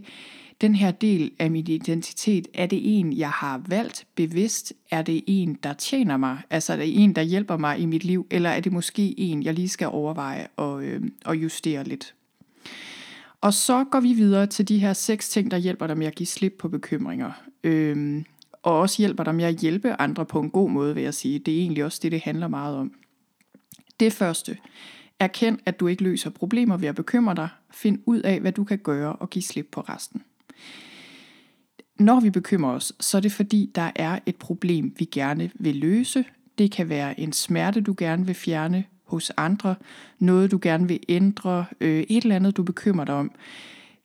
den 0.62 0.76
her 0.76 0.92
del 0.92 1.32
af 1.40 1.52
min 1.52 1.68
identitet, 1.68 2.48
er 2.54 2.66
det 2.66 3.00
en, 3.00 3.18
jeg 3.18 3.30
har 3.30 3.62
valgt 3.68 4.08
bevidst? 4.16 4.74
Er 4.92 5.02
det 5.02 5.24
en, 5.28 5.58
der 5.64 5.74
tjener 5.74 6.18
mig? 6.18 6.42
Altså 6.50 6.74
er 6.74 6.78
det 6.78 7.04
en, 7.04 7.16
der 7.16 7.22
hjælper 7.22 7.58
mig 7.58 7.80
i 7.80 7.86
mit 7.86 8.04
liv? 8.04 8.28
Eller 8.32 8.50
er 8.50 8.60
det 8.60 8.72
måske 8.72 9.20
en, 9.20 9.44
jeg 9.44 9.54
lige 9.54 9.70
skal 9.70 9.88
overveje 9.88 10.48
og, 10.58 10.84
øh, 10.84 11.02
og 11.26 11.36
justere 11.36 11.84
lidt? 11.84 12.14
Og 13.42 13.54
så 13.54 13.84
går 13.84 14.00
vi 14.00 14.14
videre 14.14 14.48
til 14.48 14.68
de 14.68 14.80
her 14.80 14.94
seks 14.94 15.30
ting, 15.30 15.52
der 15.52 15.58
hjælper 15.58 15.88
dig 15.88 15.98
med 15.98 16.08
at 16.08 16.16
give 16.16 16.28
slip 16.28 16.56
på 16.60 16.70
bekymringer. 16.70 17.32
Øhm, 17.64 18.26
og 18.64 18.80
også 18.80 19.02
hjælper 19.02 19.24
dig 19.24 19.36
med 19.36 19.46
at 19.46 19.56
hjælpe 19.56 20.02
andre 20.02 20.26
på 20.26 20.40
en 20.40 20.50
god 20.50 20.70
måde, 20.70 20.96
vil 20.96 21.04
jeg 21.04 21.14
sige. 21.14 21.40
Det 21.40 21.54
er 21.54 21.60
egentlig 21.60 21.86
også 21.86 22.00
det, 22.04 22.12
det 22.12 22.22
handler 22.22 22.48
meget 22.48 22.78
om. 22.78 22.94
Det 24.00 24.14
første. 24.14 24.58
Erkend, 25.20 25.60
at 25.66 25.80
du 25.80 25.88
ikke 25.88 26.04
løser 26.04 26.30
problemer 26.30 26.78
ved 26.78 26.88
at 26.88 26.96
bekymre 26.96 27.36
dig. 27.36 27.50
Find 27.72 28.00
ud 28.06 28.20
af, 28.20 28.40
hvad 28.40 28.52
du 28.52 28.64
kan 28.64 28.78
gøre 28.78 29.14
og 29.14 29.30
give 29.30 29.44
slip 29.44 29.68
på 29.72 29.82
resten. 29.82 30.24
Når 32.00 32.20
vi 32.20 32.30
bekymrer 32.30 32.72
os, 32.72 32.94
så 33.00 33.18
er 33.18 33.22
det 33.22 33.32
fordi, 33.32 33.72
der 33.76 33.92
er 33.96 34.20
et 34.26 34.36
problem, 34.36 34.96
vi 35.00 35.06
gerne 35.06 35.52
vil 35.56 35.76
løse. 35.76 36.26
Det 36.58 36.72
kan 36.72 36.90
være 36.90 37.20
en 37.20 37.34
smerte, 37.34 37.82
du 37.82 37.96
gerne 37.98 38.26
vil 38.26 38.36
fjerne 38.36 38.84
hos 39.04 39.32
andre, 39.38 39.76
noget 40.20 40.52
du 40.52 40.60
gerne 40.62 40.88
vil 40.88 41.00
ændre, 41.10 41.66
øh, 41.82 42.04
et 42.10 42.24
eller 42.24 42.36
andet, 42.36 42.58
du 42.58 42.64
bekymrer 42.64 43.06
dig 43.06 43.16
om. 43.16 43.32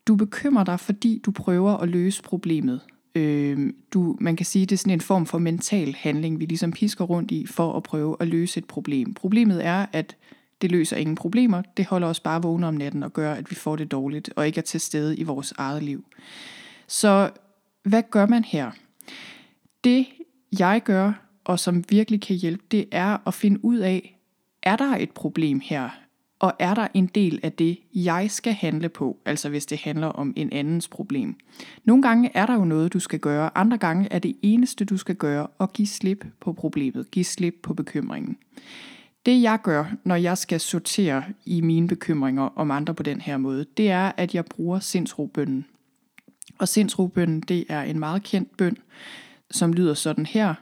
Du 0.06 0.16
bekymrer 0.16 0.64
dig, 0.64 0.80
fordi 0.80 1.20
du 1.26 1.30
prøver 1.30 1.76
at 1.76 1.88
løse 1.88 2.22
problemet. 2.22 2.80
Øh, 3.14 3.72
du, 3.92 4.16
man 4.20 4.36
kan 4.36 4.46
sige, 4.46 4.66
det 4.66 4.72
er 4.72 4.78
sådan 4.78 4.92
en 4.92 5.00
form 5.00 5.26
for 5.26 5.38
mental 5.38 5.94
handling, 5.98 6.40
vi 6.40 6.44
ligesom 6.44 6.72
pisker 6.72 7.04
rundt 7.04 7.30
i 7.30 7.46
for 7.46 7.72
at 7.72 7.82
prøve 7.82 8.16
at 8.20 8.28
løse 8.28 8.58
et 8.58 8.64
problem. 8.64 9.14
Problemet 9.14 9.66
er, 9.66 9.86
at 9.92 10.16
det 10.62 10.70
løser 10.72 10.96
ingen 10.96 11.16
problemer. 11.16 11.62
Det 11.76 11.86
holder 11.86 12.08
os 12.08 12.20
bare 12.20 12.42
vågne 12.42 12.66
om 12.66 12.74
natten 12.74 13.02
og 13.02 13.12
gør, 13.12 13.32
at 13.32 13.50
vi 13.50 13.54
får 13.54 13.76
det 13.76 13.90
dårligt 13.90 14.30
og 14.36 14.46
ikke 14.46 14.58
er 14.58 14.62
til 14.62 14.80
stede 14.80 15.16
i 15.16 15.22
vores 15.22 15.54
eget 15.58 15.82
liv. 15.82 16.04
Så 16.86 17.30
hvad 17.82 18.02
gør 18.10 18.26
man 18.26 18.44
her? 18.44 18.70
Det 19.84 20.06
jeg 20.58 20.82
gør, 20.84 21.12
og 21.44 21.58
som 21.58 21.84
virkelig 21.88 22.20
kan 22.20 22.36
hjælpe, 22.36 22.64
det 22.70 22.88
er 22.92 23.18
at 23.26 23.34
finde 23.34 23.64
ud 23.64 23.78
af, 23.78 24.18
er 24.62 24.76
der 24.76 24.96
et 24.96 25.10
problem 25.10 25.60
her? 25.60 25.88
Og 26.38 26.52
er 26.58 26.74
der 26.74 26.88
en 26.94 27.06
del 27.06 27.40
af 27.42 27.52
det, 27.52 27.78
jeg 27.94 28.30
skal 28.30 28.52
handle 28.52 28.88
på, 28.88 29.18
altså 29.24 29.48
hvis 29.48 29.66
det 29.66 29.78
handler 29.78 30.06
om 30.06 30.32
en 30.36 30.52
andens 30.52 30.88
problem? 30.88 31.36
Nogle 31.84 32.02
gange 32.02 32.30
er 32.34 32.46
der 32.46 32.54
jo 32.54 32.64
noget, 32.64 32.92
du 32.92 33.00
skal 33.00 33.18
gøre, 33.18 33.50
andre 33.58 33.78
gange 33.78 34.08
er 34.10 34.18
det 34.18 34.36
eneste, 34.42 34.84
du 34.84 34.96
skal 34.96 35.14
gøre 35.14 35.46
at 35.60 35.72
give 35.72 35.88
slip 35.88 36.24
på 36.40 36.52
problemet, 36.52 37.10
give 37.10 37.24
slip 37.24 37.54
på 37.62 37.74
bekymringen. 37.74 38.36
Det 39.26 39.42
jeg 39.42 39.58
gør, 39.62 39.84
når 40.04 40.16
jeg 40.16 40.38
skal 40.38 40.60
sortere 40.60 41.24
i 41.44 41.60
mine 41.60 41.88
bekymringer 41.88 42.42
om 42.42 42.70
andre 42.70 42.94
på 42.94 43.02
den 43.02 43.20
her 43.20 43.36
måde, 43.36 43.66
det 43.76 43.90
er, 43.90 44.12
at 44.16 44.34
jeg 44.34 44.44
bruger 44.44 44.80
sindsrobønden. 44.80 45.66
Og 46.58 46.68
sindsrobønden, 46.68 47.40
det 47.40 47.64
er 47.68 47.82
en 47.82 47.98
meget 47.98 48.22
kendt 48.22 48.56
bøn, 48.56 48.76
som 49.50 49.72
lyder 49.72 49.94
sådan 49.94 50.26
her. 50.26 50.54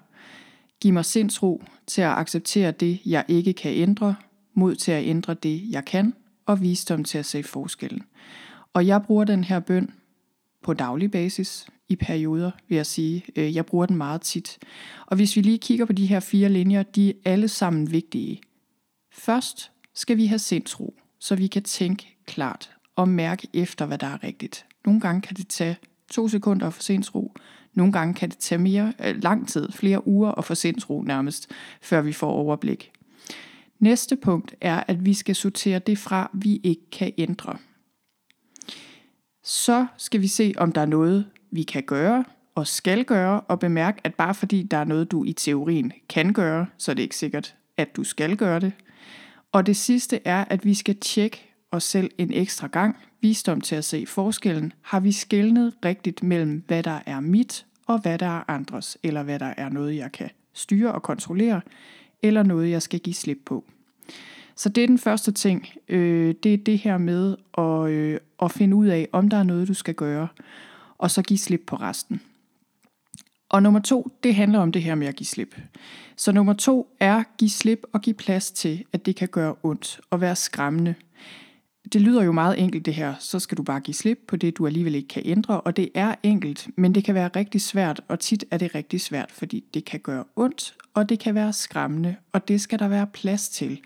Giv 0.81 0.93
mig 0.93 1.05
sindsro 1.05 1.63
til 1.87 2.03
at 2.03 2.11
acceptere 2.11 2.71
det, 2.71 3.01
jeg 3.07 3.25
ikke 3.29 3.53
kan 3.53 3.73
ændre, 3.75 4.15
mod 4.55 4.75
til 4.75 4.93
at 4.93 5.05
ændre 5.05 5.35
det, 5.35 5.63
jeg 5.71 5.85
kan, 5.85 6.15
og 6.47 6.61
visdom 6.61 7.05
til 7.05 7.19
at 7.19 7.27
se 7.27 7.43
forskellen. 7.43 8.03
Og 8.73 8.87
jeg 8.87 9.03
bruger 9.03 9.25
den 9.25 9.45
her 9.45 9.61
bøn 9.61 9.91
på 10.63 10.73
daglig 10.73 11.11
basis, 11.11 11.67
i 11.89 11.97
perioder, 11.97 12.51
vil 12.69 12.77
jeg 12.77 12.87
sige. 12.87 13.25
Øh, 13.37 13.57
jeg 13.57 13.67
bruger 13.67 13.87
den 13.87 13.97
meget 13.97 14.21
tit. 14.21 14.59
Og 15.07 15.17
hvis 15.17 15.37
vi 15.37 15.41
lige 15.41 15.59
kigger 15.59 15.85
på 15.85 15.93
de 15.93 16.07
her 16.07 16.21
fire 16.21 16.49
linjer, 16.49 16.83
de 16.83 17.09
er 17.09 17.15
alle 17.25 17.49
sammen 17.49 17.93
vigtige. 17.93 18.41
Først 19.15 19.71
skal 19.95 20.17
vi 20.17 20.27
have 20.27 20.39
sindsro, 20.39 20.95
så 21.19 21.35
vi 21.37 21.47
kan 21.47 21.63
tænke 21.63 22.17
klart 22.27 22.71
og 22.97 23.09
mærke 23.09 23.49
efter, 23.53 23.87
hvad 23.87 23.99
der 23.99 24.07
er 24.07 24.25
rigtigt. 24.25 24.67
Nogle 24.85 25.01
gange 25.01 25.21
kan 25.21 25.37
det 25.37 25.49
tage 25.49 25.77
to 26.11 26.29
sekunder 26.29 26.67
at 26.67 26.75
få 26.75 26.83
sindsro. 26.83 27.35
Nogle 27.75 27.93
gange 27.93 28.15
kan 28.15 28.31
det 28.31 28.39
tage 28.39 28.59
mere 28.59 28.93
øh, 29.05 29.23
lang 29.23 29.49
tid, 29.49 29.73
flere 29.73 30.09
uger 30.09 30.31
at 30.31 30.45
få 30.45 30.55
sindsro 30.55 31.03
nærmest, 31.03 31.51
før 31.83 32.01
vi 32.01 32.13
får 32.13 32.31
overblik. 32.31 32.93
Næste 33.79 34.17
punkt 34.17 34.55
er, 34.61 34.85
at 34.89 35.05
vi 35.05 35.15
skal 35.15 35.35
sortere 35.35 35.79
det 35.79 35.99
fra, 35.99 36.31
vi 36.35 36.61
ikke 36.63 36.91
kan 36.91 37.13
ændre. 37.19 37.59
Så 39.43 39.87
skal 39.97 40.21
vi 40.21 40.29
se, 40.29 40.55
om 40.57 40.73
der 40.73 40.81
er 40.81 40.87
noget, 40.87 41.27
vi 41.51 41.63
kan 41.63 41.83
gøre 41.83 42.25
og 42.55 42.67
skal 42.67 43.05
gøre, 43.05 43.41
og 43.41 43.59
bemærk, 43.59 44.01
at 44.05 44.15
bare 44.15 44.35
fordi 44.35 44.63
der 44.63 44.77
er 44.77 44.85
noget, 44.85 45.11
du 45.11 45.25
i 45.25 45.33
teorien 45.33 45.93
kan 46.09 46.33
gøre, 46.33 46.67
så 46.79 46.91
er 46.91 46.95
det 46.95 47.03
ikke 47.03 47.17
sikkert, 47.17 47.57
at 47.77 47.97
du 47.97 48.05
skal 48.05 48.37
gøre 48.37 48.61
det. 48.61 48.73
Og 49.55 49.67
det 49.67 49.77
sidste 49.77 50.21
er, 50.25 50.45
at 50.51 50.65
vi 50.65 50.75
skal 50.75 50.97
tjekke 50.97 51.51
os 51.71 51.85
selv 51.85 52.11
en 52.19 52.33
ekstra 52.33 52.67
gang, 52.67 52.97
visdom 53.21 53.61
til 53.61 53.77
at 53.77 53.85
se 53.85 54.07
forskellen, 54.07 54.73
har 54.83 55.01
vi 55.01 55.13
skældnet 55.13 55.75
rigtigt 55.85 56.23
mellem, 56.23 56.65
hvad 56.67 56.83
der 56.83 56.99
er 57.07 57.21
mit, 57.21 57.67
og 57.87 57.99
hvad 57.99 58.19
der 58.19 58.27
er 58.27 58.43
andres, 58.49 58.99
eller 59.03 59.23
hvad 59.23 59.39
der 59.39 59.55
er 59.57 59.69
noget, 59.69 59.97
jeg 59.97 60.13
kan 60.13 60.31
styre 60.53 60.93
og 60.93 61.03
kontrollere, 61.03 61.61
eller 62.23 62.43
noget, 62.43 62.71
jeg 62.71 62.83
skal 62.83 63.01
give 63.01 63.15
slip 63.15 63.39
på. 63.45 63.65
Så 64.57 64.69
det 64.69 64.83
er 64.83 64.87
den 64.87 64.99
første 64.99 65.33
ting. 65.33 65.69
Øh, 65.89 66.35
det 66.43 66.55
er 66.55 66.59
det 66.59 66.79
her 66.79 66.99
med 66.99 67.37
at, 67.59 67.91
øh, 67.91 68.21
at 68.43 68.53
finde 68.53 68.77
ud 68.77 68.87
af, 68.87 69.09
om 69.13 69.29
der 69.29 69.37
er 69.37 69.43
noget, 69.43 69.69
du 69.69 69.75
skal 69.75 69.95
gøre, 69.95 70.29
og 70.99 71.11
så 71.11 71.23
give 71.23 71.39
slip 71.39 71.63
på 71.67 71.77
resten. 71.77 72.21
Og 73.55 73.63
nummer 73.63 73.81
to, 73.81 74.11
det 74.23 74.35
handler 74.35 74.59
om 74.59 74.73
det 74.73 74.83
her 74.83 74.95
med 74.95 75.07
at 75.07 75.17
give 75.17 75.27
slip. 75.27 75.61
Så 76.17 76.33
nummer 76.33 76.53
to 76.53 76.97
er 77.01 77.23
give 77.39 77.51
slip 77.51 77.83
og 77.93 78.01
give 78.01 78.15
plads 78.15 78.51
til, 78.51 78.85
at 78.93 79.07
det 79.07 79.17
kan 79.17 79.29
gøre 79.29 79.55
ondt 79.63 80.01
og 80.11 80.21
være 80.21 80.37
skræmmende. 80.37 80.95
det 81.93 82.01
lyder 82.01 82.23
jo 82.23 82.33
meget 82.33 82.59
enkelt 82.59 82.87
det 82.87 82.95
her, 82.95 83.15
så 83.19 83.39
skal 83.39 83.59
du 83.59 83.63
bare 83.63 83.81
give 83.81 83.95
slip 83.95 84.19
på 84.29 84.37
det, 84.37 84.57
du 84.57 84.67
alligevel 84.67 84.95
ikke 84.95 85.09
kan 85.09 85.23
ændre, 85.27 85.61
og 85.61 85.77
det 85.77 85.89
er 85.95 86.15
enkelt, 86.23 86.69
men 86.77 86.95
det 86.95 87.05
kan 87.05 87.15
være 87.15 87.31
rigtig 87.37 87.61
svært, 87.61 88.01
og 88.09 88.21
tit 88.21 88.45
er 88.51 88.59
det 88.59 88.75
rigtig 88.75 89.01
svært, 89.01 89.33
fordi 89.33 89.65
det 89.75 89.85
kan 89.85 90.01
gøre 90.01 90.25
ondt, 90.37 90.75
og 90.95 91.09
det 91.09 91.19
kan 91.19 91.35
være 91.35 91.53
skræmmende, 91.53 92.17
og 92.33 92.49
det 92.49 92.61
skal 92.61 92.79
der 92.79 92.89
være 92.89 93.07
plads 93.07 93.49
til. 93.49 93.81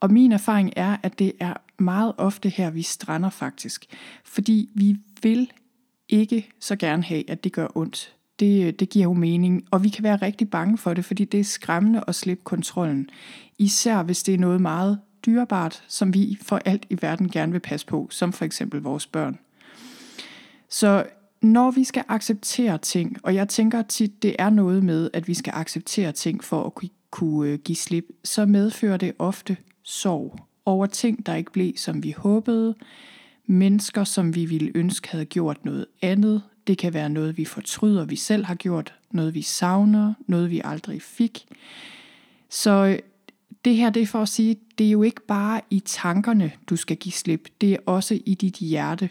Og 0.00 0.12
min 0.12 0.32
erfaring 0.32 0.72
er, 0.76 0.96
at 1.02 1.18
det 1.18 1.32
er 1.40 1.54
meget 1.78 2.12
ofte 2.18 2.48
her, 2.48 2.70
vi 2.70 2.82
strander 2.82 3.30
faktisk, 3.30 3.86
fordi 4.24 4.68
vi 4.74 4.96
vil 5.22 5.50
ikke 6.08 6.48
så 6.60 6.76
gerne 6.76 7.02
have, 7.02 7.30
at 7.30 7.44
det 7.44 7.52
gør 7.52 7.68
ondt. 7.74 8.14
Det, 8.40 8.66
øh, 8.66 8.72
det 8.72 8.88
giver 8.88 9.04
jo 9.04 9.12
mening, 9.12 9.64
og 9.70 9.84
vi 9.84 9.88
kan 9.88 10.04
være 10.04 10.16
rigtig 10.16 10.50
bange 10.50 10.78
for 10.78 10.94
det, 10.94 11.04
fordi 11.04 11.24
det 11.24 11.40
er 11.40 11.44
skræmmende 11.44 12.04
at 12.08 12.14
slippe 12.14 12.44
kontrollen. 12.44 13.08
Især 13.58 14.02
hvis 14.02 14.22
det 14.22 14.34
er 14.34 14.38
noget 14.38 14.60
meget 14.60 14.98
dyrebart, 15.26 15.84
som 15.88 16.14
vi 16.14 16.38
for 16.42 16.60
alt 16.64 16.86
i 16.90 16.98
verden 17.00 17.28
gerne 17.28 17.52
vil 17.52 17.60
passe 17.60 17.86
på, 17.86 18.08
som 18.10 18.32
for 18.32 18.44
eksempel 18.44 18.80
vores 18.80 19.06
børn. 19.06 19.38
Så 20.68 21.06
når 21.42 21.70
vi 21.70 21.84
skal 21.84 22.04
acceptere 22.08 22.78
ting, 22.78 23.16
og 23.22 23.34
jeg 23.34 23.48
tænker 23.48 23.82
tit, 23.82 24.22
det 24.22 24.36
er 24.38 24.50
noget 24.50 24.84
med, 24.84 25.10
at 25.12 25.28
vi 25.28 25.34
skal 25.34 25.52
acceptere 25.56 26.12
ting 26.12 26.44
for 26.44 26.64
at 26.64 26.90
kunne 27.10 27.50
øh, 27.50 27.58
give 27.58 27.76
slip, 27.76 28.04
så 28.24 28.46
medfører 28.46 28.96
det 28.96 29.12
ofte 29.18 29.56
sorg 29.82 30.38
over 30.66 30.86
ting, 30.86 31.26
der 31.26 31.34
ikke 31.34 31.52
blev, 31.52 31.72
som 31.76 32.02
vi 32.02 32.14
håbede, 32.18 32.74
mennesker, 33.46 34.04
som 34.04 34.34
vi 34.34 34.44
ville 34.44 34.72
ønske 34.74 35.08
havde 35.10 35.24
gjort 35.24 35.64
noget 35.64 35.86
andet. 36.02 36.42
Det 36.66 36.78
kan 36.78 36.94
være 36.94 37.10
noget, 37.10 37.36
vi 37.36 37.44
fortryder, 37.44 38.04
vi 38.04 38.16
selv 38.16 38.44
har 38.44 38.54
gjort, 38.54 38.94
noget 39.10 39.34
vi 39.34 39.42
savner, 39.42 40.14
noget 40.26 40.50
vi 40.50 40.60
aldrig 40.64 41.02
fik. 41.02 41.46
Så 42.50 42.70
øh, 42.70 42.98
det 43.64 43.76
her 43.76 43.90
det 43.90 44.02
er 44.02 44.06
for 44.06 44.22
at 44.22 44.28
sige, 44.28 44.56
det 44.78 44.86
er 44.86 44.90
jo 44.90 45.02
ikke 45.02 45.26
bare 45.26 45.60
i 45.70 45.80
tankerne, 45.80 46.52
du 46.70 46.76
skal 46.76 46.96
give 46.96 47.12
slip, 47.12 47.48
det 47.60 47.72
er 47.72 47.78
også 47.86 48.18
i 48.26 48.34
dit 48.34 48.54
hjerte. 48.54 49.10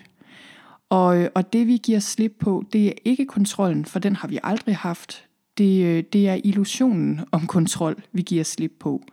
Og, 0.90 1.18
øh, 1.18 1.30
og 1.36 1.54
det 1.54 1.68
vi 1.68 1.78
giver 1.78 2.00
slip 2.00 2.36
på, 2.40 2.64
det 2.74 2.88
er 2.88 2.94
ikke 3.06 3.26
kontrollen, 3.26 3.86
for 3.86 4.00
den 4.00 4.16
har 4.16 4.28
vi 4.28 4.40
aldrig 4.44 4.76
haft. 4.76 5.26
Det, 5.58 5.84
øh, 5.84 6.04
det 6.14 6.28
er 6.28 6.42
illusionen 6.44 7.22
om 7.32 7.48
kontrol, 7.48 8.04
vi 8.12 8.22
giver 8.22 8.44
slip 8.44 8.72
på. 8.80 9.04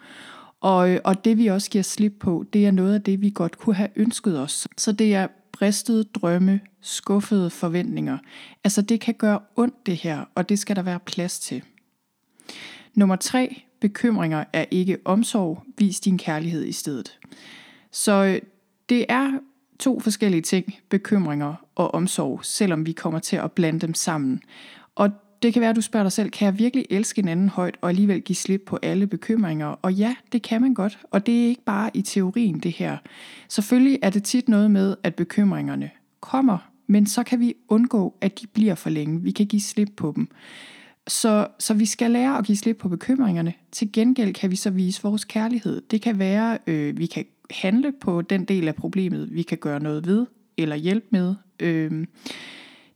Og, 0.60 1.00
og 1.04 1.24
det 1.24 1.38
vi 1.38 1.46
også 1.46 1.70
giver 1.70 1.82
slip 1.82 2.12
på, 2.20 2.44
det 2.52 2.66
er 2.66 2.70
noget 2.70 2.94
af 2.94 3.02
det, 3.02 3.20
vi 3.20 3.30
godt 3.34 3.58
kunne 3.58 3.74
have 3.74 3.88
ønsket 3.96 4.40
os. 4.40 4.68
Så 4.76 4.92
det 4.92 5.14
er 5.14 5.28
bristede 5.60 6.04
drømme, 6.04 6.60
skuffede 6.80 7.50
forventninger. 7.50 8.18
Altså 8.64 8.82
det 8.82 9.00
kan 9.00 9.14
gøre 9.14 9.40
ondt 9.56 9.86
det 9.86 9.96
her, 9.96 10.24
og 10.34 10.48
det 10.48 10.58
skal 10.58 10.76
der 10.76 10.82
være 10.82 11.00
plads 11.00 11.38
til. 11.38 11.62
Nummer 12.94 13.16
tre, 13.16 13.62
bekymringer 13.80 14.44
er 14.52 14.64
ikke 14.70 14.98
omsorg, 15.04 15.62
vis 15.78 16.00
din 16.00 16.18
kærlighed 16.18 16.64
i 16.64 16.72
stedet. 16.72 17.18
Så 17.90 18.12
øh, 18.12 18.40
det 18.88 19.06
er 19.08 19.38
to 19.78 20.00
forskellige 20.00 20.42
ting, 20.42 20.74
bekymringer 20.88 21.54
og 21.74 21.94
omsorg, 21.94 22.44
selvom 22.44 22.86
vi 22.86 22.92
kommer 22.92 23.18
til 23.18 23.36
at 23.36 23.52
blande 23.52 23.80
dem 23.80 23.94
sammen. 23.94 24.40
Og 24.94 25.10
det 25.42 25.52
kan 25.52 25.60
være, 25.60 25.70
at 25.70 25.76
du 25.76 25.80
spørger 25.80 26.04
dig 26.04 26.12
selv, 26.12 26.30
kan 26.30 26.46
jeg 26.46 26.58
virkelig 26.58 26.86
elske 26.90 27.18
en 27.18 27.28
anden 27.28 27.48
højt 27.48 27.76
og 27.80 27.88
alligevel 27.88 28.20
give 28.20 28.36
slip 28.36 28.62
på 28.66 28.78
alle 28.82 29.06
bekymringer? 29.06 29.66
Og 29.66 29.92
ja, 29.92 30.14
det 30.32 30.42
kan 30.42 30.60
man 30.60 30.74
godt, 30.74 30.98
og 31.10 31.26
det 31.26 31.42
er 31.42 31.48
ikke 31.48 31.64
bare 31.64 31.90
i 31.94 32.02
teorien 32.02 32.58
det 32.58 32.72
her. 32.72 32.96
Selvfølgelig 33.48 33.98
er 34.02 34.10
det 34.10 34.24
tit 34.24 34.48
noget 34.48 34.70
med, 34.70 34.96
at 35.02 35.14
bekymringerne 35.14 35.90
kommer, 36.20 36.70
men 36.86 37.06
så 37.06 37.22
kan 37.22 37.40
vi 37.40 37.54
undgå, 37.68 38.14
at 38.20 38.40
de 38.40 38.46
bliver 38.46 38.74
for 38.74 38.90
længe. 38.90 39.22
Vi 39.22 39.30
kan 39.30 39.46
give 39.46 39.62
slip 39.62 39.88
på 39.96 40.12
dem. 40.16 40.28
Så, 41.08 41.46
så 41.58 41.74
vi 41.74 41.86
skal 41.86 42.10
lære 42.10 42.38
at 42.38 42.44
give 42.44 42.56
slip 42.56 42.76
på 42.76 42.88
bekymringerne. 42.88 43.54
Til 43.72 43.92
gengæld 43.92 44.34
kan 44.34 44.50
vi 44.50 44.56
så 44.56 44.70
vise 44.70 45.02
vores 45.02 45.24
kærlighed. 45.24 45.82
Det 45.90 46.02
kan 46.02 46.18
være, 46.18 46.58
øh, 46.66 46.98
vi 46.98 47.06
kan 47.06 47.24
handle 47.50 47.92
på 48.00 48.22
den 48.22 48.44
del 48.44 48.68
af 48.68 48.74
problemet, 48.74 49.34
vi 49.34 49.42
kan 49.42 49.58
gøre 49.58 49.80
noget 49.80 50.06
ved 50.06 50.26
eller 50.58 50.76
hjælpe 50.76 51.06
med. 51.10 51.34
Øh, 51.60 52.06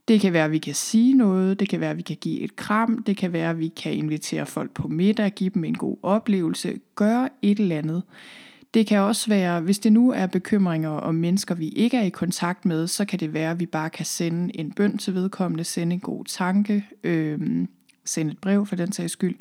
det 0.07 0.21
kan 0.21 0.33
være, 0.33 0.45
at 0.45 0.51
vi 0.51 0.57
kan 0.57 0.75
sige 0.75 1.13
noget, 1.13 1.59
det 1.59 1.69
kan 1.69 1.79
være, 1.79 1.89
at 1.89 1.97
vi 1.97 2.01
kan 2.01 2.17
give 2.21 2.39
et 2.39 2.55
kram, 2.55 3.03
det 3.03 3.17
kan 3.17 3.33
være, 3.33 3.49
at 3.49 3.59
vi 3.59 3.67
kan 3.67 3.93
invitere 3.93 4.45
folk 4.45 4.71
på 4.71 4.87
middag, 4.87 5.31
give 5.31 5.49
dem 5.49 5.63
en 5.63 5.75
god 5.75 5.97
oplevelse, 6.03 6.79
gøre 6.95 7.29
et 7.41 7.59
eller 7.59 7.77
andet. 7.77 8.03
Det 8.73 8.87
kan 8.87 8.99
også 8.99 9.27
være, 9.29 9.61
hvis 9.61 9.79
det 9.79 9.93
nu 9.93 10.11
er 10.11 10.25
bekymringer 10.25 10.89
om 10.89 11.15
mennesker, 11.15 11.55
vi 11.55 11.67
ikke 11.67 11.97
er 11.97 12.03
i 12.03 12.09
kontakt 12.09 12.65
med, 12.65 12.87
så 12.87 13.05
kan 13.05 13.19
det 13.19 13.33
være, 13.33 13.51
at 13.51 13.59
vi 13.59 13.65
bare 13.65 13.89
kan 13.89 14.05
sende 14.05 14.59
en 14.59 14.71
bøn 14.71 14.97
til 14.97 15.13
vedkommende, 15.13 15.63
sende 15.63 15.93
en 15.93 15.99
god 15.99 16.25
tanke, 16.25 16.85
øh, 17.03 17.39
sende 18.05 18.31
et 18.31 18.37
brev 18.37 18.65
for 18.65 18.75
den 18.75 18.91
sags 18.91 19.13
skyld. 19.13 19.35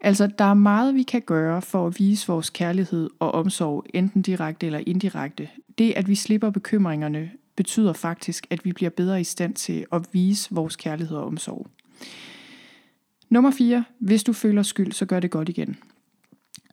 Altså, 0.00 0.26
der 0.38 0.44
er 0.44 0.54
meget, 0.54 0.94
vi 0.94 1.02
kan 1.02 1.20
gøre 1.20 1.62
for 1.62 1.86
at 1.86 1.98
vise 1.98 2.26
vores 2.26 2.50
kærlighed 2.50 3.10
og 3.18 3.34
omsorg, 3.34 3.86
enten 3.94 4.22
direkte 4.22 4.66
eller 4.66 4.80
indirekte. 4.86 5.48
Det, 5.78 5.92
at 5.96 6.08
vi 6.08 6.14
slipper 6.14 6.50
bekymringerne, 6.50 7.30
betyder 7.56 7.92
faktisk, 7.92 8.46
at 8.50 8.64
vi 8.64 8.72
bliver 8.72 8.90
bedre 8.90 9.20
i 9.20 9.24
stand 9.24 9.54
til 9.54 9.86
at 9.92 10.02
vise 10.12 10.54
vores 10.54 10.76
kærlighed 10.76 11.16
og 11.16 11.26
omsorg. 11.26 11.66
Nummer 13.30 13.50
4. 13.50 13.84
Hvis 13.98 14.24
du 14.24 14.32
føler 14.32 14.62
skyld, 14.62 14.92
så 14.92 15.06
gør 15.06 15.20
det 15.20 15.30
godt 15.30 15.48
igen. 15.48 15.76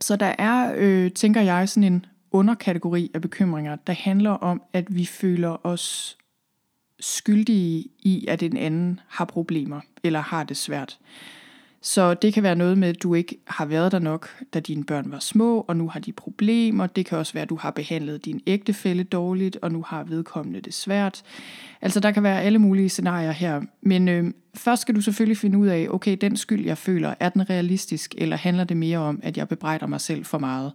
Så 0.01 0.15
der 0.15 0.35
er, 0.37 0.73
øh, 0.77 1.11
tænker 1.11 1.41
jeg, 1.41 1.69
sådan 1.69 1.93
en 1.93 2.05
underkategori 2.31 3.11
af 3.13 3.21
bekymringer, 3.21 3.75
der 3.75 3.93
handler 3.93 4.31
om, 4.31 4.61
at 4.73 4.95
vi 4.95 5.05
føler 5.05 5.65
os 5.65 6.17
skyldige 6.99 7.85
i, 7.99 8.25
at 8.27 8.43
en 8.43 8.57
anden 8.57 8.99
har 9.07 9.25
problemer 9.25 9.81
eller 10.03 10.19
har 10.19 10.43
det 10.43 10.57
svært. 10.57 10.99
Så 11.81 12.13
det 12.13 12.33
kan 12.33 12.43
være 12.43 12.55
noget 12.55 12.77
med, 12.77 12.87
at 12.87 13.03
du 13.03 13.13
ikke 13.13 13.37
har 13.47 13.65
været 13.65 13.91
der 13.91 13.99
nok, 13.99 14.29
da 14.53 14.59
dine 14.59 14.83
børn 14.83 15.11
var 15.11 15.19
små, 15.19 15.65
og 15.67 15.77
nu 15.77 15.89
har 15.89 15.99
de 15.99 16.11
problemer. 16.11 16.87
Det 16.87 17.05
kan 17.05 17.17
også 17.17 17.33
være, 17.33 17.43
at 17.43 17.49
du 17.49 17.55
har 17.55 17.71
behandlet 17.71 18.25
din 18.25 18.41
ægtefælle 18.47 19.03
dårligt, 19.03 19.57
og 19.61 19.71
nu 19.71 19.83
har 19.87 20.03
vedkommende 20.03 20.61
det 20.61 20.73
svært. 20.73 21.23
Altså 21.81 21.99
der 21.99 22.11
kan 22.11 22.23
være 22.23 22.41
alle 22.41 22.59
mulige 22.59 22.89
scenarier 22.89 23.31
her. 23.31 23.61
Men 23.81 24.07
øh, 24.07 24.33
først 24.55 24.81
skal 24.81 24.95
du 24.95 25.01
selvfølgelig 25.01 25.37
finde 25.37 25.57
ud 25.57 25.67
af, 25.67 25.87
okay, 25.89 26.17
den 26.21 26.37
skyld, 26.37 26.65
jeg 26.65 26.77
føler, 26.77 27.13
er 27.19 27.29
den 27.29 27.49
realistisk, 27.49 28.15
eller 28.17 28.35
handler 28.35 28.63
det 28.63 28.77
mere 28.77 28.97
om, 28.97 29.19
at 29.23 29.37
jeg 29.37 29.47
bebrejder 29.47 29.87
mig 29.87 30.01
selv 30.01 30.25
for 30.25 30.37
meget? 30.37 30.71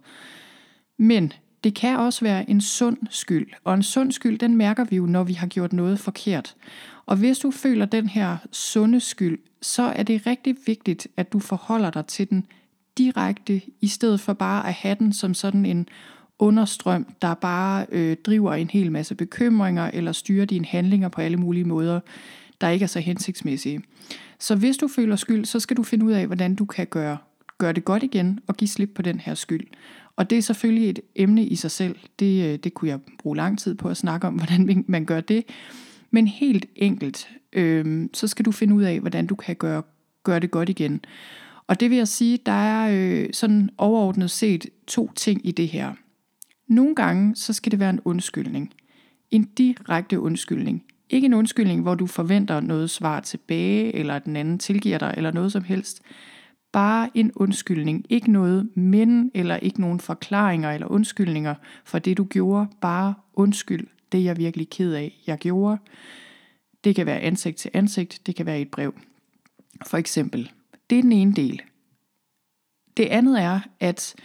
Men 0.97 1.33
det 1.65 1.73
kan 1.73 1.97
også 1.97 2.25
være 2.25 2.49
en 2.49 2.61
sund 2.61 2.97
skyld, 3.09 3.47
og 3.63 3.73
en 3.73 3.83
sund 3.83 4.11
skyld, 4.11 4.39
den 4.39 4.57
mærker 4.57 4.83
vi 4.83 4.95
jo, 4.95 5.05
når 5.05 5.23
vi 5.23 5.33
har 5.33 5.47
gjort 5.47 5.73
noget 5.73 5.99
forkert. 5.99 6.55
Og 7.05 7.17
hvis 7.17 7.39
du 7.39 7.51
føler 7.51 7.85
den 7.85 8.07
her 8.07 8.37
sunde 8.51 8.99
skyld, 8.99 9.39
så 9.61 9.83
er 9.83 10.03
det 10.03 10.27
rigtig 10.27 10.55
vigtigt, 10.65 11.07
at 11.17 11.33
du 11.33 11.39
forholder 11.39 11.89
dig 11.89 12.05
til 12.05 12.29
den 12.29 12.45
direkte, 12.97 13.61
i 13.81 13.87
stedet 13.87 14.19
for 14.19 14.33
bare 14.33 14.67
at 14.67 14.73
have 14.73 14.95
den 14.99 15.13
som 15.13 15.33
sådan 15.33 15.65
en 15.65 15.89
understrøm, 16.39 17.13
der 17.21 17.33
bare 17.33 17.85
øh, 17.91 18.17
driver 18.25 18.53
en 18.53 18.69
hel 18.69 18.91
masse 18.91 19.15
bekymringer 19.15 19.91
eller 19.93 20.11
styrer 20.11 20.45
dine 20.45 20.65
handlinger 20.65 21.09
på 21.09 21.21
alle 21.21 21.37
mulige 21.37 21.65
måder, 21.65 21.99
der 22.61 22.69
ikke 22.69 22.83
er 22.83 22.87
så 22.87 22.99
hensigtsmæssige. 22.99 23.81
Så 24.39 24.55
hvis 24.55 24.77
du 24.77 24.87
føler 24.87 25.15
skyld, 25.15 25.45
så 25.45 25.59
skal 25.59 25.77
du 25.77 25.83
finde 25.83 26.05
ud 26.05 26.11
af, 26.11 26.25
hvordan 26.25 26.55
du 26.55 26.65
kan 26.65 26.87
gøre, 26.87 27.17
gøre 27.57 27.73
det 27.73 27.85
godt 27.85 28.03
igen 28.03 28.39
og 28.47 28.57
give 28.57 28.67
slip 28.67 28.89
på 28.95 29.01
den 29.01 29.19
her 29.19 29.33
skyld. 29.33 29.67
Og 30.15 30.29
det 30.29 30.37
er 30.37 30.41
selvfølgelig 30.41 30.89
et 30.89 30.99
emne 31.15 31.45
i 31.45 31.55
sig 31.55 31.71
selv. 31.71 31.95
Det, 32.19 32.45
øh, 32.45 32.59
det 32.59 32.73
kunne 32.73 32.89
jeg 32.89 32.99
bruge 33.19 33.37
lang 33.37 33.59
tid 33.59 33.75
på 33.75 33.89
at 33.89 33.97
snakke 33.97 34.27
om, 34.27 34.33
hvordan 34.39 34.85
man 34.87 35.05
gør 35.05 35.21
det. 35.21 35.43
Men 36.11 36.27
helt 36.27 36.65
enkelt, 36.75 37.29
øh, 37.53 38.09
så 38.13 38.27
skal 38.27 38.45
du 38.45 38.51
finde 38.51 38.75
ud 38.75 38.83
af, 38.83 38.99
hvordan 38.99 39.27
du 39.27 39.35
kan 39.35 39.55
gøre, 39.55 39.83
gøre 40.23 40.39
det 40.39 40.51
godt 40.51 40.69
igen. 40.69 41.01
Og 41.67 41.79
det 41.79 41.89
vil 41.89 41.97
jeg 41.97 42.07
sige, 42.07 42.39
der 42.45 42.51
er 42.51 42.89
øh, 42.93 43.29
sådan 43.33 43.69
overordnet 43.77 44.31
set 44.31 44.65
to 44.87 45.11
ting 45.15 45.47
i 45.47 45.51
det 45.51 45.67
her. 45.67 45.93
Nogle 46.67 46.95
gange, 46.95 47.35
så 47.35 47.53
skal 47.53 47.71
det 47.71 47.79
være 47.79 47.89
en 47.89 47.99
undskyldning. 48.05 48.73
En 49.31 49.43
direkte 49.43 50.19
undskyldning. 50.19 50.83
Ikke 51.09 51.25
en 51.25 51.33
undskyldning, 51.33 51.81
hvor 51.81 51.95
du 51.95 52.07
forventer 52.07 52.59
noget 52.59 52.89
svar 52.89 53.19
tilbage, 53.19 53.95
eller 53.95 54.19
den 54.19 54.35
anden 54.35 54.59
tilgiver 54.59 54.97
dig, 54.97 55.13
eller 55.17 55.31
noget 55.31 55.51
som 55.51 55.63
helst. 55.63 56.01
Bare 56.75 57.09
en 57.13 57.31
undskyldning. 57.35 58.05
Ikke 58.09 58.31
noget 58.31 58.69
men, 58.75 59.31
eller 59.33 59.57
ikke 59.57 59.81
nogen 59.81 59.99
forklaringer 59.99 60.71
eller 60.71 60.87
undskyldninger 60.87 61.55
for 61.85 61.99
det, 61.99 62.17
du 62.17 62.23
gjorde. 62.23 62.67
Bare 62.81 63.13
undskyld 63.33 63.87
det 64.11 64.19
er 64.19 64.23
jeg 64.23 64.37
virkelig 64.37 64.69
ked 64.69 64.93
af, 64.93 65.21
jeg 65.27 65.37
gjorde. 65.37 65.77
Det 66.83 66.95
kan 66.95 67.05
være 67.05 67.19
ansigt 67.19 67.57
til 67.57 67.71
ansigt, 67.73 68.21
det 68.25 68.35
kan 68.35 68.45
være 68.45 68.59
et 68.59 68.71
brev. 68.71 68.93
For 69.85 69.97
eksempel. 69.97 70.51
Det 70.89 70.97
er 70.97 71.01
den 71.01 71.11
ene 71.11 71.33
del. 71.33 71.61
Det 72.97 73.05
andet 73.05 73.41
er, 73.41 73.59
at 73.79 74.15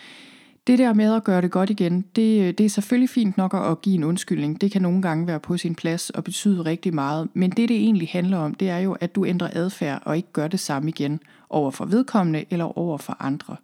det 0.66 0.78
der 0.78 0.94
med 0.94 1.14
at 1.14 1.24
gøre 1.24 1.42
det 1.42 1.50
godt 1.50 1.70
igen, 1.70 2.04
det, 2.16 2.58
det 2.58 2.66
er 2.66 2.70
selvfølgelig 2.70 3.10
fint 3.10 3.36
nok 3.36 3.54
at 3.54 3.82
give 3.82 3.94
en 3.94 4.04
undskyldning. 4.04 4.60
Det 4.60 4.72
kan 4.72 4.82
nogle 4.82 5.02
gange 5.02 5.26
være 5.26 5.40
på 5.40 5.56
sin 5.56 5.74
plads 5.74 6.10
og 6.10 6.24
betyde 6.24 6.62
rigtig 6.62 6.94
meget. 6.94 7.28
Men 7.34 7.50
det, 7.50 7.68
det 7.68 7.76
egentlig 7.76 8.08
handler 8.08 8.38
om, 8.38 8.54
det 8.54 8.68
er 8.68 8.78
jo, 8.78 8.92
at 8.92 9.14
du 9.14 9.26
ændrer 9.26 9.50
adfærd 9.52 10.02
og 10.04 10.16
ikke 10.16 10.32
gør 10.32 10.48
det 10.48 10.60
samme 10.60 10.88
igen 10.88 11.20
over 11.50 11.70
for 11.70 11.84
vedkommende 11.84 12.44
eller 12.50 12.78
over 12.78 12.98
for 12.98 13.16
andre. 13.20 13.56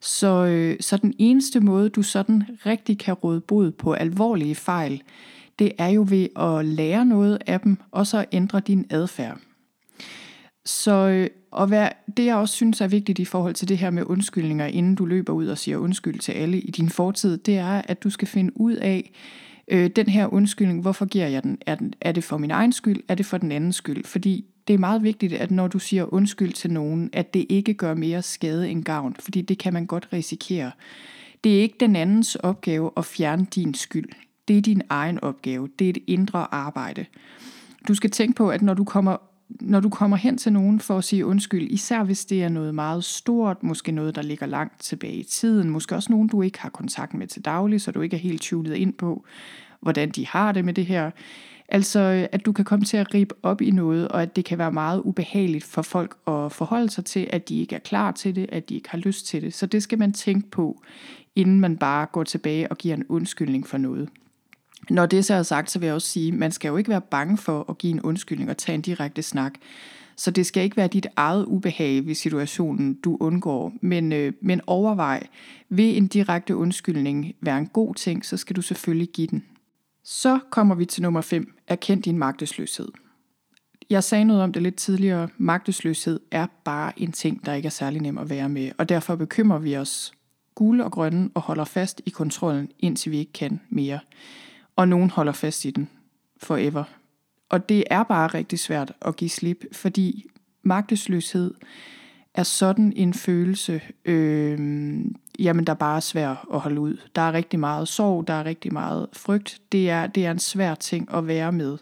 Så, 0.00 0.44
øh, 0.46 0.76
så 0.80 0.96
den 0.96 1.14
eneste 1.18 1.60
måde, 1.60 1.88
du 1.88 2.02
sådan 2.02 2.42
rigtig 2.66 2.98
kan 2.98 3.14
råde 3.14 3.40
bod 3.40 3.70
på 3.70 3.92
alvorlige 3.92 4.54
fejl, 4.54 5.02
det 5.58 5.72
er 5.78 5.88
jo 5.88 6.06
ved 6.08 6.28
at 6.36 6.64
lære 6.64 7.06
noget 7.06 7.38
af 7.46 7.60
dem, 7.60 7.76
og 7.90 8.06
så 8.06 8.24
ændre 8.32 8.60
din 8.60 8.86
adfærd. 8.90 9.38
Så 10.64 10.92
øh, 10.92 11.28
og 11.50 11.66
hvad, 11.66 11.88
det 12.16 12.24
jeg 12.26 12.36
også 12.36 12.54
synes 12.54 12.80
er 12.80 12.88
vigtigt 12.88 13.18
i 13.18 13.24
forhold 13.24 13.54
til 13.54 13.68
det 13.68 13.78
her 13.78 13.90
med 13.90 14.02
undskyldninger, 14.06 14.66
inden 14.66 14.94
du 14.94 15.04
løber 15.04 15.32
ud 15.32 15.46
og 15.46 15.58
siger 15.58 15.76
undskyld 15.76 16.18
til 16.18 16.32
alle 16.32 16.60
i 16.60 16.70
din 16.70 16.88
fortid, 16.88 17.38
det 17.38 17.56
er, 17.58 17.82
at 17.84 18.02
du 18.02 18.10
skal 18.10 18.28
finde 18.28 18.60
ud 18.60 18.74
af, 18.74 19.12
Øh, 19.70 19.90
den 19.96 20.06
her 20.06 20.26
undskyldning, 20.26 20.80
hvorfor 20.80 21.06
giver 21.06 21.26
jeg 21.26 21.42
den? 21.42 21.58
Er, 21.66 21.74
den? 21.74 21.94
er 22.00 22.12
det 22.12 22.24
for 22.24 22.38
min 22.38 22.50
egen 22.50 22.72
skyld? 22.72 23.02
Er 23.08 23.14
det 23.14 23.26
for 23.26 23.38
den 23.38 23.52
andens 23.52 23.76
skyld? 23.76 24.04
Fordi 24.04 24.44
det 24.70 24.74
er 24.74 24.78
meget 24.78 25.02
vigtigt, 25.02 25.32
at 25.32 25.50
når 25.50 25.68
du 25.68 25.78
siger 25.78 26.14
undskyld 26.14 26.52
til 26.52 26.70
nogen, 26.70 27.10
at 27.12 27.34
det 27.34 27.46
ikke 27.48 27.74
gør 27.74 27.94
mere 27.94 28.22
skade 28.22 28.70
end 28.70 28.84
gavn, 28.84 29.16
fordi 29.18 29.42
det 29.42 29.58
kan 29.58 29.72
man 29.72 29.86
godt 29.86 30.08
risikere. 30.12 30.70
Det 31.44 31.56
er 31.56 31.62
ikke 31.62 31.76
den 31.80 31.96
andens 31.96 32.34
opgave 32.34 32.90
at 32.96 33.04
fjerne 33.04 33.46
din 33.54 33.74
skyld. 33.74 34.08
Det 34.48 34.58
er 34.58 34.62
din 34.62 34.82
egen 34.88 35.20
opgave. 35.24 35.68
Det 35.78 35.84
er 35.84 35.90
et 35.90 35.98
indre 36.06 36.54
arbejde. 36.54 37.06
Du 37.88 37.94
skal 37.94 38.10
tænke 38.10 38.34
på, 38.34 38.50
at 38.50 38.62
når 38.62 38.74
du 38.74 38.84
kommer 38.84 39.16
når 39.60 39.80
du 39.80 39.88
kommer 39.88 40.16
hen 40.16 40.38
til 40.38 40.52
nogen 40.52 40.80
for 40.80 40.98
at 40.98 41.04
sige 41.04 41.26
undskyld, 41.26 41.70
især 41.70 42.04
hvis 42.04 42.24
det 42.24 42.42
er 42.42 42.48
noget 42.48 42.74
meget 42.74 43.04
stort, 43.04 43.62
måske 43.62 43.92
noget, 43.92 44.14
der 44.14 44.22
ligger 44.22 44.46
langt 44.46 44.80
tilbage 44.80 45.14
i 45.14 45.22
tiden, 45.22 45.70
måske 45.70 45.94
også 45.94 46.12
nogen, 46.12 46.28
du 46.28 46.42
ikke 46.42 46.60
har 46.60 46.70
kontakt 46.70 47.14
med 47.14 47.26
til 47.26 47.44
daglig, 47.44 47.80
så 47.80 47.90
du 47.90 48.00
ikke 48.00 48.16
er 48.16 48.20
helt 48.20 48.42
tvivlet 48.42 48.76
ind 48.76 48.92
på, 48.92 49.24
hvordan 49.80 50.10
de 50.10 50.26
har 50.26 50.52
det 50.52 50.64
med 50.64 50.74
det 50.74 50.86
her. 50.86 51.10
Altså, 51.70 52.00
øh, 52.00 52.26
at 52.32 52.46
du 52.46 52.52
kan 52.52 52.64
komme 52.64 52.84
til 52.84 52.96
at 52.96 53.14
ribe 53.14 53.34
op 53.42 53.62
i 53.62 53.70
noget, 53.70 54.08
og 54.08 54.22
at 54.22 54.36
det 54.36 54.44
kan 54.44 54.58
være 54.58 54.72
meget 54.72 55.02
ubehageligt 55.04 55.64
for 55.64 55.82
folk 55.82 56.16
at 56.26 56.52
forholde 56.52 56.90
sig 56.90 57.04
til, 57.04 57.28
at 57.32 57.48
de 57.48 57.60
ikke 57.60 57.74
er 57.74 57.80
klar 57.80 58.12
til 58.12 58.36
det, 58.36 58.46
at 58.52 58.68
de 58.68 58.74
ikke 58.74 58.90
har 58.90 58.98
lyst 58.98 59.26
til 59.26 59.42
det. 59.42 59.54
Så 59.54 59.66
det 59.66 59.82
skal 59.82 59.98
man 59.98 60.12
tænke 60.12 60.50
på, 60.50 60.82
inden 61.36 61.60
man 61.60 61.76
bare 61.76 62.06
går 62.06 62.24
tilbage 62.24 62.68
og 62.68 62.78
giver 62.78 62.94
en 62.94 63.04
undskyldning 63.08 63.66
for 63.66 63.78
noget. 63.78 64.08
Når 64.90 65.06
det 65.06 65.24
så 65.24 65.34
er 65.34 65.42
sagt, 65.42 65.70
så 65.70 65.78
vil 65.78 65.86
jeg 65.86 65.94
også 65.94 66.08
sige, 66.08 66.28
at 66.28 66.38
man 66.38 66.52
skal 66.52 66.68
jo 66.68 66.76
ikke 66.76 66.90
være 66.90 67.00
bange 67.00 67.36
for 67.36 67.70
at 67.70 67.78
give 67.78 67.92
en 67.92 68.00
undskyldning 68.00 68.50
og 68.50 68.56
tage 68.56 68.74
en 68.74 68.82
direkte 68.82 69.22
snak. 69.22 69.54
Så 70.16 70.30
det 70.30 70.46
skal 70.46 70.62
ikke 70.62 70.76
være 70.76 70.88
dit 70.88 71.06
eget 71.16 71.44
ubehag 71.44 72.06
ved 72.06 72.14
situationen, 72.14 72.94
du 72.94 73.16
undgår. 73.20 73.72
Men, 73.80 74.12
øh, 74.12 74.32
men 74.40 74.60
overvej, 74.66 75.26
vil 75.68 75.96
en 75.96 76.06
direkte 76.06 76.56
undskyldning 76.56 77.34
være 77.40 77.58
en 77.58 77.66
god 77.66 77.94
ting, 77.94 78.24
så 78.24 78.36
skal 78.36 78.56
du 78.56 78.62
selvfølgelig 78.62 79.08
give 79.08 79.26
den. 79.26 79.44
Så 80.12 80.38
kommer 80.50 80.74
vi 80.74 80.84
til 80.84 81.02
nummer 81.02 81.20
5. 81.20 81.54
Erkend 81.66 82.02
din 82.02 82.18
magtesløshed. 82.18 82.88
Jeg 83.90 84.04
sagde 84.04 84.24
noget 84.24 84.42
om 84.42 84.52
det 84.52 84.62
lidt 84.62 84.76
tidligere. 84.76 85.28
Magtesløshed 85.38 86.20
er 86.30 86.46
bare 86.64 86.92
en 87.00 87.12
ting, 87.12 87.46
der 87.46 87.54
ikke 87.54 87.66
er 87.66 87.70
særlig 87.70 88.02
nem 88.02 88.18
at 88.18 88.30
være 88.30 88.48
med, 88.48 88.70
og 88.78 88.88
derfor 88.88 89.16
bekymrer 89.16 89.58
vi 89.58 89.76
os 89.76 90.12
gule 90.54 90.84
og 90.84 90.92
grønne 90.92 91.30
og 91.34 91.42
holder 91.42 91.64
fast 91.64 92.02
i 92.06 92.10
kontrollen, 92.10 92.70
indtil 92.78 93.12
vi 93.12 93.18
ikke 93.18 93.32
kan 93.32 93.60
mere 93.68 94.00
og 94.76 94.88
nogen 94.88 95.10
holder 95.10 95.32
fast 95.32 95.64
i 95.64 95.70
den 95.70 95.88
forever. 96.36 96.84
Og 97.48 97.68
det 97.68 97.84
er 97.90 98.02
bare 98.02 98.26
rigtig 98.26 98.58
svært 98.58 98.92
at 99.02 99.16
give 99.16 99.30
slip, 99.30 99.64
fordi 99.72 100.26
magtesløshed 100.62 101.54
er 102.34 102.42
sådan 102.42 102.92
en 102.96 103.14
følelse, 103.14 103.80
øh, 104.04 104.58
jamen 105.38 105.66
der 105.66 105.74
bare 105.74 105.96
er 105.96 106.00
svær 106.00 106.46
at 106.54 106.60
holde 106.60 106.80
ud. 106.80 106.96
Der 107.14 107.22
er 107.22 107.32
rigtig 107.32 107.60
meget 107.60 107.88
sorg, 107.88 108.26
der 108.26 108.34
er 108.34 108.44
rigtig 108.44 108.72
meget 108.72 109.06
frygt. 109.12 109.58
Det 109.72 109.90
er, 109.90 110.06
det 110.06 110.26
er 110.26 110.30
en 110.30 110.38
svær 110.38 110.74
ting 110.74 111.14
at 111.14 111.26
være 111.26 111.52
med. 111.52 111.78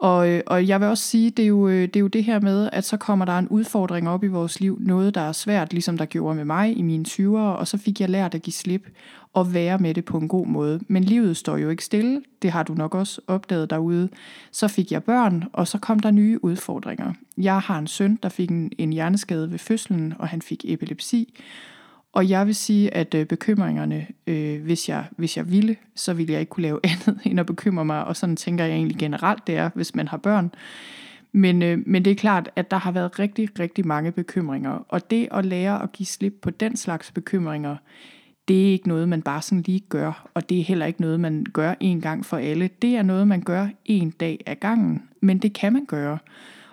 Og, 0.00 0.28
øh, 0.28 0.42
og 0.46 0.68
jeg 0.68 0.80
vil 0.80 0.88
også 0.88 1.04
sige, 1.04 1.30
det 1.30 1.42
er, 1.42 1.46
jo, 1.46 1.68
øh, 1.68 1.82
det 1.82 1.96
er 1.96 2.00
jo 2.00 2.06
det 2.06 2.24
her 2.24 2.40
med, 2.40 2.70
at 2.72 2.84
så 2.84 2.96
kommer 2.96 3.24
der 3.24 3.38
en 3.38 3.48
udfordring 3.48 4.08
op 4.08 4.24
i 4.24 4.26
vores 4.26 4.60
liv, 4.60 4.78
noget 4.80 5.14
der 5.14 5.20
er 5.20 5.32
svært, 5.32 5.72
ligesom 5.72 5.98
der 5.98 6.04
gjorde 6.04 6.36
med 6.36 6.44
mig 6.44 6.78
i 6.78 6.82
mine 6.82 7.04
20'ere, 7.08 7.36
og 7.36 7.68
så 7.68 7.78
fik 7.78 8.00
jeg 8.00 8.08
lært 8.08 8.34
at 8.34 8.42
give 8.42 8.52
slip 8.54 8.88
og 9.32 9.54
være 9.54 9.78
med 9.78 9.94
det 9.94 10.04
på 10.04 10.18
en 10.18 10.28
god 10.28 10.46
måde. 10.46 10.80
Men 10.88 11.04
livet 11.04 11.36
står 11.36 11.56
jo 11.56 11.70
ikke 11.70 11.84
stille, 11.84 12.22
det 12.42 12.50
har 12.50 12.62
du 12.62 12.74
nok 12.74 12.94
også 12.94 13.20
opdaget 13.26 13.70
derude. 13.70 14.08
Så 14.52 14.68
fik 14.68 14.92
jeg 14.92 15.02
børn, 15.02 15.44
og 15.52 15.68
så 15.68 15.78
kom 15.78 16.00
der 16.00 16.10
nye 16.10 16.44
udfordringer. 16.44 17.12
Jeg 17.38 17.58
har 17.58 17.78
en 17.78 17.86
søn, 17.86 18.18
der 18.22 18.28
fik 18.28 18.50
en, 18.50 18.72
en 18.78 18.92
hjerneskade 18.92 19.50
ved 19.50 19.58
fødslen, 19.58 20.14
og 20.18 20.28
han 20.28 20.42
fik 20.42 20.64
epilepsi. 20.68 21.34
Og 22.12 22.28
jeg 22.28 22.46
vil 22.46 22.54
sige, 22.54 22.94
at 22.94 23.14
øh, 23.14 23.26
bekymringerne, 23.26 24.06
øh, 24.26 24.62
hvis, 24.62 24.88
jeg, 24.88 25.04
hvis 25.16 25.36
jeg 25.36 25.50
ville, 25.50 25.76
så 25.94 26.14
ville 26.14 26.32
jeg 26.32 26.40
ikke 26.40 26.50
kunne 26.50 26.62
lave 26.62 26.80
andet 26.92 27.20
end 27.24 27.40
at 27.40 27.46
bekymre 27.46 27.84
mig. 27.84 28.04
Og 28.04 28.16
sådan 28.16 28.36
tænker 28.36 28.64
jeg 28.64 28.74
egentlig 28.74 28.98
generelt, 28.98 29.46
det 29.46 29.56
er, 29.56 29.70
hvis 29.74 29.94
man 29.94 30.08
har 30.08 30.16
børn. 30.16 30.52
Men, 31.32 31.62
øh, 31.62 31.78
men 31.86 32.04
det 32.04 32.10
er 32.10 32.14
klart, 32.14 32.50
at 32.56 32.70
der 32.70 32.76
har 32.76 32.92
været 32.92 33.18
rigtig, 33.18 33.60
rigtig 33.60 33.86
mange 33.86 34.12
bekymringer. 34.12 34.70
Og 34.88 35.10
det 35.10 35.28
at 35.30 35.44
lære 35.44 35.82
at 35.82 35.92
give 35.92 36.06
slip 36.06 36.34
på 36.42 36.50
den 36.50 36.76
slags 36.76 37.12
bekymringer, 37.12 37.76
det 38.48 38.68
er 38.68 38.72
ikke 38.72 38.88
noget, 38.88 39.08
man 39.08 39.22
bare 39.22 39.42
sådan 39.42 39.62
lige 39.62 39.80
gør. 39.88 40.30
Og 40.34 40.48
det 40.48 40.60
er 40.60 40.64
heller 40.64 40.86
ikke 40.86 41.00
noget, 41.00 41.20
man 41.20 41.46
gør 41.52 41.74
en 41.80 42.00
gang 42.00 42.26
for 42.26 42.36
alle. 42.36 42.70
Det 42.82 42.96
er 42.96 43.02
noget, 43.02 43.28
man 43.28 43.40
gør 43.40 43.68
en 43.84 44.10
dag 44.10 44.40
ad 44.46 44.56
gangen. 44.56 45.02
Men 45.20 45.38
det 45.38 45.52
kan 45.52 45.72
man 45.72 45.84
gøre. 45.84 46.18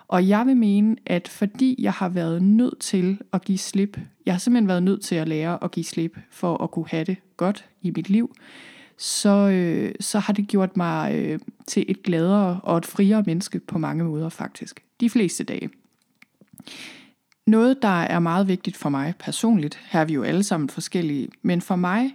Og 0.08 0.28
jeg 0.28 0.46
vil 0.46 0.56
mene, 0.56 0.96
at 1.06 1.28
fordi 1.28 1.76
jeg 1.78 1.92
har 1.92 2.08
været 2.08 2.42
nødt 2.42 2.78
til 2.78 3.18
at 3.32 3.44
give 3.44 3.58
slip, 3.58 3.98
jeg 4.26 4.34
har 4.34 4.38
simpelthen 4.38 4.68
været 4.68 4.82
nødt 4.82 5.02
til 5.02 5.14
at 5.14 5.28
lære 5.28 5.64
at 5.64 5.70
give 5.70 5.84
slip 5.84 6.18
for 6.30 6.62
at 6.62 6.70
kunne 6.70 6.88
have 6.88 7.04
det 7.04 7.16
godt 7.36 7.64
i 7.82 7.92
mit 7.96 8.10
liv, 8.10 8.34
så, 8.96 9.48
øh, 9.48 9.94
så 10.00 10.18
har 10.18 10.32
det 10.32 10.48
gjort 10.48 10.76
mig 10.76 11.14
øh, 11.14 11.38
til 11.66 11.84
et 11.88 12.02
gladere 12.02 12.60
og 12.62 12.78
et 12.78 12.86
friere 12.86 13.22
menneske 13.26 13.60
på 13.60 13.78
mange 13.78 14.04
måder 14.04 14.28
faktisk. 14.28 14.84
De 15.00 15.10
fleste 15.10 15.44
dage. 15.44 15.70
Noget, 17.46 17.82
der 17.82 18.02
er 18.02 18.18
meget 18.18 18.48
vigtigt 18.48 18.76
for 18.76 18.88
mig 18.88 19.14
personligt, 19.18 19.80
her 19.90 20.00
er 20.00 20.04
vi 20.04 20.14
jo 20.14 20.22
alle 20.22 20.42
sammen 20.42 20.68
forskellige, 20.68 21.28
men 21.42 21.60
for 21.60 21.76
mig 21.76 22.14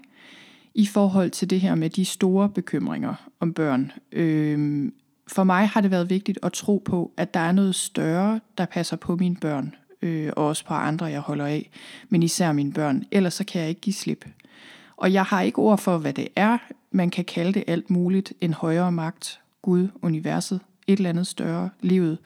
i 0.76 0.86
forhold 0.86 1.32
til 1.32 1.50
det 1.50 1.62
her 1.62 1.76
med 1.76 1.90
de 1.90 2.06
store 2.06 2.50
bekymringer 2.50 3.30
om 3.40 3.54
børn, 3.54 3.92
øh, 4.12 4.92
for 5.28 5.44
mig 5.44 5.68
har 5.68 5.82
det 5.82 5.92
været 5.92 6.10
vigtigt 6.10 6.40
at 6.44 6.54
tro 6.54 6.82
på, 6.86 7.12
at 7.18 7.34
der 7.34 7.40
er 7.40 7.52
noget 7.52 7.76
større, 7.76 8.40
der 8.58 8.66
passer 8.66 8.98
på 8.98 9.16
mine 9.16 9.36
børn, 9.36 9.76
øh, 10.02 10.32
og 10.36 10.48
også 10.48 10.66
på 10.66 10.74
andre, 10.74 11.06
jeg 11.06 11.20
holder 11.20 11.46
af, 11.46 11.70
men 12.10 12.24
især 12.24 12.52
mine 12.52 12.74
børn. 12.74 13.04
Ellers 13.12 13.34
så 13.34 13.44
kan 13.44 13.62
jeg 13.62 13.70
ikke 13.70 13.82
give 13.82 13.94
slip. 13.94 14.26
Og 14.98 15.14
jeg 15.14 15.24
har 15.24 15.42
ikke 15.42 15.60
ord 15.60 15.78
for, 15.78 15.98
hvad 15.98 16.14
det 16.14 16.28
er. 16.36 16.58
Man 16.92 17.10
kan 17.10 17.26
kalde 17.26 17.54
det 17.54 17.64
alt 17.68 17.90
muligt. 17.90 18.34
En 18.42 18.54
højere 18.54 18.92
magt, 18.92 19.40
Gud, 19.62 19.88
universet, 20.02 20.60
et 20.88 20.98
eller 20.98 21.10
andet 21.10 21.28
større, 21.28 21.70
livet. 21.82 22.18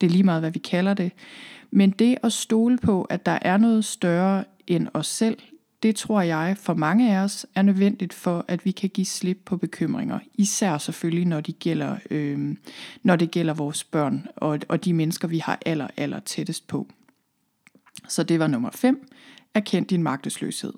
Det 0.00 0.06
er 0.06 0.10
lige 0.10 0.22
meget, 0.22 0.42
hvad 0.42 0.50
vi 0.50 0.58
kalder 0.58 0.94
det. 0.94 1.12
Men 1.70 1.90
det 1.90 2.16
at 2.22 2.32
stole 2.32 2.78
på, 2.78 3.02
at 3.02 3.26
der 3.26 3.38
er 3.42 3.56
noget 3.56 3.84
større 3.84 4.44
end 4.66 4.88
os 4.94 5.06
selv, 5.06 5.38
det 5.82 5.96
tror 5.96 6.20
jeg 6.20 6.56
for 6.58 6.74
mange 6.74 7.16
af 7.16 7.24
os 7.24 7.46
er 7.54 7.62
nødvendigt 7.62 8.12
for, 8.12 8.44
at 8.48 8.64
vi 8.64 8.70
kan 8.70 8.90
give 8.90 9.06
slip 9.06 9.38
på 9.44 9.56
bekymringer. 9.56 10.18
Især 10.34 10.78
selvfølgelig, 10.78 11.26
når, 11.26 11.40
de 11.40 11.52
gælder, 11.52 11.96
øh, 12.10 12.56
når 13.02 13.16
det 13.16 13.30
gælder 13.30 13.54
vores 13.54 13.84
børn 13.84 14.26
og, 14.36 14.58
og 14.68 14.84
de 14.84 14.92
mennesker, 14.92 15.28
vi 15.28 15.38
har 15.38 15.58
aller, 15.66 15.88
aller 15.96 16.20
tættest 16.20 16.66
på. 16.66 16.86
Så 18.08 18.22
det 18.22 18.38
var 18.38 18.46
nummer 18.46 18.70
5. 18.70 19.08
Erkend 19.54 19.86
din 19.86 20.02
magtesløshed. 20.02 20.72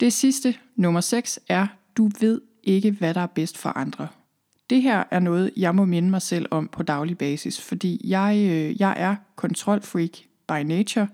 Det 0.00 0.12
sidste, 0.12 0.54
nummer 0.76 1.00
6, 1.00 1.40
er, 1.48 1.66
du 1.96 2.10
ved 2.20 2.40
ikke, 2.62 2.90
hvad 2.90 3.14
der 3.14 3.20
er 3.20 3.26
bedst 3.26 3.58
for 3.58 3.68
andre. 3.68 4.08
Det 4.70 4.82
her 4.82 5.04
er 5.10 5.20
noget, 5.20 5.50
jeg 5.56 5.74
må 5.74 5.84
minde 5.84 6.10
mig 6.10 6.22
selv 6.22 6.46
om 6.50 6.68
på 6.68 6.82
daglig 6.82 7.18
basis, 7.18 7.60
fordi 7.60 8.00
jeg, 8.04 8.36
øh, 8.38 8.80
jeg 8.80 8.94
er 8.96 9.16
kontrolfreak 9.36 10.10
by 10.48 10.62
nature, 10.64 11.08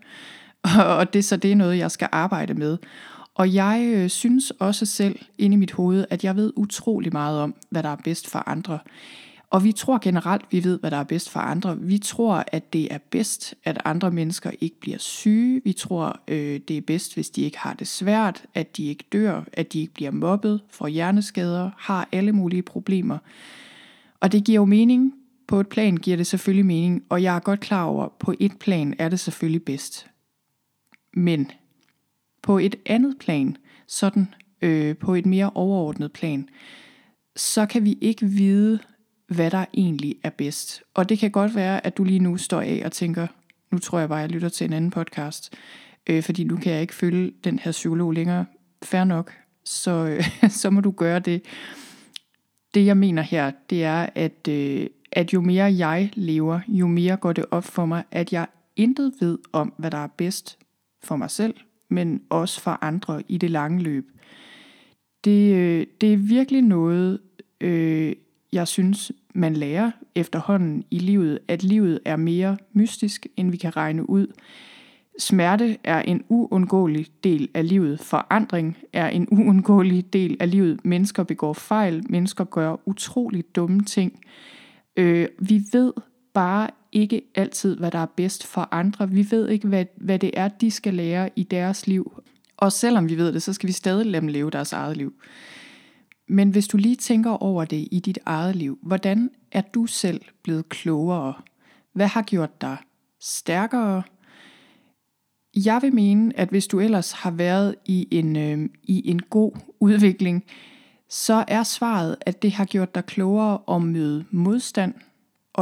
og 0.98 1.12
det 1.12 1.24
så 1.24 1.36
det 1.36 1.52
er 1.52 1.56
noget, 1.56 1.78
jeg 1.78 1.90
skal 1.90 2.08
arbejde 2.12 2.54
med. 2.54 2.78
Og 3.34 3.54
jeg 3.54 3.90
øh, 3.94 4.08
synes 4.08 4.50
også 4.50 4.86
selv 4.86 5.18
inde 5.38 5.54
i 5.54 5.58
mit 5.58 5.72
hoved, 5.72 6.04
at 6.11 6.24
jeg 6.24 6.36
ved 6.36 6.52
utrolig 6.56 7.12
meget 7.12 7.40
om, 7.40 7.54
hvad 7.70 7.82
der 7.82 7.88
er 7.88 7.96
bedst 7.96 8.30
for 8.30 8.48
andre. 8.48 8.78
Og 9.50 9.64
vi 9.64 9.72
tror 9.72 9.98
generelt, 10.02 10.44
vi 10.50 10.64
ved, 10.64 10.80
hvad 10.80 10.90
der 10.90 10.96
er 10.96 11.04
bedst 11.04 11.30
for 11.30 11.40
andre. 11.40 11.78
Vi 11.78 11.98
tror, 11.98 12.44
at 12.46 12.72
det 12.72 12.94
er 12.94 12.98
bedst, 13.11 13.54
at 13.64 13.82
andre 13.84 14.11
mennesker 14.11 14.50
ikke 14.61 14.80
bliver 14.80 14.98
syge. 14.98 15.61
Vi 15.64 15.72
tror, 15.72 16.20
øh, 16.28 16.61
det 16.68 16.76
er 16.76 16.80
bedst, 16.80 17.14
hvis 17.14 17.30
de 17.30 17.42
ikke 17.42 17.58
har 17.58 17.74
det 17.74 17.88
svært, 17.88 18.44
at 18.54 18.76
de 18.76 18.86
ikke 18.86 19.04
dør, 19.12 19.42
at 19.52 19.72
de 19.72 19.80
ikke 19.80 19.94
bliver 19.94 20.11
mobbet, 20.11 20.61
får 20.70 20.88
hjerneskader, 20.88 21.70
har 21.78 22.08
alle 22.12 22.32
mulige 22.32 22.62
problemer. 22.62 23.18
Og 24.20 24.32
det 24.32 24.44
giver 24.44 24.56
jo 24.56 24.64
mening. 24.64 25.14
På 25.48 25.61
et 25.61 25.68
plan 25.68 25.96
giver 25.96 26.16
det 26.16 26.26
selvfølgelig 26.26 26.66
mening, 26.66 27.02
og 27.08 27.22
jeg 27.22 27.36
er 27.36 27.40
godt 27.40 27.61
klar 27.61 27.84
over, 27.84 28.04
at 28.04 28.12
på 28.18 28.34
et 28.40 28.58
plan 28.58 28.94
er 28.98 29.08
det 29.08 29.20
selvfølgelig 29.20 29.62
bedst. 29.62 30.09
Men 31.14 31.50
på 32.42 32.58
et 32.58 32.76
andet 32.86 33.16
plan, 33.20 33.56
sådan 33.86 34.34
øh, 34.62 34.96
på 34.96 35.14
et 35.14 35.26
mere 35.26 35.50
overordnet 35.54 36.12
plan, 36.12 36.48
så 37.36 37.66
kan 37.66 37.84
vi 37.84 37.98
ikke 38.00 38.26
vide, 38.26 38.78
hvad 39.28 39.50
der 39.50 39.64
egentlig 39.74 40.16
er 40.22 40.30
bedst. 40.30 40.82
Og 40.94 41.08
det 41.08 41.18
kan 41.18 41.30
godt 41.30 41.54
være, 41.54 41.86
at 41.86 41.96
du 41.96 42.04
lige 42.04 42.18
nu 42.18 42.36
står 42.36 42.61
af 42.61 42.82
og 42.84 42.92
tænker, 42.92 43.26
nu 43.70 43.78
tror 43.78 43.98
jeg 43.98 44.08
bare, 44.08 44.18
jeg 44.18 44.30
lytter 44.30 44.48
til 44.48 44.64
en 44.64 44.72
anden 44.72 44.90
podcast, 44.90 45.54
øh, 46.06 46.22
fordi 46.22 46.44
nu 46.44 46.56
kan 46.56 46.72
jeg 46.72 46.80
ikke 46.80 46.94
følge 46.94 47.32
den 47.44 47.58
her 47.58 47.72
psykolog 47.72 48.12
længere. 48.12 48.46
Fair 48.82 49.04
nok, 49.04 49.32
så, 49.64 49.90
øh, 49.90 50.50
så 50.61 50.70
må 50.70 50.80
du 50.80 50.90
gøre 50.90 51.18
det. 51.18 51.42
Det 52.74 52.86
jeg 52.86 52.96
mener 52.96 53.22
her, 53.22 53.50
det 53.70 53.84
er, 53.84 54.08
at, 54.14 54.48
øh, 54.48 54.86
at 55.12 55.32
jo 55.32 55.40
mere 55.40 55.64
jeg 55.64 56.11
lever, 56.14 56.61
jo 56.68 56.86
mere 56.86 57.16
går 57.16 57.32
det 57.32 57.44
op 57.50 57.64
for 57.64 57.86
mig, 57.86 58.04
at 58.11 58.32
jeg 58.32 58.46
intet 58.76 59.12
ved 59.20 59.38
om, 59.52 59.72
hvad 59.76 59.90
der 59.90 59.98
er 59.98 60.08
bedst 60.16 60.59
for 61.03 61.16
mig 61.16 61.30
selv, 61.30 61.55
men 61.88 62.22
også 62.30 62.61
for 62.61 62.78
andre 62.80 63.22
i 63.28 63.38
det 63.38 63.51
lange 63.51 63.82
løb. 63.82 64.11
Det, 65.24 65.55
øh, 65.55 65.86
det 66.01 66.12
er 66.12 66.16
virkelig 66.16 66.62
noget, 66.62 67.18
øh, 67.61 68.12
jeg 68.53 68.68
synes, 68.68 69.12
man 69.34 69.55
lærer 69.55 69.90
efterhånden 70.14 70.84
i 70.90 70.98
livet, 70.98 71.38
at 71.48 71.62
livet 71.62 72.01
er 72.05 72.16
mere 72.16 72.57
mystisk, 72.72 73.26
end 73.36 73.51
vi 73.51 73.57
kan 73.57 73.76
regne 73.76 74.11
ud. 74.11 74.26
Smerte 75.18 75.76
er 75.84 76.03
en 76.03 76.24
uundgåelig 76.28 77.07
del 77.24 77.48
af 77.55 77.68
livet. 77.68 78.01
Forandring 78.01 78.76
er 78.92 79.09
en 79.09 79.28
uundgåelig 79.30 80.12
del 80.12 80.36
af 80.40 80.51
livet. 80.51 80.84
Mennesker 80.84 81.22
begår 81.22 81.53
fejl. 81.53 82.05
Mennesker 82.09 82.44
gør 82.44 82.76
utroligt 82.86 83.57
dumme 83.57 83.80
ting. 83.80 84.20
Øh, 84.96 85.28
vi 85.38 85.62
ved 85.72 85.92
bare 86.34 86.70
ikke 86.93 87.22
altid, 87.34 87.76
hvad 87.76 87.91
der 87.91 87.99
er 87.99 88.07
bedst 88.07 88.47
for 88.47 88.68
andre. 88.70 89.11
Vi 89.11 89.30
ved 89.30 89.49
ikke, 89.49 89.68
hvad, 89.68 89.84
hvad 89.97 90.18
det 90.18 90.30
er, 90.34 90.49
de 90.49 90.70
skal 90.70 90.95
lære 90.95 91.30
i 91.36 91.43
deres 91.43 91.86
liv. 91.86 92.22
Og 92.57 92.72
selvom 92.72 93.09
vi 93.09 93.16
ved 93.16 93.32
det, 93.32 93.43
så 93.43 93.53
skal 93.53 93.66
vi 93.66 93.72
stadig 93.72 94.07
lade 94.07 94.20
dem 94.20 94.28
leve 94.28 94.51
deres 94.51 94.72
eget 94.72 94.97
liv. 94.97 95.14
Men 96.28 96.51
hvis 96.51 96.68
du 96.68 96.76
lige 96.76 96.97
tænker 96.97 97.30
over 97.30 97.64
det 97.64 97.88
i 97.91 98.01
dit 98.01 98.18
eget 98.26 98.57
liv, 98.57 98.78
hvordan 98.82 99.30
er 99.53 99.61
du 99.61 99.86
selv 99.86 100.20
blevet 100.43 100.68
klogere? 100.68 101.34
Hvad 101.93 102.07
har 102.07 102.22
gjort 102.22 102.61
dig 102.61 102.76
stærkere? 103.20 104.03
Jeg 105.64 105.82
vil 105.82 105.95
mene, 105.95 106.38
at 106.38 106.49
hvis 106.49 106.66
du 106.66 106.80
ellers 106.80 107.12
har 107.12 107.30
været 107.30 107.74
i 107.84 108.09
en, 108.11 108.36
øh, 108.36 108.68
i 108.82 109.11
en 109.11 109.20
god 109.20 109.53
udvikling, 109.80 110.45
så 111.09 111.45
er 111.49 111.62
svaret, 111.62 112.16
at 112.20 112.43
det 112.43 112.53
har 112.53 112.64
gjort 112.64 112.95
dig 112.95 113.05
klogere 113.05 113.59
at 113.76 113.82
møde 113.82 114.24
modstand 114.30 114.95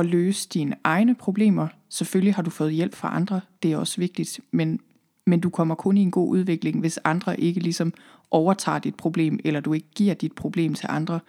at 0.00 0.06
løse 0.06 0.48
dine 0.48 0.76
egne 0.84 1.14
problemer. 1.14 1.68
Selvfølgelig 1.88 2.34
har 2.34 2.42
du 2.42 2.50
fået 2.50 2.72
hjælp 2.72 2.94
fra 2.94 3.16
andre, 3.16 3.40
det 3.62 3.72
er 3.72 3.76
også 3.76 3.96
vigtigt, 4.00 4.40
men, 4.50 4.80
men 5.26 5.40
du 5.40 5.50
kommer 5.50 5.74
kun 5.74 5.96
i 5.96 6.02
en 6.02 6.10
god 6.10 6.28
udvikling, 6.28 6.80
hvis 6.80 6.98
andre 7.04 7.40
ikke 7.40 7.60
ligesom 7.60 7.92
overtager 8.30 8.78
dit 8.78 8.94
problem, 8.94 9.38
eller 9.44 9.60
du 9.60 9.72
ikke 9.72 9.88
giver 9.94 10.14
dit 10.14 10.32
problem 10.32 10.74
til 10.74 10.86
andre. 10.90 11.20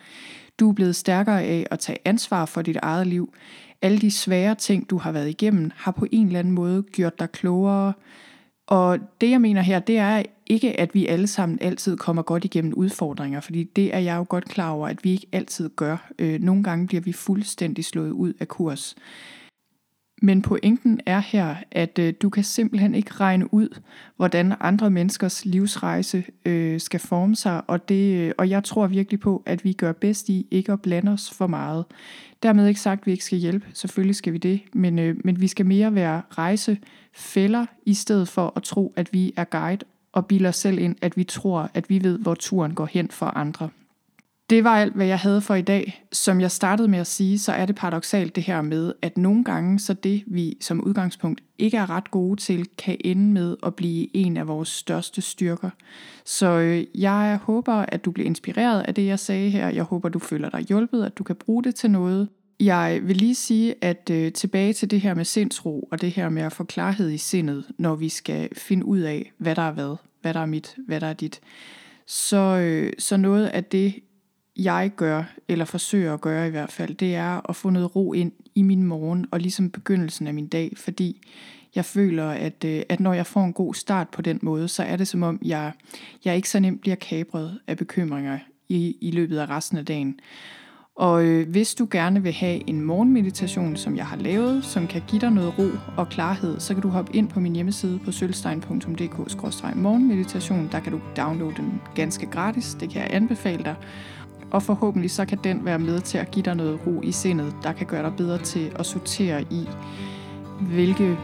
Du 0.59 0.69
er 0.69 0.73
blevet 0.73 0.95
stærkere 0.95 1.43
af 1.43 1.67
at 1.71 1.79
tage 1.79 1.97
ansvar 2.05 2.45
for 2.45 2.61
dit 2.61 2.77
eget 2.81 3.07
liv. 3.07 3.33
Alle 3.81 3.99
de 3.99 4.11
svære 4.11 4.55
ting, 4.55 4.89
du 4.89 4.97
har 4.97 5.11
været 5.11 5.29
igennem, 5.29 5.71
har 5.75 5.91
på 5.91 6.05
en 6.11 6.27
eller 6.27 6.39
anden 6.39 6.53
måde 6.53 6.83
gjort 6.83 7.19
dig 7.19 7.31
klogere. 7.31 7.93
Og 8.69 8.99
det 9.21 9.29
jeg 9.29 9.41
mener 9.41 9.61
her, 9.61 9.79
det 9.79 9.97
er 9.97 10.23
ikke, 10.47 10.79
at 10.79 10.95
vi 10.95 11.07
alle 11.07 11.27
sammen 11.27 11.57
altid 11.61 11.97
kommer 11.97 12.21
godt 12.21 12.45
igennem 12.45 12.73
udfordringer, 12.73 13.39
fordi 13.39 13.63
det 13.63 13.95
er 13.95 13.99
jeg 13.99 14.17
jo 14.17 14.25
godt 14.29 14.45
klar 14.45 14.71
over, 14.71 14.87
at 14.87 15.03
vi 15.03 15.11
ikke 15.11 15.27
altid 15.31 15.69
gør. 15.69 16.11
Øh, 16.19 16.41
nogle 16.41 16.63
gange 16.63 16.87
bliver 16.87 17.01
vi 17.01 17.11
fuldstændig 17.11 17.85
slået 17.85 18.11
ud 18.11 18.33
af 18.39 18.47
kurs. 18.47 18.95
Men 20.21 20.41
pointen 20.41 20.99
er 21.05 21.19
her, 21.19 21.55
at 21.71 21.99
øh, 21.99 22.13
du 22.21 22.29
kan 22.29 22.43
simpelthen 22.43 22.95
ikke 22.95 23.13
regne 23.13 23.53
ud, 23.53 23.79
hvordan 24.15 24.53
andre 24.59 24.89
menneskers 24.89 25.45
livsrejse 25.45 26.23
øh, 26.45 26.79
skal 26.79 26.99
forme 26.99 27.35
sig, 27.35 27.61
og, 27.67 27.89
det, 27.89 28.15
øh, 28.15 28.31
og 28.37 28.49
jeg 28.49 28.63
tror 28.63 28.87
virkelig 28.87 29.19
på, 29.19 29.43
at 29.45 29.63
vi 29.63 29.73
gør 29.73 29.91
bedst 29.91 30.29
i 30.29 30.47
ikke 30.51 30.71
at 30.71 30.81
blande 30.81 31.11
os 31.11 31.31
for 31.31 31.47
meget. 31.47 31.85
Dermed 32.43 32.67
ikke 32.67 32.79
sagt, 32.79 33.01
at 33.01 33.07
vi 33.07 33.11
ikke 33.11 33.25
skal 33.25 33.37
hjælpe, 33.37 33.65
selvfølgelig 33.73 34.15
skal 34.15 34.33
vi 34.33 34.37
det, 34.37 34.61
men, 34.73 34.99
øh, 34.99 35.15
men 35.23 35.41
vi 35.41 35.47
skal 35.47 35.65
mere 35.65 35.95
være 35.95 36.21
rejse 36.29 36.77
fælder, 37.13 37.65
i 37.85 37.93
stedet 37.93 38.27
for 38.27 38.53
at 38.55 38.63
tro, 38.63 38.93
at 38.95 39.13
vi 39.13 39.33
er 39.35 39.43
guide 39.43 39.85
og 40.11 40.25
bilder 40.25 40.51
selv 40.51 40.79
ind, 40.79 40.95
at 41.01 41.17
vi 41.17 41.23
tror, 41.23 41.69
at 41.73 41.89
vi 41.89 42.03
ved, 42.03 42.19
hvor 42.19 42.35
turen 42.35 42.73
går 42.73 42.85
hen 42.85 43.09
for 43.11 43.25
andre. 43.25 43.69
Det 44.49 44.63
var 44.63 44.77
alt, 44.77 44.93
hvad 44.93 45.05
jeg 45.05 45.19
havde 45.19 45.41
for 45.41 45.55
i 45.55 45.61
dag. 45.61 46.05
Som 46.11 46.41
jeg 46.41 46.51
startede 46.51 46.87
med 46.87 46.99
at 46.99 47.07
sige, 47.07 47.39
så 47.39 47.51
er 47.51 47.65
det 47.65 47.75
paradoxalt 47.75 48.35
det 48.35 48.43
her 48.43 48.61
med, 48.61 48.93
at 49.01 49.17
nogle 49.17 49.43
gange 49.43 49.79
så 49.79 49.93
det, 49.93 50.23
vi 50.27 50.57
som 50.61 50.81
udgangspunkt 50.81 51.43
ikke 51.57 51.77
er 51.77 51.89
ret 51.89 52.11
gode 52.11 52.41
til, 52.41 52.67
kan 52.77 52.97
ende 52.99 53.33
med 53.33 53.55
at 53.63 53.75
blive 53.75 54.15
en 54.15 54.37
af 54.37 54.47
vores 54.47 54.69
største 54.69 55.21
styrker. 55.21 55.69
Så 56.25 56.47
øh, 56.47 56.85
jeg 56.95 57.39
håber, 57.43 57.73
at 57.73 58.05
du 58.05 58.11
bliver 58.11 58.27
inspireret 58.27 58.81
af 58.81 58.95
det, 58.95 59.05
jeg 59.05 59.19
sagde 59.19 59.49
her. 59.49 59.69
Jeg 59.69 59.83
håber, 59.83 60.09
du 60.09 60.19
føler 60.19 60.49
dig 60.49 60.61
hjulpet, 60.61 61.03
at 61.03 61.17
du 61.17 61.23
kan 61.23 61.35
bruge 61.35 61.63
det 61.63 61.75
til 61.75 61.91
noget. 61.91 62.27
Jeg 62.59 62.99
vil 63.03 63.17
lige 63.17 63.35
sige, 63.35 63.75
at 63.81 64.09
øh, 64.11 64.33
tilbage 64.33 64.73
til 64.73 64.91
det 64.91 65.01
her 65.01 65.13
med 65.13 65.25
sindsro, 65.25 65.87
og 65.91 66.01
det 66.01 66.11
her 66.11 66.29
med 66.29 66.41
at 66.41 66.53
få 66.53 66.63
klarhed 66.63 67.09
i 67.09 67.17
sindet, 67.17 67.65
når 67.77 67.95
vi 67.95 68.09
skal 68.09 68.49
finde 68.55 68.85
ud 68.85 68.99
af, 68.99 69.31
hvad 69.37 69.55
der 69.55 69.61
er 69.61 69.71
hvad, 69.71 69.95
hvad 70.21 70.33
der 70.33 70.39
er 70.39 70.45
mit, 70.45 70.75
hvad 70.87 70.99
der 70.99 71.07
er 71.07 71.13
dit. 71.13 71.39
Så, 72.05 72.37
øh, 72.37 72.93
så 72.99 73.17
noget 73.17 73.47
af 73.47 73.63
det, 73.63 73.95
jeg 74.55 74.91
gør, 74.95 75.23
eller 75.47 75.65
forsøger 75.65 76.13
at 76.13 76.21
gøre 76.21 76.47
i 76.47 76.49
hvert 76.49 76.71
fald, 76.71 76.95
det 76.95 77.15
er 77.15 77.49
at 77.49 77.55
få 77.55 77.69
noget 77.69 77.95
ro 77.95 78.13
ind 78.13 78.31
i 78.55 78.61
min 78.61 78.83
morgen, 78.83 79.25
og 79.31 79.39
ligesom 79.39 79.69
begyndelsen 79.69 80.27
af 80.27 80.33
min 80.33 80.47
dag, 80.47 80.73
fordi 80.77 81.21
jeg 81.75 81.85
føler, 81.85 82.29
at, 82.29 82.63
øh, 82.65 82.81
at 82.89 82.99
når 82.99 83.13
jeg 83.13 83.25
får 83.25 83.43
en 83.43 83.53
god 83.53 83.73
start 83.73 84.09
på 84.09 84.21
den 84.21 84.39
måde, 84.41 84.67
så 84.67 84.83
er 84.83 84.95
det 84.95 85.07
som 85.07 85.23
om, 85.23 85.39
jeg, 85.45 85.71
jeg 86.25 86.35
ikke 86.35 86.49
så 86.49 86.59
nemt 86.59 86.81
bliver 86.81 86.95
kabret 86.95 87.59
af 87.67 87.77
bekymringer 87.77 88.39
i, 88.69 88.97
i 89.01 89.11
løbet 89.11 89.37
af 89.37 89.49
resten 89.49 89.77
af 89.77 89.85
dagen. 89.85 90.19
Og 90.99 91.25
øh, 91.25 91.49
hvis 91.49 91.75
du 91.75 91.87
gerne 91.91 92.23
vil 92.23 92.33
have 92.33 92.69
en 92.69 92.81
morgenmeditation, 92.81 93.75
som 93.75 93.97
jeg 93.97 94.05
har 94.05 94.17
lavet, 94.17 94.65
som 94.65 94.87
kan 94.87 95.01
give 95.07 95.21
dig 95.21 95.31
noget 95.31 95.59
ro 95.59 95.67
og 95.97 96.09
klarhed, 96.09 96.59
så 96.59 96.73
kan 96.73 96.83
du 96.83 96.89
hoppe 96.89 97.15
ind 97.15 97.29
på 97.29 97.39
min 97.39 97.53
hjemmeside 97.53 97.99
på 98.05 98.11
sølvstein.dk-morgenmeditation. 98.11 100.69
Der 100.71 100.79
kan 100.79 100.91
du 100.91 100.99
downloade 101.17 101.55
den 101.55 101.81
ganske 101.95 102.25
gratis, 102.25 102.77
det 102.79 102.89
kan 102.89 103.01
jeg 103.01 103.09
anbefale 103.13 103.63
dig 103.63 103.75
og 104.51 104.63
forhåbentlig 104.63 105.11
så 105.11 105.25
kan 105.25 105.37
den 105.43 105.65
være 105.65 105.79
med 105.79 106.01
til 106.01 106.17
at 106.17 106.31
give 106.31 106.43
dig 106.43 106.55
noget 106.55 106.79
ro 106.87 107.01
i 107.03 107.11
sindet, 107.11 107.55
der 107.63 107.73
kan 107.73 107.87
gøre 107.87 108.03
dig 108.03 108.13
bedre 108.17 108.37
til 108.37 108.71
at 108.75 108.85
sortere 108.85 109.41
i, 109.41 109.67
hvilke, 110.61 111.17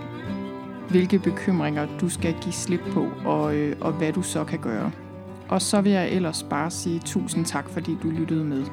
hvilke 0.89 1.19
bekymringer 1.19 1.87
du 2.01 2.09
skal 2.09 2.35
give 2.41 2.53
slip 2.53 2.81
på, 2.91 3.07
og, 3.25 3.55
øh, 3.55 3.75
og 3.81 3.91
hvad 3.91 4.13
du 4.13 4.21
så 4.21 4.43
kan 4.43 4.59
gøre. 4.59 4.91
Og 5.47 5.61
så 5.61 5.81
vil 5.81 5.91
jeg 5.91 6.09
ellers 6.09 6.43
bare 6.43 6.71
sige 6.71 6.99
tusind 6.99 7.45
tak, 7.45 7.69
fordi 7.69 7.97
du 8.03 8.09
lyttede 8.09 8.43
med. 8.43 8.63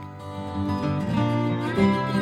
Thank 1.74 2.16
you 2.16 2.21